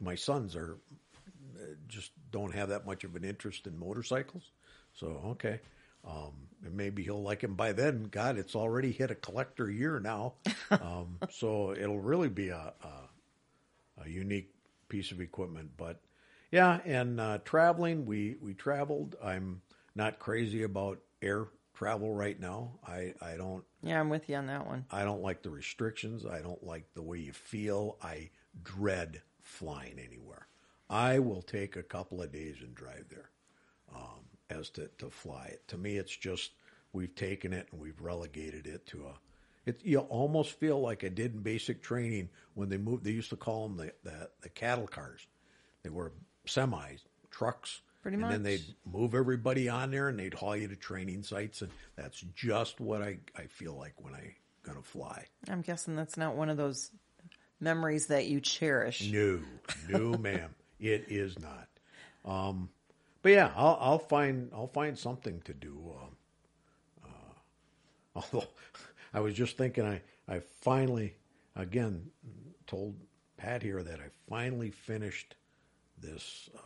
my 0.00 0.14
sons 0.14 0.56
are 0.56 0.78
uh, 1.56 1.74
just 1.88 2.12
don't 2.30 2.54
have 2.54 2.68
that 2.70 2.86
much 2.86 3.04
of 3.04 3.16
an 3.16 3.24
interest 3.24 3.66
in 3.66 3.78
motorcycles. 3.78 4.50
So 4.94 5.20
okay, 5.26 5.60
um, 6.04 6.32
and 6.64 6.74
maybe 6.74 7.02
he'll 7.02 7.22
like 7.22 7.42
him 7.42 7.54
by 7.54 7.72
then. 7.72 8.04
God, 8.04 8.38
it's 8.38 8.54
already 8.54 8.92
hit 8.92 9.10
a 9.10 9.14
collector 9.14 9.70
year 9.70 10.00
now, 10.00 10.34
um, 10.70 11.18
so 11.30 11.72
it'll 11.72 12.00
really 12.00 12.28
be 12.28 12.48
a, 12.48 12.72
a 12.82 14.02
a 14.04 14.08
unique 14.08 14.52
piece 14.88 15.12
of 15.12 15.20
equipment. 15.20 15.70
But 15.76 16.00
yeah, 16.50 16.80
and 16.84 17.20
uh, 17.20 17.38
traveling, 17.44 18.06
we 18.06 18.36
we 18.40 18.54
traveled. 18.54 19.16
I'm 19.22 19.62
not 19.94 20.18
crazy 20.18 20.62
about 20.62 21.00
air 21.22 21.48
travel 21.74 22.14
right 22.14 22.38
now. 22.38 22.72
I 22.86 23.14
I 23.20 23.36
don't 23.36 23.64
Yeah, 23.82 24.00
I'm 24.00 24.08
with 24.08 24.28
you 24.28 24.36
on 24.36 24.46
that 24.46 24.66
one. 24.66 24.84
I 24.90 25.04
don't 25.04 25.22
like 25.22 25.42
the 25.42 25.50
restrictions. 25.50 26.24
I 26.24 26.40
don't 26.40 26.62
like 26.64 26.86
the 26.94 27.02
way 27.02 27.18
you 27.18 27.32
feel. 27.32 27.96
I 28.02 28.30
dread 28.62 29.22
flying 29.54 29.98
anywhere. 29.98 30.48
I 30.90 31.18
will 31.18 31.42
take 31.42 31.76
a 31.76 31.82
couple 31.82 32.20
of 32.20 32.32
days 32.32 32.56
and 32.60 32.74
drive 32.74 33.06
there 33.08 33.30
um, 33.94 34.20
as 34.50 34.68
to, 34.70 34.90
to 34.98 35.08
fly 35.10 35.46
it. 35.46 35.66
To 35.68 35.78
me, 35.78 35.96
it's 35.96 36.14
just 36.14 36.52
we've 36.92 37.14
taken 37.14 37.52
it 37.52 37.68
and 37.72 37.80
we've 37.80 38.00
relegated 38.00 38.66
it 38.66 38.86
to 38.88 39.06
a. 39.06 39.14
It, 39.66 39.80
you 39.82 40.00
almost 40.00 40.58
feel 40.60 40.78
like 40.78 41.04
I 41.04 41.08
did 41.08 41.34
in 41.34 41.40
basic 41.40 41.82
training 41.82 42.28
when 42.52 42.68
they 42.68 42.76
moved. 42.76 43.04
They 43.04 43.12
used 43.12 43.30
to 43.30 43.36
call 43.36 43.66
them 43.66 43.78
the, 43.78 43.92
the, 44.02 44.28
the 44.42 44.48
cattle 44.50 44.86
cars. 44.86 45.26
They 45.82 45.88
were 45.90 46.12
semis, 46.46 47.00
trucks. 47.30 47.80
Pretty 48.02 48.16
and 48.16 48.30
then 48.30 48.42
they'd 48.42 48.64
move 48.84 49.14
everybody 49.14 49.70
on 49.70 49.90
there 49.90 50.10
and 50.10 50.18
they'd 50.18 50.34
haul 50.34 50.54
you 50.54 50.68
to 50.68 50.76
training 50.76 51.22
sites. 51.22 51.62
And 51.62 51.70
that's 51.96 52.20
just 52.34 52.78
what 52.78 53.00
I, 53.00 53.20
I 53.34 53.46
feel 53.46 53.74
like 53.74 53.94
when 53.96 54.12
I 54.14 54.36
going 54.64 54.78
to 54.78 54.84
fly. 54.84 55.26
I'm 55.48 55.60
guessing 55.60 55.94
that's 55.94 56.16
not 56.16 56.34
one 56.34 56.48
of 56.48 56.56
those 56.56 56.90
memories 57.64 58.06
that 58.06 58.26
you 58.26 58.40
cherish. 58.40 59.10
No, 59.10 59.40
no, 59.88 60.16
ma'am, 60.18 60.54
it 60.78 61.06
is 61.08 61.36
not. 61.40 61.68
Um, 62.24 62.68
but 63.22 63.32
yeah, 63.32 63.50
I'll, 63.56 63.78
I'll 63.80 63.98
find 63.98 64.50
I'll 64.54 64.68
find 64.68 64.96
something 64.96 65.40
to 65.46 65.54
do. 65.54 65.92
Um, 66.00 66.16
uh, 67.04 68.16
although 68.32 68.48
I 69.12 69.20
was 69.20 69.34
just 69.34 69.56
thinking, 69.56 69.84
I 69.84 70.02
I 70.28 70.40
finally 70.60 71.16
again 71.56 72.10
told 72.66 72.94
Pat 73.36 73.62
here 73.62 73.82
that 73.82 73.98
I 73.98 74.08
finally 74.28 74.70
finished 74.70 75.34
this 76.00 76.50
uh, 76.54 76.60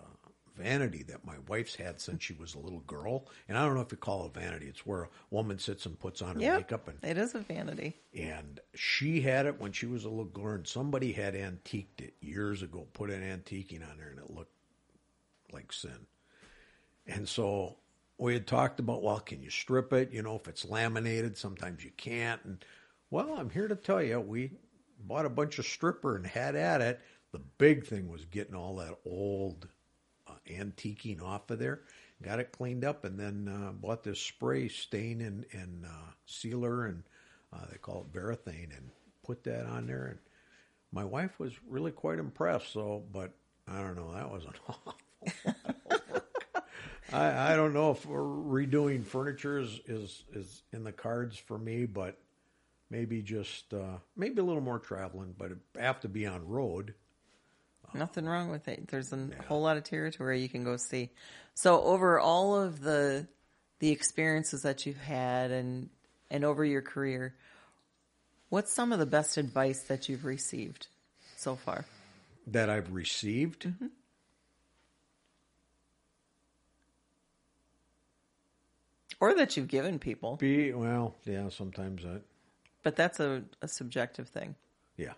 vanity 0.59 1.02
that 1.04 1.24
my 1.24 1.36
wife's 1.48 1.76
had 1.76 2.00
since 2.00 2.22
she 2.22 2.34
was 2.34 2.54
a 2.54 2.59
little 2.59 2.80
girl, 2.80 3.26
and 3.48 3.56
I 3.56 3.64
don't 3.64 3.74
know 3.74 3.80
if 3.82 3.92
you 3.92 3.98
call 3.98 4.26
it 4.26 4.34
vanity. 4.34 4.66
It's 4.66 4.84
where 4.86 5.04
a 5.04 5.09
woman 5.30 5.59
sits 5.59 5.86
and 5.86 5.98
puts 5.98 6.20
on 6.22 6.34
her 6.36 6.40
Yep, 6.40 6.56
makeup 6.59 6.88
and 6.88 6.98
it 7.02 7.16
is 7.18 7.34
a 7.34 7.40
vanity. 7.40 7.96
and 8.14 8.61
she 8.74 9.20
had 9.20 9.46
it 9.46 9.61
when 9.61 9.72
she 9.72 9.86
was 9.86 10.04
a 10.04 10.09
little 10.09 10.24
girl, 10.24 10.54
and 10.56 10.66
somebody 10.66 11.12
had 11.12 11.34
antiqued 11.34 12.00
it 12.00 12.14
years 12.20 12.62
ago, 12.62 12.86
put 12.92 13.11
an 13.11 13.22
antiquing 13.22 13.88
on 13.88 13.96
there, 13.98 14.09
and 14.11 14.18
it 14.18 14.30
looked 14.30 14.52
like 15.52 15.72
sin. 15.72 16.06
And 17.06 17.28
so 17.28 17.76
we 18.18 18.34
had 18.34 18.46
talked 18.46 18.80
about, 18.80 19.02
well, 19.02 19.20
can 19.20 19.42
you 19.42 19.50
strip 19.50 19.92
it? 19.92 20.12
You 20.12 20.22
know, 20.22 20.36
if 20.36 20.48
it's 20.48 20.64
laminated, 20.64 21.36
sometimes 21.36 21.84
you 21.84 21.90
can't. 21.96 22.40
And 22.44 22.64
well, 23.11 23.34
I'm 23.38 23.50
here 23.50 23.68
to 23.68 23.76
tell 23.76 24.02
you, 24.02 24.20
we 24.20 24.52
bought 25.00 25.24
a 25.26 25.30
bunch 25.30 25.59
of 25.59 25.66
stripper 25.66 26.16
and 26.16 26.26
had 26.26 26.54
at 26.56 26.80
it. 26.80 27.00
The 27.32 27.38
big 27.38 27.86
thing 27.86 28.09
was 28.09 28.24
getting 28.24 28.54
all 28.54 28.76
that 28.76 28.98
old 29.06 29.68
antiquing 30.49 31.22
off 31.22 31.51
of 31.51 31.59
there. 31.59 31.80
Got 32.22 32.40
it 32.40 32.53
cleaned 32.53 32.84
up, 32.84 33.05
and 33.05 33.18
then 33.18 33.49
uh, 33.49 33.72
bought 33.72 34.03
this 34.03 34.20
spray 34.20 34.68
stain 34.68 35.20
and, 35.20 35.46
and 35.53 35.84
uh, 35.84 36.12
sealer, 36.26 36.86
and 36.86 37.05
uh, 37.53 37.66
they 37.70 37.78
call 37.78 38.07
it 38.07 38.12
Varathane, 38.12 38.76
and 38.76 38.90
put 39.22 39.44
that 39.44 39.66
on 39.66 39.86
there. 39.86 40.07
And 40.07 40.18
my 40.90 41.05
wife 41.05 41.38
was 41.38 41.53
really 41.68 41.92
quite 41.92 42.18
impressed. 42.18 42.72
So, 42.72 43.05
but 43.12 43.32
I 43.68 43.80
don't 43.80 43.96
know, 43.96 44.12
that 44.14 44.30
was 44.30 44.44
an 44.44 44.55
awful. 44.68 44.94
I, 47.12 47.53
I 47.53 47.57
don't 47.57 47.72
know 47.72 47.92
if 47.92 48.05
redoing 48.05 49.05
furniture 49.05 49.59
is, 49.59 49.80
is 49.86 50.24
is 50.32 50.62
in 50.72 50.84
the 50.84 50.92
cards 50.92 51.38
for 51.38 51.59
me, 51.59 51.86
but 51.86 52.18
maybe 52.90 53.22
just 53.22 53.72
uh, 53.72 53.99
maybe 54.16 54.40
a 54.40 54.44
little 54.44 54.62
more 54.62 54.78
traveling, 54.78 55.34
but 55.36 55.53
have 55.78 56.01
to 56.01 56.09
be 56.09 56.26
on 56.26 56.46
road. 56.46 56.94
Nothing 57.95 58.26
wrong 58.26 58.51
with 58.51 58.68
it. 58.68 58.89
There's 58.89 59.12
a 59.12 59.28
whole 59.49 59.62
lot 59.62 59.76
of 59.76 59.84
territory 59.84 60.41
you 60.41 60.49
can 60.49 60.62
go 60.64 60.76
see. 60.76 61.11
So 61.55 61.82
over 61.82 62.20
all 62.20 62.61
of 62.61 62.80
the 62.80 63.26
the 63.80 63.91
experiences 63.91 64.62
that 64.62 64.86
you've 64.86 64.97
had 64.99 65.51
and 65.51 65.89
and 66.30 66.45
over 66.45 66.64
your 66.64 66.82
career, 66.82 67.34
what's 68.51 68.72
some 68.72 68.93
of 68.93 68.99
the 68.99 69.07
best 69.07 69.36
advice 69.36 69.82
that 69.84 70.09
you've 70.09 70.24
received 70.24 70.86
so 71.36 71.57
far? 71.57 71.84
that 72.51 72.70
I've 72.70 72.91
received. 72.95 73.64
Mm-hmm. 73.64 73.89
Or 79.20 79.34
that 79.34 79.57
you've 79.57 79.68
given 79.68 79.99
people. 79.99 80.36
Be 80.36 80.72
well, 80.72 81.14
yeah. 81.24 81.49
Sometimes 81.49 82.03
that, 82.05 82.22
But 82.82 82.97
that's 82.97 83.18
a, 83.20 83.43
a 83.61 83.68
subjective 83.68 84.28
thing. 84.28 84.55
yeah. 84.97 85.12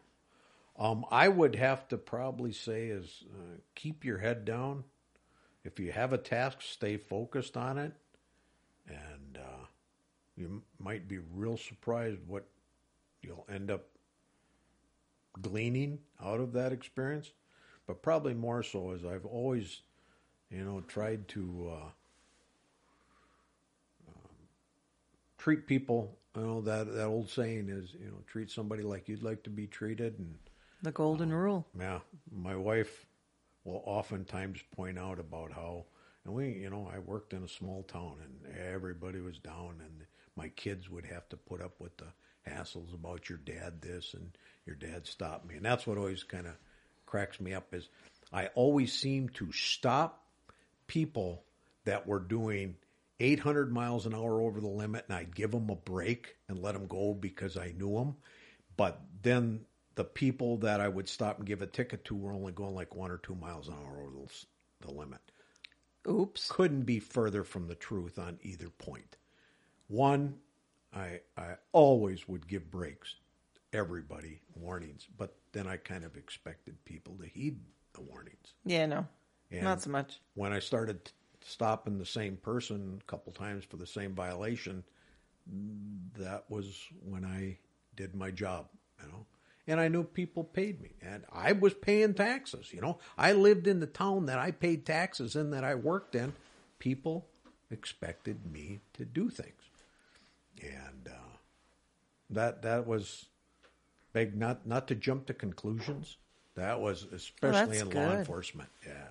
Um, 0.80 1.04
I 1.10 1.28
would 1.28 1.56
have 1.56 1.86
to 1.88 1.98
probably 1.98 2.52
say 2.52 2.86
is 2.86 3.22
uh, 3.34 3.58
keep 3.74 4.02
your 4.02 4.16
head 4.16 4.46
down. 4.46 4.84
If 5.62 5.78
you 5.78 5.92
have 5.92 6.14
a 6.14 6.18
task, 6.18 6.62
stay 6.62 6.96
focused 6.96 7.54
on 7.54 7.76
it, 7.76 7.92
and 8.88 9.38
uh, 9.38 9.66
you 10.36 10.62
might 10.78 11.06
be 11.06 11.18
real 11.34 11.58
surprised 11.58 12.20
what 12.26 12.46
you'll 13.20 13.46
end 13.52 13.70
up 13.70 13.84
gleaning 15.42 15.98
out 16.24 16.40
of 16.40 16.54
that 16.54 16.72
experience. 16.72 17.30
But 17.86 18.00
probably 18.00 18.32
more 18.32 18.62
so 18.62 18.92
is 18.92 19.04
I've 19.04 19.26
always, 19.26 19.82
you 20.50 20.64
know, 20.64 20.80
tried 20.88 21.28
to 21.28 21.72
uh, 21.74 21.90
treat 25.36 25.66
people. 25.66 26.16
You 26.34 26.42
know 26.42 26.60
that 26.62 26.90
that 26.94 27.06
old 27.06 27.28
saying 27.28 27.68
is, 27.68 27.92
you 28.00 28.06
know, 28.06 28.22
treat 28.26 28.50
somebody 28.50 28.82
like 28.82 29.08
you'd 29.08 29.22
like 29.22 29.42
to 29.42 29.50
be 29.50 29.66
treated, 29.66 30.18
and 30.18 30.36
The 30.82 30.92
golden 30.92 31.32
rule. 31.32 31.66
yeah, 31.78 32.00
my 32.30 32.56
wife 32.56 33.06
will 33.64 33.82
oftentimes 33.84 34.60
point 34.74 34.98
out 34.98 35.18
about 35.18 35.52
how, 35.52 35.84
and 36.24 36.34
we, 36.34 36.52
you 36.52 36.70
know, 36.70 36.90
I 36.92 36.98
worked 36.98 37.34
in 37.34 37.42
a 37.42 37.48
small 37.48 37.82
town 37.82 38.16
and 38.22 38.56
everybody 38.56 39.20
was 39.20 39.38
down, 39.38 39.82
and 39.84 40.06
my 40.36 40.48
kids 40.48 40.88
would 40.88 41.04
have 41.04 41.28
to 41.28 41.36
put 41.36 41.60
up 41.60 41.74
with 41.78 41.96
the 41.98 42.06
hassles 42.48 42.94
about 42.94 43.28
your 43.28 43.38
dad 43.38 43.82
this 43.82 44.14
and 44.14 44.30
your 44.64 44.76
dad 44.76 45.06
stopped 45.06 45.46
me, 45.46 45.56
and 45.56 45.64
that's 45.64 45.86
what 45.86 45.98
always 45.98 46.22
kind 46.22 46.46
of 46.46 46.54
cracks 47.10 47.40
me 47.40 47.52
up 47.52 47.74
is 47.74 47.88
I 48.32 48.46
always 48.54 48.92
seem 48.92 49.28
to 49.30 49.50
stop 49.52 50.24
people 50.86 51.42
that 51.84 52.06
were 52.06 52.20
doing 52.20 52.76
800 53.18 53.72
miles 53.72 54.06
an 54.06 54.14
hour 54.14 54.40
over 54.40 54.60
the 54.60 54.68
limit 54.68 55.04
and 55.08 55.16
I'd 55.16 55.34
give 55.34 55.50
them 55.50 55.68
a 55.68 55.74
break 55.74 56.36
and 56.48 56.62
let 56.62 56.74
them 56.74 56.86
go 56.86 57.12
because 57.12 57.56
I 57.56 57.74
knew 57.76 57.94
them. 57.94 58.16
But 58.76 59.00
then 59.22 59.66
the 60.00 60.04
people 60.04 60.56
that 60.56 60.80
I 60.80 60.88
would 60.88 61.10
stop 61.10 61.36
and 61.36 61.46
give 61.46 61.60
a 61.60 61.66
ticket 61.66 62.06
to 62.06 62.16
were 62.16 62.32
only 62.32 62.52
going 62.52 62.74
like 62.74 62.96
one 62.96 63.10
or 63.10 63.18
two 63.18 63.34
miles 63.34 63.68
an 63.68 63.74
hour 63.74 64.00
over 64.00 64.12
the, 64.16 64.86
the 64.86 64.90
limit. 64.90 65.20
Oops. 66.08 66.50
Couldn't 66.50 66.84
be 66.84 66.98
further 66.98 67.44
from 67.44 67.66
the 67.66 67.74
truth 67.74 68.18
on 68.18 68.38
either 68.42 68.70
point. 68.70 69.18
One, 69.88 70.36
I 70.96 71.20
I 71.36 71.56
always 71.72 72.26
would 72.26 72.48
give 72.48 72.70
breaks, 72.70 73.16
everybody 73.74 74.40
warnings, 74.56 75.06
but 75.18 75.36
then 75.52 75.66
I 75.66 75.76
kind 75.76 76.02
of 76.04 76.16
expected 76.16 76.82
people 76.86 77.18
to 77.20 77.26
heed 77.26 77.60
the 77.92 78.00
warnings. 78.00 78.54
Yeah, 78.64 78.86
no. 78.86 79.06
And 79.50 79.64
Not 79.64 79.82
so 79.82 79.90
much. 79.90 80.18
When 80.32 80.54
I 80.54 80.60
started 80.60 81.12
stopping 81.44 81.98
the 81.98 82.06
same 82.06 82.38
person 82.38 83.02
a 83.02 83.04
couple 83.04 83.34
times 83.34 83.66
for 83.66 83.76
the 83.76 83.86
same 83.86 84.14
violation, 84.14 84.82
that 86.16 86.44
was 86.48 86.86
when 87.04 87.26
I 87.26 87.58
did 87.96 88.14
my 88.14 88.30
job, 88.30 88.68
you 89.02 89.08
know. 89.08 89.26
And 89.66 89.78
I 89.78 89.88
knew 89.88 90.02
people 90.04 90.42
paid 90.42 90.80
me, 90.80 90.90
and 91.00 91.24
I 91.32 91.52
was 91.52 91.74
paying 91.74 92.14
taxes. 92.14 92.72
You 92.72 92.80
know, 92.80 92.98
I 93.16 93.32
lived 93.32 93.66
in 93.66 93.78
the 93.80 93.86
town 93.86 94.26
that 94.26 94.38
I 94.38 94.50
paid 94.50 94.84
taxes 94.84 95.36
in, 95.36 95.50
that 95.50 95.64
I 95.64 95.74
worked 95.74 96.14
in. 96.14 96.32
People 96.78 97.26
expected 97.70 98.50
me 98.50 98.80
to 98.94 99.04
do 99.04 99.30
things, 99.30 99.62
and 100.60 101.08
uh, 101.08 101.36
that 102.30 102.62
that 102.62 102.86
was 102.86 103.26
big. 104.12 104.36
Not 104.36 104.66
not 104.66 104.88
to 104.88 104.94
jump 104.94 105.26
to 105.26 105.34
conclusions. 105.34 106.16
That 106.56 106.80
was 106.80 107.06
especially 107.12 107.78
in 107.78 107.90
law 107.90 108.12
enforcement. 108.12 108.70
Yeah, 108.86 109.08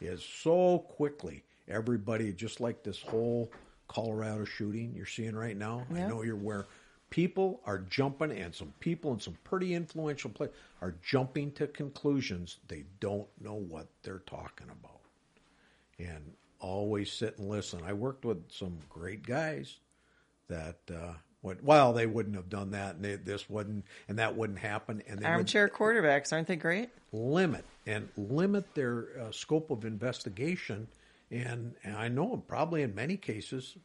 is 0.00 0.22
so 0.22 0.80
quickly 0.80 1.44
everybody 1.68 2.32
just 2.32 2.60
like 2.60 2.82
this 2.82 3.00
whole 3.00 3.50
Colorado 3.88 4.44
shooting 4.44 4.92
you're 4.94 5.06
seeing 5.06 5.34
right 5.34 5.56
now. 5.56 5.86
I 5.92 6.00
know 6.00 6.22
you're 6.22 6.36
where 6.36 6.66
people 7.14 7.60
are 7.64 7.78
jumping, 7.78 8.32
and 8.32 8.52
some 8.52 8.74
people 8.80 9.12
in 9.12 9.20
some 9.20 9.36
pretty 9.44 9.72
influential 9.72 10.28
places 10.28 10.56
are 10.82 10.96
jumping 11.00 11.52
to 11.52 11.68
conclusions 11.68 12.56
they 12.66 12.82
don't 12.98 13.28
know 13.40 13.54
what 13.54 13.86
they're 14.02 14.24
talking 14.26 14.66
about. 14.66 14.98
And 16.00 16.32
always 16.58 17.12
sit 17.12 17.38
and 17.38 17.48
listen. 17.48 17.78
I 17.86 17.92
worked 17.92 18.24
with 18.24 18.50
some 18.50 18.78
great 18.88 19.24
guys 19.24 19.76
that 20.48 20.78
uh, 20.92 21.12
would, 21.42 21.64
well, 21.64 21.92
they 21.92 22.06
wouldn't 22.06 22.34
have 22.34 22.48
done 22.48 22.72
that, 22.72 22.96
and 22.96 23.04
they, 23.04 23.14
this 23.14 23.48
wouldn't, 23.48 23.84
and 24.08 24.18
that 24.18 24.34
wouldn't 24.34 24.58
happen, 24.58 25.00
and 25.06 25.20
they 25.20 25.26
would 25.26 25.34
Armchair 25.34 25.68
quarterbacks, 25.68 26.32
aren't 26.32 26.48
they 26.48 26.56
great? 26.56 26.88
limit 27.12 27.64
and 27.86 28.08
limit 28.16 28.74
their 28.74 29.06
uh, 29.20 29.30
scope 29.30 29.70
of 29.70 29.84
investigation. 29.84 30.88
And, 31.30 31.76
and 31.84 31.96
I 31.96 32.08
know 32.08 32.42
probably 32.48 32.82
in 32.82 32.92
many 32.92 33.16
cases 33.16 33.76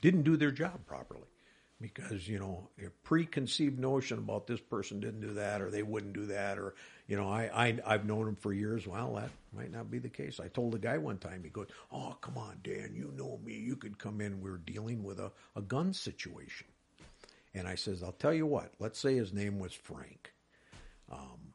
didn't 0.00 0.22
do 0.22 0.36
their 0.36 0.50
job 0.50 0.86
properly 0.86 1.26
because 1.80 2.28
you 2.28 2.38
know 2.38 2.68
a 2.84 2.90
preconceived 3.04 3.78
notion 3.78 4.18
about 4.18 4.46
this 4.46 4.60
person 4.60 5.00
didn't 5.00 5.20
do 5.20 5.34
that 5.34 5.62
or 5.62 5.70
they 5.70 5.82
wouldn't 5.82 6.12
do 6.12 6.26
that 6.26 6.58
or 6.58 6.74
you 7.06 7.16
know 7.16 7.28
I, 7.28 7.50
I 7.54 7.78
I've 7.86 8.04
known 8.04 8.28
him 8.28 8.36
for 8.36 8.52
years. 8.52 8.86
Well, 8.86 9.14
that 9.14 9.30
might 9.56 9.72
not 9.72 9.90
be 9.90 9.98
the 9.98 10.08
case. 10.08 10.40
I 10.40 10.48
told 10.48 10.74
a 10.74 10.78
guy 10.78 10.98
one 10.98 11.18
time. 11.18 11.42
He 11.42 11.50
goes, 11.50 11.68
"Oh, 11.90 12.16
come 12.20 12.36
on, 12.36 12.58
Dan, 12.62 12.94
you 12.94 13.12
know 13.16 13.40
me. 13.44 13.54
You 13.54 13.76
could 13.76 13.98
come 13.98 14.20
in. 14.20 14.42
We're 14.42 14.58
dealing 14.58 15.02
with 15.02 15.18
a, 15.18 15.32
a 15.56 15.62
gun 15.62 15.92
situation." 15.92 16.66
And 17.54 17.66
I 17.66 17.74
says, 17.74 18.02
"I'll 18.02 18.12
tell 18.12 18.34
you 18.34 18.46
what. 18.46 18.72
Let's 18.78 18.98
say 18.98 19.16
his 19.16 19.32
name 19.32 19.58
was 19.58 19.72
Frank." 19.72 20.32
Um, 21.10 21.54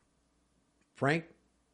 Frank, 0.96 1.26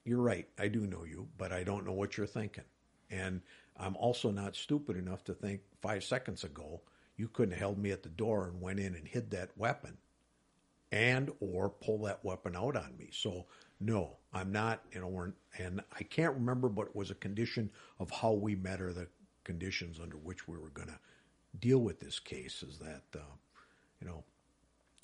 you're 0.04 0.22
right. 0.22 0.48
I 0.60 0.68
do 0.68 0.82
know 0.82 1.04
you, 1.04 1.28
but 1.38 1.52
I 1.52 1.64
don't 1.64 1.86
know 1.86 1.94
what 1.94 2.18
you're 2.18 2.28
thinking. 2.28 2.64
And 3.10 3.42
I'm 3.82 3.96
also 3.98 4.32
not 4.32 4.56
stupid 4.56 4.96
enough 4.96 5.24
to 5.26 5.34
think 5.34 5.62
five 5.82 6.04
seconds 6.04 6.44
ago 6.44 6.82
you 7.18 7.28
couldn't 7.28 7.52
have 7.52 7.60
held 7.60 7.78
me 7.80 7.92
at 7.92 8.04
the 8.04 8.10
door 8.10 8.48
and 8.48 8.62
went 8.62 8.80
in 8.80 8.96
and 8.96 9.08
hid 9.08 9.32
that 9.32 9.58
weapon 9.58 9.98
and 10.92 11.32
or 11.40 11.70
pull 11.70 12.00
that 12.04 12.24
weapon 12.24 12.56
out 12.56 12.76
on 12.76 12.96
me. 12.98 13.10
So 13.12 13.46
no, 13.80 14.18
I'm 14.34 14.52
not, 14.52 14.84
you 14.94 15.02
know, 15.02 15.34
and 15.58 15.82
I 15.98 16.04
can't 16.04 16.36
remember, 16.36 16.70
but 16.70 16.88
it 16.88 16.96
was 16.96 17.12
a 17.12 17.16
condition 17.16 17.72
of 18.00 18.12
how 18.12 18.34
we 18.34 18.56
met 18.56 18.82
or 18.82 18.94
the 18.94 19.08
conditions 19.44 20.00
under 20.02 20.18
which 20.18 20.48
we 20.48 20.58
were 20.58 20.70
going 20.70 20.90
to 20.90 21.00
deal 21.60 21.80
with 21.80 22.00
this 22.00 22.20
case 22.20 22.64
is 22.64 22.78
that, 22.80 23.04
uh, 23.16 23.24
you 24.00 24.08
know, 24.08 24.24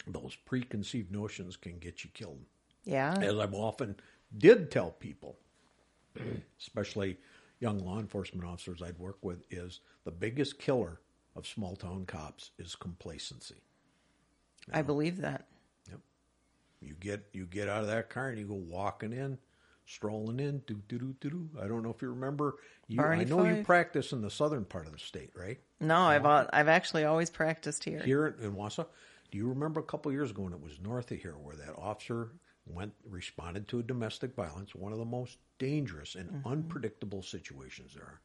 those 0.07 0.35
preconceived 0.35 1.11
notions 1.11 1.57
can 1.57 1.79
get 1.79 2.03
you 2.03 2.09
killed 2.13 2.39
Yeah. 2.85 3.15
as 3.21 3.37
I've 3.37 3.53
often 3.53 3.95
did 4.37 4.71
tell 4.71 4.91
people, 4.91 5.37
especially 6.59 7.17
young 7.59 7.79
law 7.79 7.99
enforcement 7.99 8.47
officers 8.47 8.81
I'd 8.81 8.99
work 8.99 9.17
with, 9.21 9.43
is 9.51 9.79
the 10.03 10.11
biggest 10.11 10.59
killer 10.59 10.99
of 11.35 11.47
small 11.47 11.75
town 11.75 12.05
cops 12.05 12.51
is 12.57 12.75
complacency. 12.75 13.61
I 14.73 14.81
believe 14.81 15.21
that. 15.21 15.47
Yep. 15.89 15.99
You 16.81 16.95
get 16.99 17.25
you 17.33 17.45
get 17.45 17.69
out 17.69 17.81
of 17.81 17.87
that 17.87 18.09
car 18.09 18.29
and 18.29 18.39
you 18.39 18.45
go 18.45 18.55
walking 18.55 19.13
in, 19.13 19.37
strolling 19.85 20.39
in, 20.39 20.59
do 20.67 20.81
do 20.87 20.97
do 20.97 21.15
do 21.21 21.29
do. 21.29 21.49
I 21.61 21.67
don't 21.67 21.83
know 21.83 21.91
if 21.91 22.01
you 22.01 22.09
remember. 22.09 22.55
You, 22.87 23.01
I 23.01 23.23
know 23.23 23.45
you 23.45 23.63
practice 23.63 24.11
in 24.11 24.21
the 24.21 24.29
southern 24.29 24.65
part 24.65 24.87
of 24.87 24.93
the 24.93 24.99
state, 24.99 25.31
right? 25.35 25.59
No, 25.79 25.97
I've 25.97 26.25
I've 26.25 26.67
actually 26.67 27.05
always 27.05 27.29
practiced 27.29 27.83
here. 27.83 28.01
here 28.03 28.35
in 28.41 28.53
Wausau. 28.53 28.87
Do 29.31 29.37
you 29.37 29.47
remember 29.47 29.79
a 29.81 29.83
couple 29.83 30.11
years 30.11 30.31
ago 30.31 30.43
when 30.43 30.53
it 30.53 30.61
was 30.61 30.79
north 30.81 31.11
of 31.11 31.19
here 31.19 31.35
where 31.41 31.55
that 31.55 31.75
officer 31.77 32.31
went 32.69 32.93
responded 33.05 33.67
to 33.69 33.79
a 33.79 33.83
domestic 33.83 34.35
violence, 34.35 34.75
one 34.75 34.91
of 34.91 34.97
the 34.99 35.05
most 35.05 35.37
dangerous 35.57 36.15
and 36.15 36.43
unpredictable 36.45 37.23
situations 37.23 37.93
there. 37.93 38.21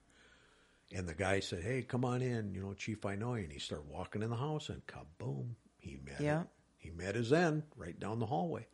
And 0.95 1.09
the 1.09 1.15
guy 1.15 1.41
said, 1.41 1.63
"Hey, 1.63 1.83
come 1.83 2.05
on 2.05 2.21
in, 2.21 2.55
you 2.55 2.61
know, 2.63 2.75
Chief, 2.75 3.07
I 3.07 3.15
know 3.15 3.35
you." 3.35 3.45
And 3.45 3.53
he 3.53 3.59
started 3.59 3.89
walking 3.89 4.23
in 4.23 4.31
the 4.31 4.37
house, 4.37 4.69
and 4.69 4.87
kaboom, 4.87 5.55
he 5.79 5.97
met 6.05 6.21
Yeah. 6.21 6.43
it. 6.43 6.49
He 6.77 6.91
met 6.91 7.15
his 7.15 7.33
end 7.33 7.63
right 7.77 7.99
down 7.99 8.19
the 8.19 8.27
hallway, 8.27 8.67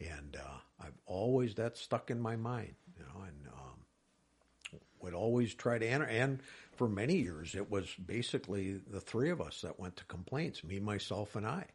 and 0.00 0.36
uh, 0.36 0.58
I've 0.80 0.96
always 1.06 1.54
that 1.56 1.76
stuck 1.76 2.10
in 2.10 2.20
my 2.20 2.36
mind, 2.36 2.74
you 2.96 3.04
know, 3.04 3.22
and 3.22 3.48
um, 3.48 4.80
would 5.00 5.14
always 5.14 5.54
try 5.54 5.78
to 5.78 5.86
enter. 5.86 6.06
And 6.06 6.40
for 6.72 6.88
many 6.88 7.16
years, 7.16 7.54
it 7.54 7.68
was 7.70 7.92
basically 7.94 8.74
the 8.74 9.00
three 9.00 9.30
of 9.30 9.40
us 9.40 9.60
that 9.62 9.78
went 9.78 9.96
to 9.96 10.04
complaints: 10.04 10.62
me, 10.64 10.78
myself, 10.80 11.36
and 11.36 11.46
I. 11.46 11.66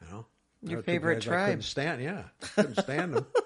You 0.00 0.08
know, 0.10 0.26
Your 0.70 0.80
two 0.80 0.84
favorite 0.84 1.16
guys 1.16 1.28
I 1.28 1.30
couldn't 1.30 1.46
tribe. 1.46 1.62
stand, 1.64 2.02
yeah, 2.02 2.22
couldn't 2.54 2.80
stand 2.80 3.14
them. 3.14 3.26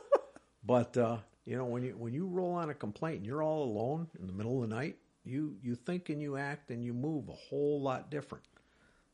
But 0.65 0.99
uh, 0.99 1.17
you 1.47 1.57
know, 1.57 1.65
when 1.65 1.83
you 1.83 1.93
when 1.97 2.13
you 2.13 2.27
roll 2.27 2.53
on 2.53 2.69
a 2.69 2.75
complaint 2.75 3.19
and 3.19 3.27
you're 3.27 3.43
all 3.43 3.63
alone 3.65 4.09
in 4.21 4.27
the 4.27 4.35
middle 4.35 4.63
of 4.63 4.69
the 4.69 4.75
night, 4.75 4.97
you 5.25 5.57
you 5.63 5.75
think 5.77 6.11
and 6.11 6.21
you 6.21 6.37
act 6.37 6.71
and 6.71 6.85
you 6.85 6.93
move 6.93 7.29
a 7.31 7.33
whole 7.33 7.81
lot 7.81 8.11
different 8.11 8.45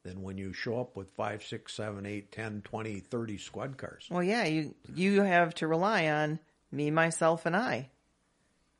than 0.02 0.20
when 0.20 0.36
you 0.36 0.52
show 0.52 0.80
up 0.80 0.96
with 0.96 1.10
five, 1.12 1.44
six, 1.44 1.74
seven, 1.74 2.06
eight, 2.06 2.32
ten, 2.32 2.60
twenty, 2.62 2.98
thirty 2.98 3.38
squad 3.38 3.76
cars. 3.76 4.08
Well, 4.10 4.22
yeah, 4.24 4.46
you 4.46 4.74
you 4.92 5.22
have 5.22 5.54
to 5.56 5.68
rely 5.68 6.08
on 6.08 6.40
me, 6.72 6.90
myself, 6.90 7.46
and 7.46 7.54
I, 7.56 7.88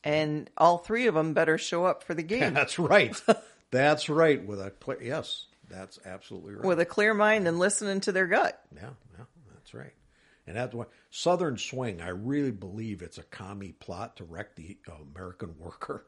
and 0.03 0.51
all 0.57 0.79
three 0.79 1.07
of 1.07 1.15
them 1.15 1.33
better 1.33 1.57
show 1.57 1.85
up 1.85 2.03
for 2.03 2.15
the 2.15 2.23
game 2.25 2.55
That's 2.55 2.79
right. 2.81 3.15
That's 3.71 4.09
right. 4.09 4.45
With 4.45 4.61
a 4.61 4.71
clear, 4.71 5.01
yes, 5.01 5.47
that's 5.71 6.01
absolutely 6.05 6.55
right. 6.55 6.65
with 6.65 6.81
a 6.81 6.85
clear 6.85 7.15
mind 7.15 7.47
and 7.47 7.61
listening 7.61 8.01
to 8.01 8.11
their 8.13 8.27
gut. 8.27 8.61
Yeah, 8.75 8.91
right. 9.75 9.95
And 10.47 10.57
that's 10.57 10.75
why 10.75 10.87
Southern 11.11 11.57
Swing, 11.57 12.03
I 12.03 12.09
really 12.09 12.51
believe 12.51 13.01
it's 13.01 13.19
a 13.19 13.23
commie 13.23 13.73
plot 13.73 14.17
to 14.17 14.25
wreck 14.25 14.55
the 14.55 14.77
uh, 14.89 14.93
American 15.15 15.55
worker. 15.59 16.07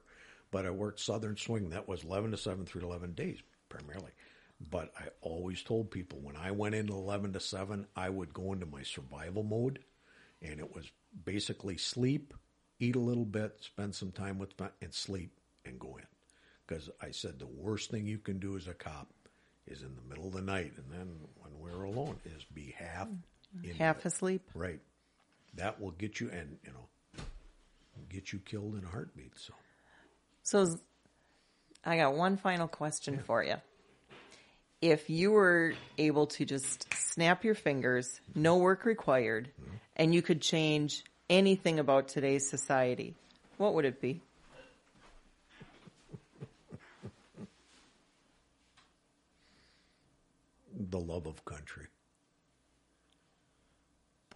But 0.50 0.66
I 0.66 0.70
worked 0.70 1.00
Southern 1.00 1.36
Swing, 1.36 1.70
that 1.70 1.88
was 1.88 2.04
11 2.04 2.30
to 2.30 2.36
7 2.36 2.66
through 2.66 2.82
11 2.82 3.14
days 3.14 3.38
primarily. 3.68 4.12
But 4.70 4.92
I 4.98 5.08
always 5.20 5.62
told 5.62 5.90
people 5.90 6.20
when 6.20 6.36
I 6.36 6.50
went 6.50 6.74
into 6.74 6.94
11 6.94 7.32
to 7.34 7.40
7, 7.40 7.86
I 7.94 8.08
would 8.08 8.32
go 8.32 8.52
into 8.52 8.66
my 8.66 8.82
survival 8.82 9.42
mode. 9.42 9.80
And 10.40 10.60
it 10.60 10.74
was 10.74 10.90
basically 11.24 11.76
sleep, 11.76 12.32
eat 12.78 12.96
a 12.96 13.00
little 13.00 13.24
bit, 13.24 13.56
spend 13.60 13.94
some 13.94 14.12
time 14.12 14.38
with, 14.38 14.50
and 14.80 14.94
sleep 14.94 15.32
and 15.64 15.78
go 15.78 15.96
in. 15.96 16.06
Because 16.66 16.90
I 17.00 17.10
said 17.10 17.38
the 17.38 17.46
worst 17.46 17.90
thing 17.90 18.06
you 18.06 18.18
can 18.18 18.38
do 18.38 18.56
as 18.56 18.66
a 18.66 18.74
cop 18.74 19.08
is 19.66 19.82
in 19.82 19.94
the 19.96 20.08
middle 20.08 20.28
of 20.28 20.34
the 20.34 20.42
night. 20.42 20.72
And 20.76 20.90
then 20.90 21.18
when 21.36 21.58
we're 21.58 21.84
alone, 21.84 22.16
is 22.24 22.44
be 22.44 22.74
half 22.76 23.08
Half 23.78 24.04
asleep. 24.04 24.42
Right. 24.54 24.80
That 25.54 25.80
will 25.80 25.92
get 25.92 26.20
you, 26.20 26.30
and 26.30 26.58
you 26.64 26.70
know, 26.72 27.22
get 28.08 28.32
you 28.32 28.38
killed 28.40 28.74
in 28.76 28.84
a 28.84 28.88
heartbeat. 28.88 29.32
So 29.36 29.54
So, 30.42 30.78
I 31.84 31.96
got 31.96 32.14
one 32.14 32.36
final 32.36 32.68
question 32.68 33.18
for 33.18 33.42
you. 33.42 33.56
If 34.82 35.08
you 35.08 35.32
were 35.32 35.74
able 35.96 36.26
to 36.28 36.44
just 36.44 36.86
snap 36.94 37.44
your 37.44 37.54
fingers, 37.54 38.20
no 38.34 38.58
work 38.58 38.84
required, 38.84 39.50
mm-hmm. 39.60 39.76
and 39.96 40.14
you 40.14 40.22
could 40.22 40.42
change 40.42 41.02
anything 41.30 41.78
about 41.78 42.08
today's 42.08 42.48
society, 42.48 43.14
what 43.56 43.74
would 43.74 43.84
it 43.84 44.00
be? 44.00 44.20
The 50.78 51.00
love 51.00 51.26
of 51.26 51.42
country. 51.46 51.86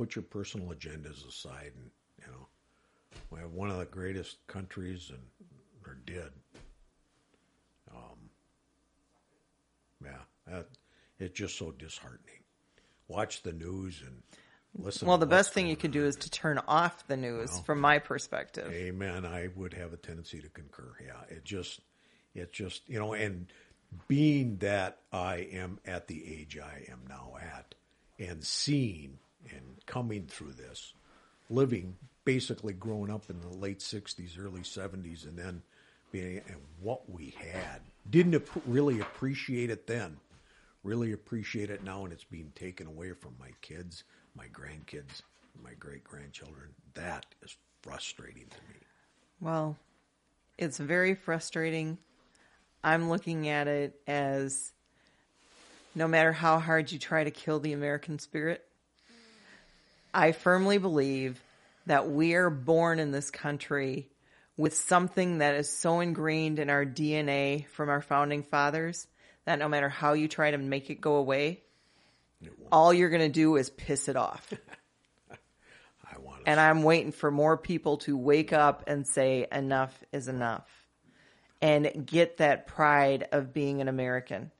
Put 0.01 0.17
your 0.17 0.23
personal 0.23 0.69
agendas 0.69 1.29
aside, 1.29 1.73
and 1.77 1.91
you 2.19 2.33
know, 2.33 2.47
we 3.31 3.39
have 3.39 3.53
one 3.53 3.69
of 3.69 3.77
the 3.77 3.85
greatest 3.85 4.39
countries, 4.47 5.11
and 5.11 5.21
or 5.87 5.99
did. 6.07 6.31
Um, 7.95 8.31
yeah, 10.03 10.23
that, 10.47 10.69
it's 11.19 11.39
just 11.39 11.59
so 11.59 11.73
disheartening. 11.73 12.41
Watch 13.09 13.43
the 13.43 13.53
news 13.53 14.03
and 14.07 14.23
listen. 14.75 15.07
Well, 15.07 15.19
to 15.19 15.21
the 15.21 15.27
best 15.29 15.53
thing 15.53 15.67
you 15.67 15.77
could 15.77 15.91
do 15.91 16.07
is 16.07 16.17
to 16.17 16.31
turn 16.31 16.59
off 16.67 17.07
the 17.07 17.19
news 17.19 17.51
Well, 17.53 17.63
from 17.65 17.83
my 17.83 17.99
perspective. 17.99 18.73
Amen. 18.73 19.27
I 19.27 19.51
would 19.55 19.75
have 19.75 19.93
a 19.93 19.99
tendency 19.99 20.41
to 20.41 20.49
concur. 20.49 20.95
Yeah, 21.05 21.37
it 21.37 21.45
just, 21.45 21.79
it 22.35 22.55
just, 22.55 22.89
you 22.89 22.99
know, 22.99 23.13
and 23.13 23.53
being 24.09 24.57
that 24.61 25.01
I 25.13 25.49
am 25.53 25.79
at 25.85 26.07
the 26.07 26.25
age 26.27 26.59
I 26.59 26.91
am 26.91 27.01
now 27.07 27.35
at, 27.39 27.75
and 28.19 28.43
seeing 28.43 29.19
and 29.51 29.63
coming 29.87 30.27
through 30.27 30.53
this, 30.53 30.95
living 31.49 31.97
basically 32.25 32.73
growing 32.73 33.11
up 33.11 33.31
in 33.31 33.41
the 33.41 33.49
late 33.49 33.81
'60s, 33.81 34.39
early 34.39 34.61
'70s, 34.61 35.25
and 35.25 35.39
then 35.39 35.63
being 36.13 36.41
and 36.47 36.57
what 36.81 37.09
we 37.11 37.35
had, 37.39 37.81
didn't 38.09 38.35
ap- 38.35 38.63
really 38.67 39.01
appreciate 39.01 39.71
it 39.71 39.87
then. 39.87 40.19
Really 40.83 41.13
appreciate 41.13 41.71
it 41.71 41.85
now, 41.85 42.05
and 42.05 42.13
it's 42.13 42.25
being 42.25 42.53
taken 42.55 42.87
away 42.87 43.13
from 43.13 43.35
my 43.39 43.51
kids, 43.61 44.05
my 44.35 44.47
grandkids, 44.47 45.23
my 45.63 45.75
great 45.79 46.05
grandchildren. 46.05 46.71
That 46.95 47.27
is 47.43 47.57
frustrating 47.83 48.47
to 48.47 48.57
me. 48.69 48.81
Well, 49.41 49.77
it's 50.59 50.79
very 50.79 51.15
frustrating. 51.15 51.99
I'm 52.83 53.11
looking 53.11 53.49
at 53.49 53.69
it 53.69 54.01
as 54.07 54.73
no 55.95 56.09
matter 56.09 56.33
how 56.33 56.59
hard 56.59 56.93
you 56.93 56.99
try 56.99 57.25
to 57.25 57.31
kill 57.31 57.61
the 57.61 57.73
American 57.73 58.19
spirit, 58.19 58.67
I 60.13 60.33
firmly 60.33 60.79
believe 60.79 61.41
that 61.87 62.11
we 62.11 62.35
are 62.35 62.51
born 62.51 62.99
in 62.99 63.11
this 63.11 63.31
country 63.31 64.09
with 64.57 64.75
something 64.77 65.39
that 65.39 65.55
is 65.55 65.73
so 65.73 66.01
ingrained 66.01 66.59
in 66.59 66.69
our 66.69 66.85
DNA 66.85 67.67
from 67.69 67.89
our 67.89 68.03
founding 68.03 68.43
fathers 68.43 69.07
that 69.45 69.59
no 69.59 69.69
matter 69.69 69.89
how 69.89 70.13
you 70.13 70.29
try 70.29 70.51
to 70.51 70.59
make 70.59 70.91
it 70.91 71.01
go 71.01 71.17
away, 71.17 71.61
all 72.71 72.93
you're 72.93 73.09
going 73.09 73.23
to 73.23 73.29
do 73.29 73.57
is 73.57 73.71
piss 73.71 74.09
it 74.09 74.17
off. 74.17 74.53
I 75.31 76.19
want 76.19 76.43
And 76.47 76.61
I'm 76.61 76.83
waiting 76.83 77.13
for 77.13 77.31
more 77.31 77.57
people 77.57 77.99
to 77.99 78.17
wake 78.17 78.53
up 78.53 78.85
and 78.87 79.07
say 79.07 79.47
enough 79.51 79.99
is 80.13 80.29
enough 80.29 80.69
and 81.63 82.07
get 82.07 82.39
that 82.39 82.67
pride 82.67 83.29
of 83.33 83.53
being 83.53 83.81
an 83.81 83.89
American. 83.89 84.51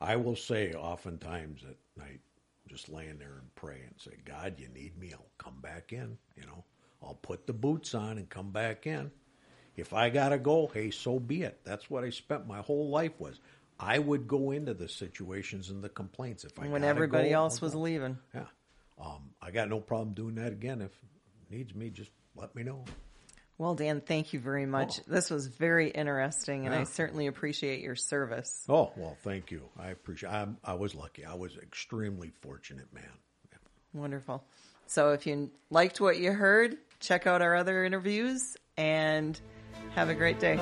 I 0.00 0.16
will 0.16 0.36
say 0.36 0.72
oftentimes 0.72 1.62
at 1.64 1.76
night, 1.96 2.20
just 2.68 2.88
laying 2.88 3.18
there 3.18 3.38
and 3.40 3.54
pray 3.54 3.80
and 3.84 3.94
say, 3.98 4.16
God, 4.24 4.54
you 4.58 4.68
need 4.68 4.98
me, 4.98 5.12
I'll 5.12 5.26
come 5.38 5.60
back 5.60 5.92
in. 5.92 6.18
You 6.36 6.46
know, 6.46 6.64
I'll 7.02 7.14
put 7.14 7.46
the 7.46 7.52
boots 7.52 7.94
on 7.94 8.18
and 8.18 8.28
come 8.28 8.50
back 8.50 8.86
in. 8.86 9.10
If 9.76 9.92
I 9.92 10.08
gotta 10.10 10.38
go, 10.38 10.70
hey, 10.72 10.90
so 10.90 11.18
be 11.20 11.42
it. 11.42 11.60
That's 11.64 11.90
what 11.90 12.02
I 12.04 12.10
spent 12.10 12.46
my 12.46 12.58
whole 12.58 12.88
life 12.88 13.12
was. 13.18 13.38
I 13.78 13.98
would 13.98 14.26
go 14.26 14.52
into 14.52 14.72
the 14.72 14.88
situations 14.88 15.68
and 15.68 15.84
the 15.84 15.90
complaints 15.90 16.44
if 16.44 16.58
I 16.58 16.66
When 16.66 16.82
everybody 16.82 17.28
go, 17.28 17.34
else 17.34 17.60
was 17.60 17.74
leaving. 17.74 18.18
Yeah, 18.34 18.46
um, 18.98 19.30
I 19.42 19.50
got 19.50 19.68
no 19.68 19.80
problem 19.80 20.14
doing 20.14 20.36
that 20.36 20.52
again. 20.52 20.80
If 20.80 20.92
needs 21.50 21.74
me, 21.74 21.90
just 21.90 22.10
let 22.34 22.54
me 22.54 22.62
know. 22.62 22.84
Well, 23.58 23.74
Dan, 23.74 24.02
thank 24.02 24.32
you 24.32 24.40
very 24.40 24.66
much. 24.66 25.00
Oh. 25.00 25.02
This 25.08 25.30
was 25.30 25.46
very 25.46 25.88
interesting, 25.88 26.66
and 26.66 26.74
I 26.74 26.84
certainly 26.84 27.26
appreciate 27.26 27.80
your 27.80 27.96
service. 27.96 28.64
Oh 28.68 28.92
well, 28.96 29.16
thank 29.22 29.50
you. 29.50 29.62
I 29.78 29.88
appreciate. 29.88 30.30
I'm, 30.30 30.58
I 30.62 30.74
was 30.74 30.94
lucky. 30.94 31.24
I 31.24 31.34
was 31.34 31.56
extremely 31.56 32.32
fortunate, 32.42 32.92
man. 32.92 33.04
Wonderful. 33.94 34.44
So, 34.86 35.12
if 35.12 35.26
you 35.26 35.50
liked 35.70 36.00
what 36.00 36.18
you 36.18 36.32
heard, 36.32 36.76
check 37.00 37.26
out 37.26 37.40
our 37.40 37.56
other 37.56 37.84
interviews 37.84 38.56
and 38.76 39.40
have 39.94 40.10
a 40.10 40.14
great 40.14 40.38
day. 40.38 40.56